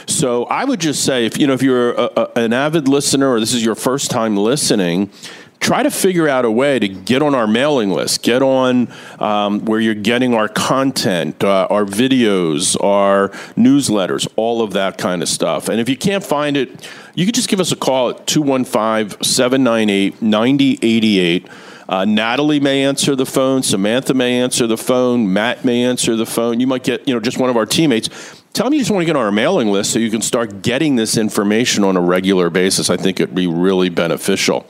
So 0.10 0.45
I 0.45 0.65
would 0.65 0.80
just 0.80 1.06
say, 1.06 1.26
if 1.26 1.38
you 1.38 1.48
know, 1.48 1.54
if 1.54 1.62
you're 1.62 1.93
a, 1.93 2.10
a, 2.17 2.32
an 2.36 2.54
avid 2.54 2.88
listener 2.88 3.30
or 3.30 3.39
this 3.39 3.54
is 3.54 3.63
your 3.63 3.76
first 3.76 4.10
time 4.10 4.36
listening, 4.36 5.12
try 5.60 5.84
to 5.84 5.91
figure 5.91 6.28
out 6.28 6.45
a 6.45 6.51
way 6.51 6.80
to 6.80 6.88
get 6.88 7.22
on 7.22 7.36
our 7.36 7.47
mailing 7.47 7.91
list, 7.91 8.24
get 8.24 8.41
on 8.41 8.91
um, 9.20 9.66
where 9.66 9.80
you're 9.80 9.93
getting 9.93 10.34
our 10.34 10.47
content, 10.47 11.43
uh, 11.43 11.68
our 11.70 11.86
videos, 11.86 12.82
our 12.84 13.30
newsletters, 13.55 14.28
all 14.36 14.62
of 14.62 14.74
that 14.74 14.97
kind 14.97 15.22
of 15.22 15.30
stuff. 15.30 15.70
And 15.70 15.80
if 15.80 15.88
you 15.88 15.97
can't 15.97 16.24
find 16.24 16.57
it, 16.57 16.89
you 17.16 17.26
can 17.26 17.34
just 17.34 17.49
give 17.49 17.60
us 17.60 17.72
a 17.72 17.76
call 17.76 18.10
at 18.10 18.26
215 18.26 19.24
798 19.24 20.22
9088. 20.22 21.47
Uh, 21.88 22.05
Natalie 22.05 22.60
may 22.60 22.84
answer 22.84 23.16
the 23.16 23.26
phone. 23.26 23.64
Samantha 23.64 24.14
may 24.14 24.39
answer 24.39 24.68
the 24.68 24.78
phone. 24.78 25.34
Matt 25.34 25.66
may 25.66 25.84
answer 25.84 26.16
the 26.16 26.26
phone. 26.26 26.60
You 26.60 26.68
might 26.68 26.84
get, 26.84 27.07
you 27.07 27.16
know, 27.16 27.20
just 27.20 27.39
one 27.39 27.49
of 27.49 27.57
our 27.57 27.66
teammates. 27.66 28.38
Tell 28.54 28.70
me 28.70 28.78
you 28.78 28.82
just 28.82 28.91
want 28.91 29.02
to 29.02 29.06
get 29.06 29.16
on 29.16 29.24
our 29.24 29.32
mailing 29.32 29.72
list 29.72 29.93
so 29.93 30.00
you 30.00 30.10
can 30.10 30.22
start 30.22 30.62
getting 30.62 30.95
this 30.95 31.18
information 31.18 31.84
on 31.84 31.95
a 31.95 32.02
regular 32.02 32.50
basis. 32.50 32.89
I 32.89 32.97
think 32.97 33.20
it'd 33.20 33.36
be 33.36 33.47
really 33.47 33.89
beneficial. 33.89 34.68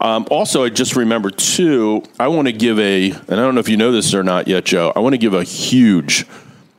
Um, 0.00 0.26
also, 0.30 0.64
I 0.64 0.70
just 0.70 0.96
remember 0.96 1.30
too. 1.30 2.02
I 2.18 2.28
want 2.28 2.48
to 2.48 2.52
give 2.52 2.78
a, 2.78 3.10
and 3.10 3.32
I 3.32 3.36
don't 3.36 3.54
know 3.54 3.60
if 3.60 3.68
you 3.68 3.76
know 3.76 3.92
this 3.92 4.14
or 4.14 4.22
not 4.22 4.48
yet, 4.48 4.64
Joe. 4.64 4.92
I 4.96 5.00
want 5.00 5.12
to 5.12 5.18
give 5.18 5.34
a 5.34 5.44
huge, 5.44 6.26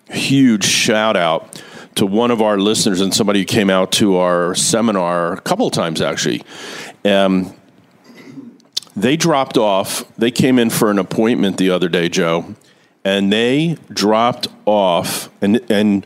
huge 0.10 0.66
shout 0.66 1.16
out 1.16 1.62
to 1.96 2.06
one 2.06 2.32
of 2.32 2.42
our 2.42 2.58
listeners 2.58 3.02
and 3.02 3.14
somebody 3.14 3.40
who 3.40 3.46
came 3.46 3.70
out 3.70 3.92
to 3.92 4.18
our 4.18 4.56
seminar 4.56 5.34
a 5.34 5.42
couple 5.42 5.70
times 5.70 6.02
actually. 6.02 6.42
Um, 7.06 7.54
they 8.96 9.18
dropped 9.18 9.58
off. 9.58 10.04
They 10.18 10.32
came 10.32 10.60
in 10.60 10.70
for 10.70 10.92
an 10.92 11.00
appointment 11.00 11.58
the 11.58 11.70
other 11.70 11.90
day, 11.90 12.10
Joe, 12.10 12.56
and 13.06 13.32
they 13.32 13.78
dropped 13.92 14.48
off. 14.66 15.30
And 15.42 15.62
and 15.70 16.06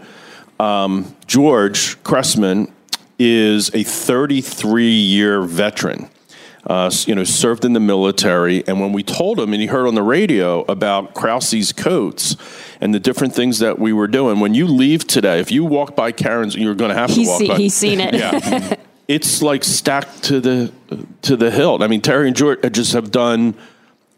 um, 0.59 1.15
George 1.27 2.01
Cressman 2.03 2.71
is 3.19 3.73
a 3.73 3.83
33 3.83 4.89
year 4.89 5.41
veteran 5.41 6.09
uh, 6.65 6.91
you 7.05 7.15
know, 7.15 7.23
served 7.23 7.65
in 7.65 7.73
the 7.73 7.79
military. 7.79 8.65
And 8.67 8.79
when 8.79 8.93
we 8.93 9.03
told 9.03 9.39
him, 9.39 9.53
and 9.53 9.61
he 9.61 9.67
heard 9.67 9.87
on 9.87 9.95
the 9.95 10.03
radio 10.03 10.61
about 10.63 11.13
Kraus's 11.13 11.73
coats 11.73 12.37
and 12.79 12.93
the 12.93 12.99
different 12.99 13.35
things 13.35 13.59
that 13.59 13.79
we 13.79 13.91
were 13.91 14.07
doing, 14.07 14.39
when 14.39 14.53
you 14.53 14.67
leave 14.67 15.05
today, 15.05 15.39
if 15.39 15.51
you 15.51 15.65
walk 15.65 15.95
by 15.95 16.11
Karen's, 16.11 16.55
you're 16.55 16.75
going 16.75 16.89
to 16.89 16.95
have 16.95 17.09
he's 17.09 17.27
to 17.27 17.31
walk 17.31 17.39
see, 17.39 17.47
by. 17.47 17.57
He's 17.57 17.73
seen 17.73 17.99
it. 17.99 18.13
Yeah. 18.13 18.75
it's 19.07 19.41
like 19.41 19.63
stacked 19.63 20.23
to 20.23 20.39
the 20.39 20.71
to 21.23 21.35
the 21.35 21.51
hilt. 21.51 21.81
I 21.81 21.87
mean, 21.87 22.01
Terry 22.01 22.27
and 22.27 22.35
George 22.35 22.59
just 22.71 22.93
have 22.93 23.11
done 23.11 23.55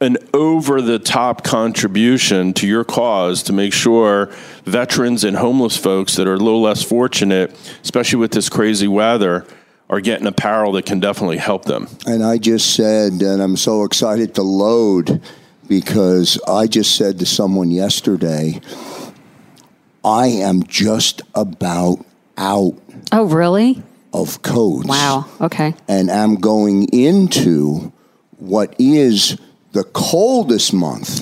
an 0.06 0.18
over 0.34 0.82
the 0.82 1.00
top 1.00 1.44
contribution 1.44 2.54
to 2.54 2.68
your 2.68 2.84
cause 2.84 3.42
to 3.44 3.54
make 3.54 3.74
sure 3.74 4.28
veterans 4.64 5.24
and 5.24 5.36
homeless 5.38 5.76
folks 5.76 6.16
that 6.16 6.28
are 6.28 6.36
a 6.36 6.38
little 6.38 6.62
less 6.62 6.84
fortunate, 6.84 7.52
especially 7.82 8.20
with 8.20 8.32
this 8.32 8.48
crazy 8.48 8.88
weather, 8.88 9.46
are 9.90 10.00
getting 10.02 10.28
apparel 10.28 10.72
that 10.74 10.86
can 10.86 11.00
definitely 11.00 11.38
help 11.38 11.66
them. 11.66 11.88
And 12.06 12.24
I 12.24 12.38
just 12.38 12.76
said, 12.76 13.14
and 13.22 13.42
I'm 13.42 13.58
so 13.58 13.84
excited 13.84 14.36
to 14.36 14.42
load 14.44 15.22
because 15.68 16.40
I 16.48 16.68
just 16.68 16.96
said 16.96 17.20
to 17.20 17.26
someone 17.26 17.72
yesterday, 17.72 18.62
I 20.04 20.28
am 20.28 20.64
just 20.64 21.22
about 21.34 22.06
out 22.38 22.76
Oh, 23.12 23.26
really? 23.26 23.82
of 24.14 24.42
codes. 24.42 24.88
Wow. 24.88 25.26
Okay. 25.42 25.74
And 25.88 26.10
I'm 26.12 26.36
going 26.36 26.88
into 26.94 27.92
what 28.38 28.76
is 28.80 29.38
the 29.76 29.84
coldest 29.84 30.74
month. 30.74 31.20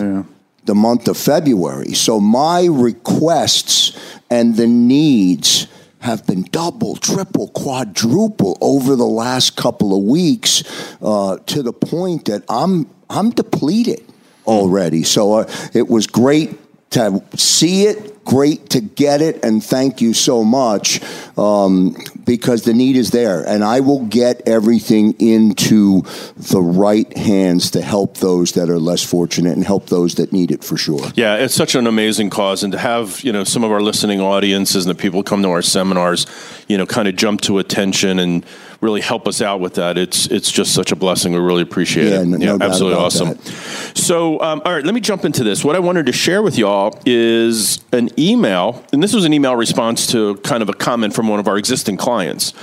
The 0.66 0.76
month 0.76 1.10
of 1.10 1.18
February. 1.18 1.94
So 1.94 2.22
my 2.22 2.66
requests 2.72 3.98
and 4.30 4.56
the 4.56 4.68
needs 4.68 5.68
have 6.00 6.26
been 6.26 6.44
double, 6.44 6.96
triple, 6.96 7.50
quadruple 7.50 8.58
over 8.62 8.96
the 8.96 9.06
last 9.06 9.58
couple 9.58 9.98
of 9.98 10.04
weeks 10.06 10.64
uh, 11.02 11.38
to 11.48 11.64
the 11.64 11.74
point 11.74 12.26
that 12.26 12.44
I'm 12.48 12.90
I'm 13.10 13.32
depleted 13.32 14.02
already. 14.46 15.04
So 15.04 15.34
uh, 15.34 15.52
it 15.74 15.88
was 15.90 16.08
great 16.08 16.58
to 16.92 17.22
see 17.36 17.84
it, 17.88 18.13
great 18.26 18.70
to 18.72 18.82
get 18.82 19.22
it, 19.22 19.44
and 19.44 19.64
thank 19.64 20.02
you 20.02 20.14
so 20.14 20.44
much 20.44 21.02
um, 21.38 21.96
because 22.26 22.64
the 22.64 22.74
need 22.74 22.96
is 22.96 23.12
there. 23.12 23.44
And 23.48 23.64
I 23.64 23.80
will 23.80 24.06
get 24.06 24.48
everything 24.48 25.14
into 25.20 26.02
the 26.38 26.62
right 26.62 27.16
hands 27.18 27.72
to 27.72 27.82
help 27.82 28.18
those 28.18 28.54
that 28.54 28.70
are 28.70 28.80
less 28.80 29.04
fortunate 29.04 29.54
and 29.54 29.66
help 29.66 29.88
those 29.88 30.16
that 30.16 30.32
need 30.32 30.52
it 30.52 30.64
for 30.64 30.78
sure. 30.78 31.08
Yeah, 31.16 31.36
it's 31.36 31.56
such 31.56 31.76
an 31.76 31.88
amazing 31.88 32.30
cause, 32.30 32.64
and 32.64 32.72
to 32.74 32.80
have 32.80 33.22
you 33.22 33.32
know 33.32 33.44
some 33.44 33.64
of 33.64 33.72
our 33.72 33.82
listening 33.82 34.22
audiences 34.22 34.86
and 34.86 34.98
the 34.98 35.02
people 35.02 35.24
come 35.24 35.42
to 35.44 35.50
our 35.50 35.62
seminars, 35.62 36.26
you 36.68 36.78
know, 36.78 36.86
kind 36.86 37.08
of 37.08 37.16
jump 37.16 37.42
to 37.42 37.60
attention 37.60 38.20
and 38.20 38.46
really 38.84 39.02
help 39.02 39.28
us 39.28 39.42
out 39.42 39.60
with 39.62 39.76
that. 39.76 39.98
It's 39.98 40.28
it's 40.28 40.52
just 40.52 40.74
such 40.74 40.92
a 40.92 40.96
blessing. 40.96 41.32
We 41.34 41.40
really 41.40 41.62
appreciate 41.64 42.12
Yeah, 42.12 42.22
it. 42.22 42.28
no- 42.28 42.38
yeah, 42.38 42.58
absolutely 42.62 43.00
awesome. 43.00 43.30
that. 43.30 43.98
So, 43.98 44.40
um, 44.42 44.62
all 44.66 44.74
right, 44.74 44.84
let 44.86 44.94
me 44.94 45.00
jump 45.02 45.26
into 45.26 45.44
this. 45.44 45.64
What 45.64 45.76
I 45.76 45.80
wanted 45.80 46.06
to 46.08 46.12
share 46.12 46.44
with 46.44 46.58
y'all 46.58 47.00
is 47.06 47.80
an 47.94 48.10
email, 48.20 48.84
and 48.92 49.02
this 49.02 49.14
was 49.14 49.26
an 49.26 49.34
email 49.34 49.56
response 49.56 50.06
to 50.08 50.36
kind 50.38 50.62
of 50.62 50.70
a 50.70 50.74
comment 50.74 51.14
from 51.16 51.28
one 51.28 51.40
of 51.40 51.48
our 51.48 51.58
existing 51.58 51.98
clients. 51.98 52.54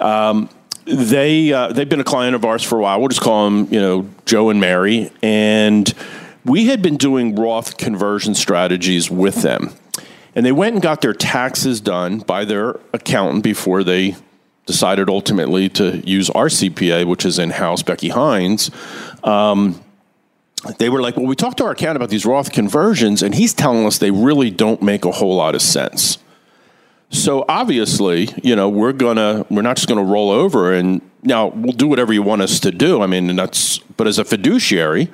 Um, 0.00 0.48
they 0.84 1.52
uh, 1.52 1.68
they've 1.72 1.88
been 1.88 2.00
a 2.00 2.04
client 2.04 2.34
of 2.34 2.44
ours 2.44 2.62
for 2.64 2.78
a 2.78 2.82
while. 2.82 2.98
We'll 2.98 3.08
just 3.08 3.20
call 3.20 3.44
them, 3.48 3.68
you 3.70 3.80
know, 3.80 4.08
Joe 4.26 4.50
and 4.50 4.60
Mary, 4.60 5.12
and 5.22 5.92
we 6.44 6.66
had 6.66 6.82
been 6.82 6.96
doing 6.96 7.36
Roth 7.36 7.76
conversion 7.76 8.34
strategies 8.34 9.08
with 9.08 9.42
them, 9.42 9.72
and 10.34 10.44
they 10.44 10.50
went 10.50 10.74
and 10.74 10.82
got 10.82 11.00
their 11.00 11.14
taxes 11.14 11.80
done 11.80 12.18
by 12.18 12.44
their 12.44 12.80
accountant 12.92 13.44
before 13.44 13.84
they 13.84 14.16
decided 14.66 15.08
ultimately 15.08 15.68
to 15.70 15.98
use 16.08 16.30
our 16.30 16.46
CPA, 16.46 17.06
which 17.06 17.24
is 17.24 17.38
in 17.38 17.50
house, 17.50 17.82
Becky 17.82 18.10
Hines. 18.10 18.70
Um, 19.24 19.82
they 20.78 20.88
were 20.88 21.00
like, 21.00 21.16
well, 21.16 21.26
we 21.26 21.34
talked 21.34 21.58
to 21.58 21.64
our 21.64 21.72
accountant 21.72 21.96
about 21.96 22.10
these 22.10 22.24
Roth 22.24 22.52
conversions, 22.52 23.22
and 23.22 23.34
he's 23.34 23.52
telling 23.52 23.84
us 23.84 23.98
they 23.98 24.12
really 24.12 24.50
don't 24.50 24.80
make 24.80 25.04
a 25.04 25.10
whole 25.10 25.36
lot 25.36 25.54
of 25.54 25.62
sense. 25.62 26.18
So 27.10 27.44
obviously, 27.48 28.28
you 28.42 28.56
know, 28.56 28.68
we're 28.68 28.94
gonna 28.94 29.44
we're 29.50 29.62
not 29.62 29.76
just 29.76 29.86
gonna 29.86 30.02
roll 30.02 30.30
over 30.30 30.72
and 30.72 31.02
now 31.22 31.48
we'll 31.48 31.74
do 31.74 31.86
whatever 31.86 32.12
you 32.12 32.22
want 32.22 32.40
us 32.40 32.58
to 32.60 32.70
do. 32.70 33.02
I 33.02 33.06
mean, 33.06 33.36
that's 33.36 33.78
but 33.78 34.06
as 34.06 34.18
a 34.18 34.24
fiduciary, 34.24 35.10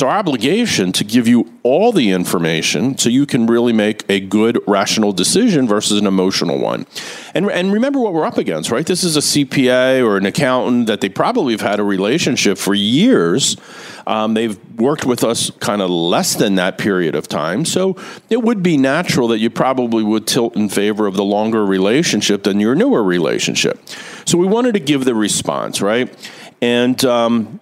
it's 0.00 0.06
our 0.06 0.18
obligation 0.18 0.92
to 0.92 1.04
give 1.04 1.28
you 1.28 1.52
all 1.62 1.92
the 1.92 2.10
information 2.10 2.96
so 2.96 3.10
you 3.10 3.26
can 3.26 3.46
really 3.46 3.74
make 3.74 4.02
a 4.08 4.18
good 4.18 4.58
rational 4.66 5.12
decision 5.12 5.68
versus 5.68 6.00
an 6.00 6.06
emotional 6.06 6.58
one. 6.58 6.86
And 7.34 7.50
and 7.50 7.70
remember 7.70 8.00
what 8.00 8.14
we're 8.14 8.24
up 8.24 8.38
against, 8.38 8.70
right? 8.70 8.86
This 8.86 9.04
is 9.04 9.18
a 9.18 9.20
CPA 9.20 10.02
or 10.02 10.16
an 10.16 10.24
accountant 10.24 10.86
that 10.86 11.02
they 11.02 11.10
probably 11.10 11.52
have 11.52 11.60
had 11.60 11.80
a 11.80 11.82
relationship 11.82 12.56
for 12.56 12.72
years. 12.72 13.58
Um, 14.06 14.32
they've 14.32 14.58
worked 14.80 15.04
with 15.04 15.22
us 15.22 15.50
kind 15.60 15.82
of 15.82 15.90
less 15.90 16.34
than 16.34 16.54
that 16.54 16.78
period 16.78 17.14
of 17.14 17.28
time. 17.28 17.66
So 17.66 17.96
it 18.30 18.42
would 18.42 18.62
be 18.62 18.78
natural 18.78 19.28
that 19.28 19.38
you 19.38 19.50
probably 19.50 20.02
would 20.02 20.26
tilt 20.26 20.56
in 20.56 20.70
favor 20.70 21.06
of 21.08 21.14
the 21.14 21.24
longer 21.24 21.62
relationship 21.66 22.44
than 22.44 22.58
your 22.58 22.74
newer 22.74 23.04
relationship. 23.04 23.78
So 24.24 24.38
we 24.38 24.46
wanted 24.46 24.72
to 24.72 24.80
give 24.80 25.04
the 25.04 25.14
response, 25.14 25.82
right? 25.82 26.08
And, 26.62 27.04
um, 27.04 27.60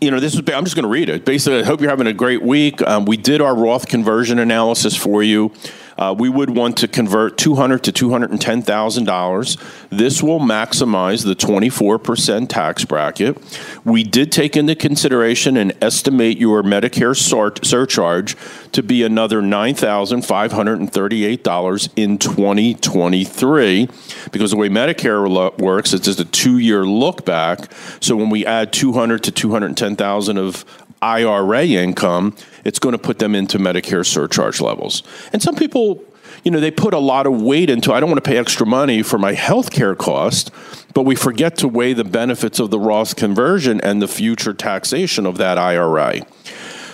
you 0.00 0.10
know, 0.10 0.20
this 0.20 0.34
is, 0.34 0.40
I'm 0.40 0.64
just 0.64 0.76
going 0.76 0.84
to 0.84 0.88
read 0.88 1.08
it. 1.08 1.24
Basically, 1.24 1.60
I 1.60 1.64
hope 1.64 1.80
you're 1.80 1.90
having 1.90 2.06
a 2.06 2.12
great 2.12 2.42
week. 2.42 2.82
Um, 2.82 3.04
we 3.04 3.16
did 3.16 3.40
our 3.40 3.54
Roth 3.54 3.86
conversion 3.86 4.38
analysis 4.38 4.96
for 4.96 5.22
you. 5.22 5.52
Uh, 5.98 6.14
we 6.16 6.28
would 6.28 6.50
want 6.50 6.76
to 6.76 6.88
convert 6.88 7.38
two 7.38 7.54
hundred 7.54 7.82
to 7.84 7.92
two 7.92 8.10
hundred 8.10 8.30
and 8.30 8.40
ten 8.40 8.62
thousand 8.62 9.04
dollars. 9.04 9.56
This 9.90 10.22
will 10.22 10.40
maximize 10.40 11.24
the 11.24 11.34
twenty 11.34 11.68
four 11.68 11.98
percent 11.98 12.50
tax 12.50 12.84
bracket. 12.84 13.38
We 13.84 14.02
did 14.02 14.30
take 14.30 14.56
into 14.56 14.74
consideration 14.74 15.56
and 15.56 15.72
estimate 15.80 16.38
your 16.38 16.62
Medicare 16.62 17.16
sur- 17.16 17.54
surcharge 17.62 18.36
to 18.72 18.82
be 18.82 19.02
another 19.02 19.40
nine 19.40 19.74
thousand 19.74 20.26
five 20.26 20.52
hundred 20.52 20.80
and 20.80 20.92
thirty 20.92 21.24
eight 21.24 21.42
dollars 21.42 21.88
in 21.96 22.18
twenty 22.18 22.74
twenty 22.74 23.24
three, 23.24 23.88
because 24.32 24.50
the 24.50 24.56
way 24.56 24.68
Medicare 24.68 25.26
lo- 25.28 25.54
works, 25.58 25.94
it's 25.94 26.04
just 26.04 26.20
a 26.20 26.24
two 26.26 26.58
year 26.58 26.84
look 26.84 27.24
back. 27.24 27.72
So 28.00 28.16
when 28.16 28.28
we 28.28 28.44
add 28.44 28.72
two 28.72 28.92
hundred 28.92 29.22
to 29.24 29.32
two 29.32 29.50
hundred 29.50 29.68
and 29.68 29.78
ten 29.78 29.96
thousand 29.96 30.36
of 30.36 30.64
IRA 31.00 31.66
income, 31.66 32.34
it's 32.66 32.80
going 32.80 32.94
to 32.94 32.98
put 32.98 33.20
them 33.20 33.36
into 33.36 33.58
Medicare 33.58 34.04
surcharge 34.04 34.60
levels. 34.60 35.04
And 35.32 35.40
some 35.40 35.54
people, 35.54 36.02
you 36.42 36.50
know, 36.50 36.58
they 36.58 36.72
put 36.72 36.94
a 36.94 36.98
lot 36.98 37.26
of 37.28 37.40
weight 37.40 37.70
into 37.70 37.92
I 37.92 38.00
don't 38.00 38.10
want 38.10 38.22
to 38.22 38.28
pay 38.28 38.38
extra 38.38 38.66
money 38.66 39.04
for 39.04 39.18
my 39.18 39.34
health 39.34 39.70
care 39.70 39.94
cost, 39.94 40.50
but 40.92 41.02
we 41.02 41.14
forget 41.14 41.56
to 41.58 41.68
weigh 41.68 41.92
the 41.92 42.02
benefits 42.02 42.58
of 42.58 42.70
the 42.70 42.80
Roth 42.80 43.14
conversion 43.14 43.80
and 43.82 44.02
the 44.02 44.08
future 44.08 44.52
taxation 44.52 45.26
of 45.26 45.38
that 45.38 45.58
IRA. 45.58 46.26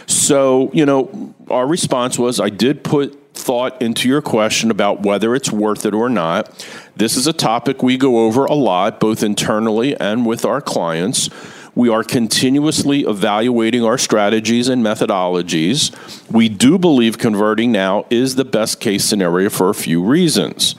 So, 0.07 0.71
you 0.75 0.85
know, 0.85 1.35
our 1.49 1.67
response 1.67 2.19
was 2.19 2.39
I 2.39 2.51
did 2.51 2.85
put 2.85 3.19
thought 3.35 3.81
into 3.81 4.11
your 4.11 4.21
question 4.21 4.71
about 4.71 5.01
whether 5.01 5.35
it's 5.35 5.51
worth 5.51 5.87
it 5.87 5.95
or 5.95 6.11
not. 6.11 6.67
This 6.97 7.17
is 7.17 7.27
a 7.27 7.33
topic 7.33 7.83
we 7.83 7.97
go 7.97 8.27
over 8.27 8.45
a 8.45 8.55
lot, 8.55 9.01
both 9.01 9.23
internally 9.23 9.99
and 9.99 10.27
with 10.27 10.45
our 10.45 10.61
clients. 10.61 11.31
We 11.75 11.89
are 11.89 12.05
continuously 12.05 13.01
evaluating 13.01 13.83
our 13.83 13.97
strategies 13.97 14.69
and 14.69 14.85
methodologies. 14.85 15.91
We 16.31 16.51
do 16.51 16.79
believe 16.79 17.17
converting 17.17 17.73
now 17.73 18.05
is 18.11 18.35
the 18.35 18.45
best 18.45 18.79
case 18.79 19.05
scenario 19.05 19.49
for 19.49 19.71
a 19.71 19.75
few 19.75 20.03
reasons. 20.03 20.75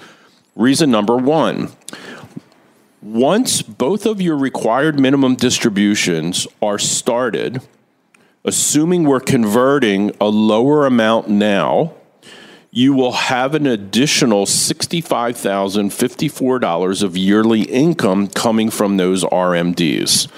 Reason 0.56 0.92
number 0.92 1.18
one 1.18 1.72
once 3.02 3.62
both 3.62 4.06
of 4.06 4.22
your 4.22 4.38
required 4.38 5.00
minimum 5.00 5.36
distributions 5.36 6.48
are 6.62 6.80
started, 6.80 7.62
assuming 8.46 9.04
we're 9.04 9.20
converting 9.20 10.16
a 10.22 10.28
lower 10.28 10.86
amount 10.86 11.28
now, 11.28 11.94
you 12.72 12.94
will 12.94 13.12
have 13.12 13.54
an 13.56 13.68
additional 13.68 14.46
$65,054 14.46 17.04
of 17.04 17.18
yearly 17.18 17.64
income 17.64 18.28
coming 18.28 18.70
from 18.70 18.96
those 18.98 19.24
RMDs. 19.26 20.30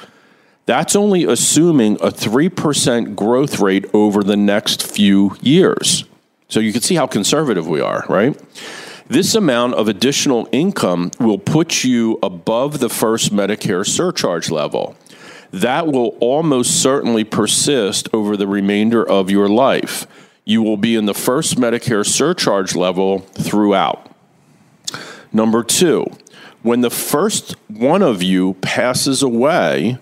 That's 0.65 0.95
only 0.95 1.25
assuming 1.25 1.95
a 1.95 2.09
3% 2.09 3.15
growth 3.15 3.59
rate 3.59 3.85
over 3.93 4.23
the 4.23 4.37
next 4.37 4.81
few 4.81 5.35
years. 5.41 6.05
So 6.47 6.59
you 6.59 6.73
can 6.73 6.81
see 6.81 6.95
how 6.95 7.07
conservative 7.07 7.67
we 7.67 7.81
are, 7.81 8.05
right? 8.09 8.39
This 9.07 9.35
amount 9.35 9.75
of 9.75 9.87
additional 9.87 10.47
income 10.51 11.11
will 11.19 11.37
put 11.37 11.83
you 11.83 12.17
above 12.23 12.79
the 12.79 12.89
first 12.89 13.31
Medicare 13.31 13.85
surcharge 13.85 14.49
level. 14.49 14.95
That 15.51 15.87
will 15.87 16.17
almost 16.19 16.81
certainly 16.81 17.23
persist 17.23 18.09
over 18.11 18.35
the 18.35 18.47
remainder 18.47 19.07
of 19.07 19.29
your 19.29 19.47
life. 19.47 20.07
You 20.43 20.63
will 20.63 20.77
be 20.77 20.95
in 20.95 21.05
the 21.05 21.13
first 21.13 21.57
Medicare 21.57 22.05
surcharge 22.05 22.75
level 22.75 23.19
throughout. 23.19 24.11
Number 25.31 25.63
two, 25.63 26.05
when 26.63 26.81
the 26.81 26.89
first 26.89 27.55
one 27.67 28.01
of 28.01 28.23
you 28.23 28.55
passes 28.55 29.21
away, 29.21 29.99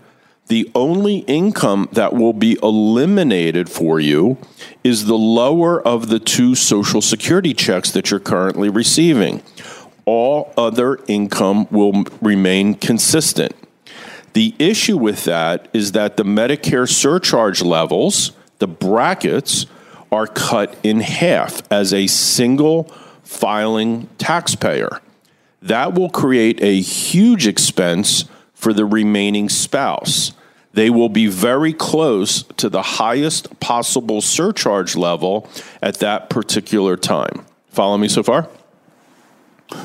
the 0.54 0.70
only 0.76 1.18
income 1.22 1.89
that 1.93 2.14
will 2.14 2.32
be 2.32 2.60
eliminated 2.62 3.68
for 3.68 3.99
you 3.99 4.38
is 4.84 5.06
the 5.06 5.18
lower 5.18 5.82
of 5.82 6.10
the 6.10 6.20
two 6.20 6.54
Social 6.54 7.01
Security 7.01 7.56
checks 7.56 7.89
that 7.89 8.12
you're 8.12 8.20
currently 8.20 8.70
receiving. 8.70 9.41
All 10.06 10.54
other 10.56 10.99
income 11.08 11.68
will 11.72 12.04
remain 12.22 12.76
consistent. 12.76 13.56
The 14.34 14.54
issue 14.60 14.95
with 14.95 15.24
that 15.24 15.70
is 15.74 15.93
that 15.93 16.18
the 16.18 16.24
Medicare 16.24 16.88
surcharge 16.88 17.64
levels, 17.64 18.34
the 18.60 18.68
brackets, 18.68 19.66
are 20.12 20.28
cut 20.28 20.78
in 20.84 20.99
half 20.99 21.64
as 21.72 21.91
a 21.95 22.06
single 22.06 22.84
filing 23.24 24.08
taxpayer. 24.20 25.01
That 25.64 25.95
will 25.95 26.12
create 26.12 26.62
a 26.62 26.80
huge 26.80 27.47
expense 27.47 28.26
for 28.54 28.72
the 28.72 28.86
remaining 28.86 29.49
spouse. 29.49 30.34
They 30.74 30.90
will 30.90 31.10
be 31.10 31.28
very 31.28 31.72
close 31.74 32.44
to 32.58 32.68
the 32.68 32.82
highest 32.82 33.60
possible 33.60 34.22
surcharge 34.22 34.96
level 34.96 35.48
at 35.82 36.00
that 36.00 36.30
particular 36.30 36.98
time. 36.98 37.46
Follow 37.70 37.98
me 37.98 38.08
so 38.08 38.24
far? 38.24 38.50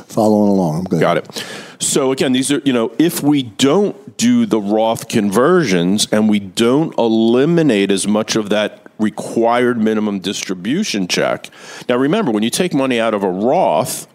Following 0.07 0.51
along. 0.51 0.78
I'm 0.78 0.84
good. 0.84 1.01
Got 1.01 1.18
it. 1.18 1.45
So 1.78 2.11
again, 2.11 2.32
these 2.32 2.51
are, 2.51 2.61
you 2.64 2.72
know, 2.72 2.93
if 2.99 3.22
we 3.22 3.43
don't 3.43 4.16
do 4.16 4.47
the 4.47 4.61
Roth 4.61 5.09
conversions 5.09 6.09
and 6.11 6.28
we 6.28 6.41
don't 6.41 6.97
eliminate 6.99 7.91
as 7.91 8.07
much 8.07 8.34
of 8.34 8.51
that 8.51 8.82
required 8.99 9.78
minimum 9.78 10.18
distribution 10.18 11.07
check. 11.07 11.51
Now 11.89 11.97
remember, 11.97 12.32
when 12.32 12.43
you 12.43 12.51
take 12.51 12.74
money 12.74 12.99
out 12.99 13.14
of 13.14 13.22
a 13.22 13.30
Roth, 13.30 14.09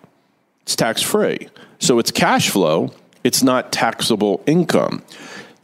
it's 0.63 0.75
tax 0.75 1.01
free. 1.01 1.49
So 1.79 1.99
it's 1.99 2.11
cash 2.11 2.49
flow, 2.49 2.93
it's 3.23 3.41
not 3.41 3.71
taxable 3.71 4.43
income. 4.45 5.03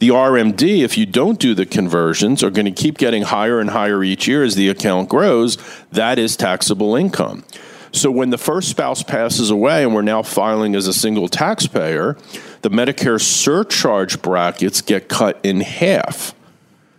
The 0.00 0.08
RMD, 0.08 0.82
if 0.82 0.96
you 0.96 1.04
don't 1.04 1.38
do 1.38 1.54
the 1.54 1.66
conversions, 1.66 2.42
are 2.42 2.48
going 2.48 2.64
to 2.64 2.70
keep 2.70 2.96
getting 2.96 3.22
higher 3.22 3.60
and 3.60 3.68
higher 3.68 4.02
each 4.02 4.26
year 4.26 4.42
as 4.42 4.54
the 4.54 4.70
account 4.70 5.10
grows. 5.10 5.58
That 5.92 6.18
is 6.18 6.38
taxable 6.38 6.96
income. 6.96 7.44
So 7.92 8.10
when 8.10 8.30
the 8.30 8.38
first 8.38 8.70
spouse 8.70 9.02
passes 9.02 9.50
away 9.50 9.84
and 9.84 9.94
we're 9.94 10.00
now 10.00 10.22
filing 10.22 10.74
as 10.74 10.86
a 10.86 10.94
single 10.94 11.28
taxpayer, 11.28 12.16
the 12.62 12.70
Medicare 12.70 13.20
surcharge 13.20 14.22
brackets 14.22 14.80
get 14.80 15.10
cut 15.10 15.38
in 15.42 15.60
half. 15.60 16.34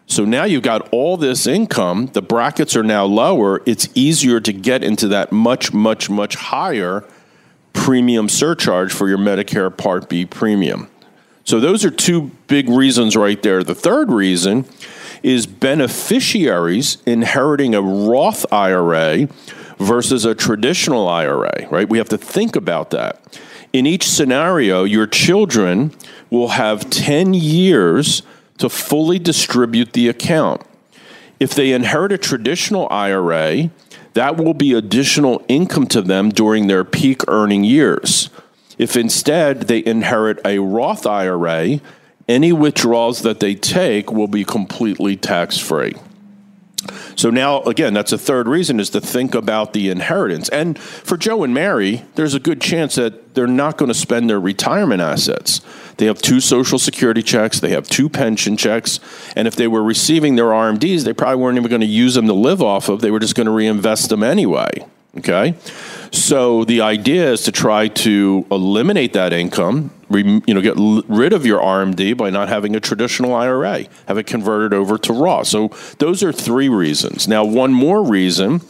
So 0.06 0.24
now 0.24 0.44
you've 0.44 0.62
got 0.62 0.88
all 0.92 1.18
this 1.18 1.48
income, 1.48 2.08
the 2.14 2.22
brackets 2.22 2.76
are 2.76 2.84
now 2.84 3.06
lower, 3.06 3.64
it's 3.66 3.90
easier 3.96 4.40
to 4.42 4.54
get 4.54 4.84
into 4.84 5.08
that 5.08 5.32
much, 5.32 5.74
much, 5.74 6.08
much 6.08 6.36
higher 6.36 7.04
premium 7.74 8.30
surcharge 8.30 8.94
for 8.94 9.10
your 9.10 9.18
Medicare 9.18 9.76
Part 9.76 10.08
B 10.08 10.24
premium. 10.24 10.91
So 11.44 11.60
those 11.60 11.84
are 11.84 11.92
two 11.92 12.32
big 12.48 12.70
reasons 12.70 13.16
right 13.16 13.42
there. 13.42 13.64
The 13.64 13.76
third 13.76 14.12
reason 14.12 14.66
is 15.24 15.46
beneficiaries 15.46 16.98
inheriting 17.06 17.76
a 17.76 17.82
Roth 17.82 18.46
IRA 18.52 19.28
versus 19.78 20.26
a 20.26 20.36
traditional 20.36 21.08
IRA, 21.08 21.68
right? 21.70 21.90
We 21.90 21.98
have 21.98 22.10
to 22.10 22.18
think 22.18 22.56
about 22.56 22.92
that. 22.92 23.40
In 23.74 23.86
each 23.86 24.08
scenario, 24.08 24.84
your 24.84 25.08
children 25.08 25.94
will 26.30 26.50
have 26.50 26.90
10 26.90 27.34
years 27.34 28.22
to 28.58 28.70
fully 28.70 29.18
distribute 29.18 29.94
the 29.94 30.08
account. 30.08 30.62
If 31.40 31.56
they 31.56 31.72
inherit 31.72 32.12
a 32.12 32.18
traditional 32.18 32.88
IRA, 32.92 33.72
that 34.14 34.38
will 34.38 34.54
be 34.54 34.74
additional 34.74 35.44
income 35.48 35.88
to 35.88 36.02
them 36.02 36.30
during 36.30 36.68
their 36.68 36.84
peak 36.84 37.22
earning 37.28 37.64
years. 37.64 38.30
If 38.82 38.98
instead 38.98 39.68
they 39.68 39.86
inherit 39.86 40.40
a 40.44 40.58
Roth 40.58 41.06
IRA, 41.06 41.80
any 42.28 42.52
withdrawals 42.52 43.22
that 43.22 43.40
they 43.40 43.54
take 43.54 44.12
will 44.12 44.28
be 44.28 44.44
completely 44.44 45.16
tax 45.16 45.60
free. 45.60 45.94
So 47.16 47.30
now, 47.30 47.62
again, 47.62 47.94
that's 47.94 48.12
a 48.12 48.18
third 48.18 48.48
reason 48.48 48.80
is 48.80 48.90
to 48.90 49.00
think 49.00 49.36
about 49.36 49.74
the 49.74 49.92
inheritance. 49.92 50.50
And 50.50 50.80
for 50.80 51.16
Joe 51.16 51.44
and 51.44 51.54
Mary, 51.54 52.04
there's 52.16 52.34
a 52.34 52.40
good 52.40 52.60
chance 52.60 52.96
that 52.96 53.36
they're 53.36 53.46
not 53.46 53.78
going 53.78 53.90
to 53.90 53.94
spend 53.94 54.32
their 54.32 54.40
retirement 54.40 55.00
assets. 55.00 55.62
They 55.98 56.08
have 56.08 56.20
two 56.20 56.40
Social 56.40 56.80
Security 56.80 57.22
checks, 57.22 57.60
they 57.60 57.70
have 57.70 57.88
two 57.88 58.10
pension 58.10 58.58
checks, 58.58 59.00
and 59.36 59.48
if 59.48 59.56
they 59.56 59.68
were 59.68 59.84
receiving 59.84 60.38
their 60.38 60.46
RMDs, 60.46 61.04
they 61.04 61.14
probably 61.14 61.36
weren't 61.36 61.60
even 61.60 61.70
going 61.70 61.82
to 61.82 61.86
use 61.86 62.16
them 62.16 62.26
to 62.26 62.34
live 62.34 62.64
off 62.64 62.90
of. 62.90 63.02
They 63.02 63.12
were 63.12 63.20
just 63.20 63.36
going 63.36 63.46
to 63.46 63.52
reinvest 63.52 64.10
them 64.10 64.24
anyway. 64.24 64.88
Okay? 65.18 65.56
So 66.12 66.64
the 66.64 66.82
idea 66.82 67.32
is 67.32 67.44
to 67.44 67.52
try 67.52 67.88
to 67.90 68.46
eliminate 68.50 69.14
that 69.14 69.34
income, 69.34 69.92
you 70.10 70.42
know, 70.48 70.62
get 70.62 70.76
rid 70.78 71.34
of 71.34 71.46
your 71.46 71.60
RMD 71.60 72.16
by 72.16 72.30
not 72.30 72.50
having 72.50 72.76
a 72.76 72.80
traditional 72.80 73.34
IRA, 73.34 73.86
have 74.08 74.18
it 74.18 74.26
converted 74.26 74.74
over 74.74 74.98
to 75.00 75.14
Roth. 75.14 75.48
So 75.48 75.70
those 76.00 76.24
are 76.24 76.32
three 76.32 76.70
reasons. 76.70 77.28
Now, 77.28 77.44
one 77.44 77.74
more 77.74 78.04
reason 78.04 78.62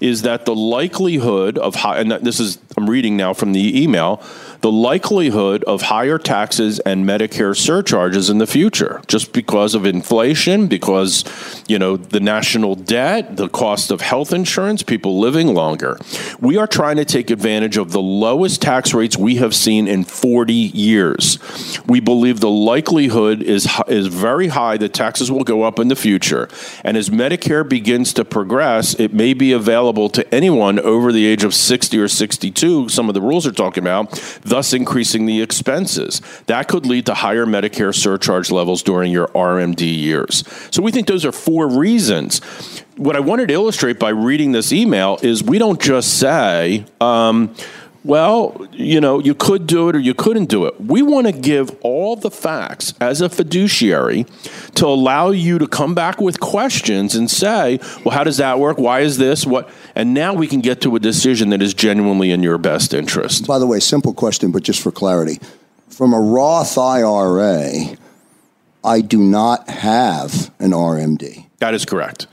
is 0.00 0.22
that 0.22 0.44
the 0.44 0.54
likelihood 0.54 1.56
of 1.56 1.76
high, 1.76 1.98
and 1.98 2.10
this 2.12 2.40
is 2.40 2.58
I'm 2.76 2.88
reading 2.88 3.16
now 3.16 3.32
from 3.32 3.52
the 3.54 3.82
email, 3.82 4.22
the 4.60 4.70
likelihood 4.72 5.64
of 5.64 5.82
higher 5.82 6.18
taxes 6.18 6.78
and 6.80 7.04
Medicare 7.04 7.56
surcharges 7.56 8.30
in 8.30 8.38
the 8.38 8.46
future, 8.46 9.00
just 9.06 9.32
because 9.32 9.74
of 9.74 9.86
inflation, 9.86 10.66
because 10.66 11.24
you 11.68 11.78
know 11.78 11.96
the 11.96 12.20
national 12.20 12.74
debt, 12.74 13.36
the 13.36 13.48
cost 13.48 13.90
of 13.90 14.00
health 14.00 14.32
insurance, 14.32 14.82
people 14.82 15.18
living 15.18 15.54
longer. 15.54 15.98
We 16.40 16.56
are 16.56 16.66
trying 16.66 16.96
to 16.96 17.04
take 17.04 17.30
advantage 17.30 17.76
of 17.76 17.92
the 17.92 18.00
lowest 18.02 18.62
tax 18.62 18.94
rates 18.94 19.16
we 19.16 19.36
have 19.36 19.54
seen 19.54 19.88
in 19.88 20.04
40 20.04 20.52
years. 20.52 21.38
We 21.86 22.00
believe 22.00 22.40
the 22.40 22.50
likelihood 22.50 23.42
is 23.42 23.68
is 23.88 24.06
very 24.06 24.48
high 24.48 24.76
that 24.78 24.94
taxes 24.94 25.30
will 25.30 25.44
go 25.44 25.62
up 25.62 25.78
in 25.78 25.88
the 25.88 25.96
future, 25.96 26.48
and 26.84 26.96
as 26.96 27.10
Medicare 27.10 27.68
begins 27.68 28.12
to 28.14 28.24
progress, 28.24 28.94
it 28.94 29.12
may 29.12 29.34
be 29.34 29.52
available 29.52 30.08
to 30.10 30.34
anyone 30.34 30.78
over 30.78 31.12
the 31.12 31.26
age 31.26 31.44
of 31.44 31.54
60 31.54 31.98
or 31.98 32.08
62. 32.08 32.88
Some 32.88 33.08
of 33.08 33.14
the 33.14 33.20
rules 33.20 33.46
are 33.46 33.52
talking 33.52 33.82
about 33.82 34.12
thus 34.48 34.72
increasing 34.72 35.26
the 35.26 35.42
expenses. 35.42 36.22
That 36.46 36.68
could 36.68 36.86
lead 36.86 37.06
to 37.06 37.14
higher 37.14 37.46
Medicare 37.46 37.94
surcharge 37.94 38.50
levels 38.50 38.82
during 38.82 39.12
your 39.12 39.28
RMD 39.28 39.80
years. 39.80 40.44
So 40.70 40.82
we 40.82 40.92
think 40.92 41.06
those 41.06 41.24
are 41.24 41.32
four 41.32 41.68
reasons. 41.68 42.40
What 42.96 43.16
I 43.16 43.20
wanted 43.20 43.48
to 43.48 43.54
illustrate 43.54 43.98
by 43.98 44.10
reading 44.10 44.52
this 44.52 44.72
email 44.72 45.18
is 45.22 45.42
we 45.42 45.58
don't 45.58 45.80
just 45.80 46.18
say, 46.18 46.86
um, 47.00 47.54
well, 48.06 48.68
you 48.70 49.00
know, 49.00 49.18
you 49.18 49.34
could 49.34 49.66
do 49.66 49.88
it 49.88 49.96
or 49.96 49.98
you 49.98 50.14
couldn't 50.14 50.46
do 50.46 50.64
it. 50.66 50.80
We 50.80 51.02
want 51.02 51.26
to 51.26 51.32
give 51.32 51.76
all 51.80 52.14
the 52.14 52.30
facts 52.30 52.94
as 53.00 53.20
a 53.20 53.28
fiduciary 53.28 54.26
to 54.76 54.86
allow 54.86 55.30
you 55.30 55.58
to 55.58 55.66
come 55.66 55.92
back 55.92 56.20
with 56.20 56.38
questions 56.38 57.16
and 57.16 57.28
say, 57.28 57.80
well, 58.04 58.14
how 58.14 58.22
does 58.22 58.36
that 58.36 58.60
work? 58.60 58.78
Why 58.78 59.00
is 59.00 59.18
this? 59.18 59.44
What? 59.44 59.68
And 59.96 60.14
now 60.14 60.34
we 60.34 60.46
can 60.46 60.60
get 60.60 60.80
to 60.82 60.94
a 60.94 61.00
decision 61.00 61.50
that 61.50 61.60
is 61.60 61.74
genuinely 61.74 62.30
in 62.30 62.44
your 62.44 62.58
best 62.58 62.94
interest. 62.94 63.46
By 63.46 63.58
the 63.58 63.66
way, 63.66 63.80
simple 63.80 64.14
question, 64.14 64.52
but 64.52 64.62
just 64.62 64.80
for 64.80 64.92
clarity. 64.92 65.40
From 65.88 66.14
a 66.14 66.20
Roth 66.20 66.78
IRA, 66.78 67.96
I 68.84 69.00
do 69.00 69.18
not 69.18 69.68
have 69.68 70.52
an 70.60 70.70
RMD. 70.70 71.46
That 71.58 71.74
is 71.74 71.84
correct. 71.84 72.28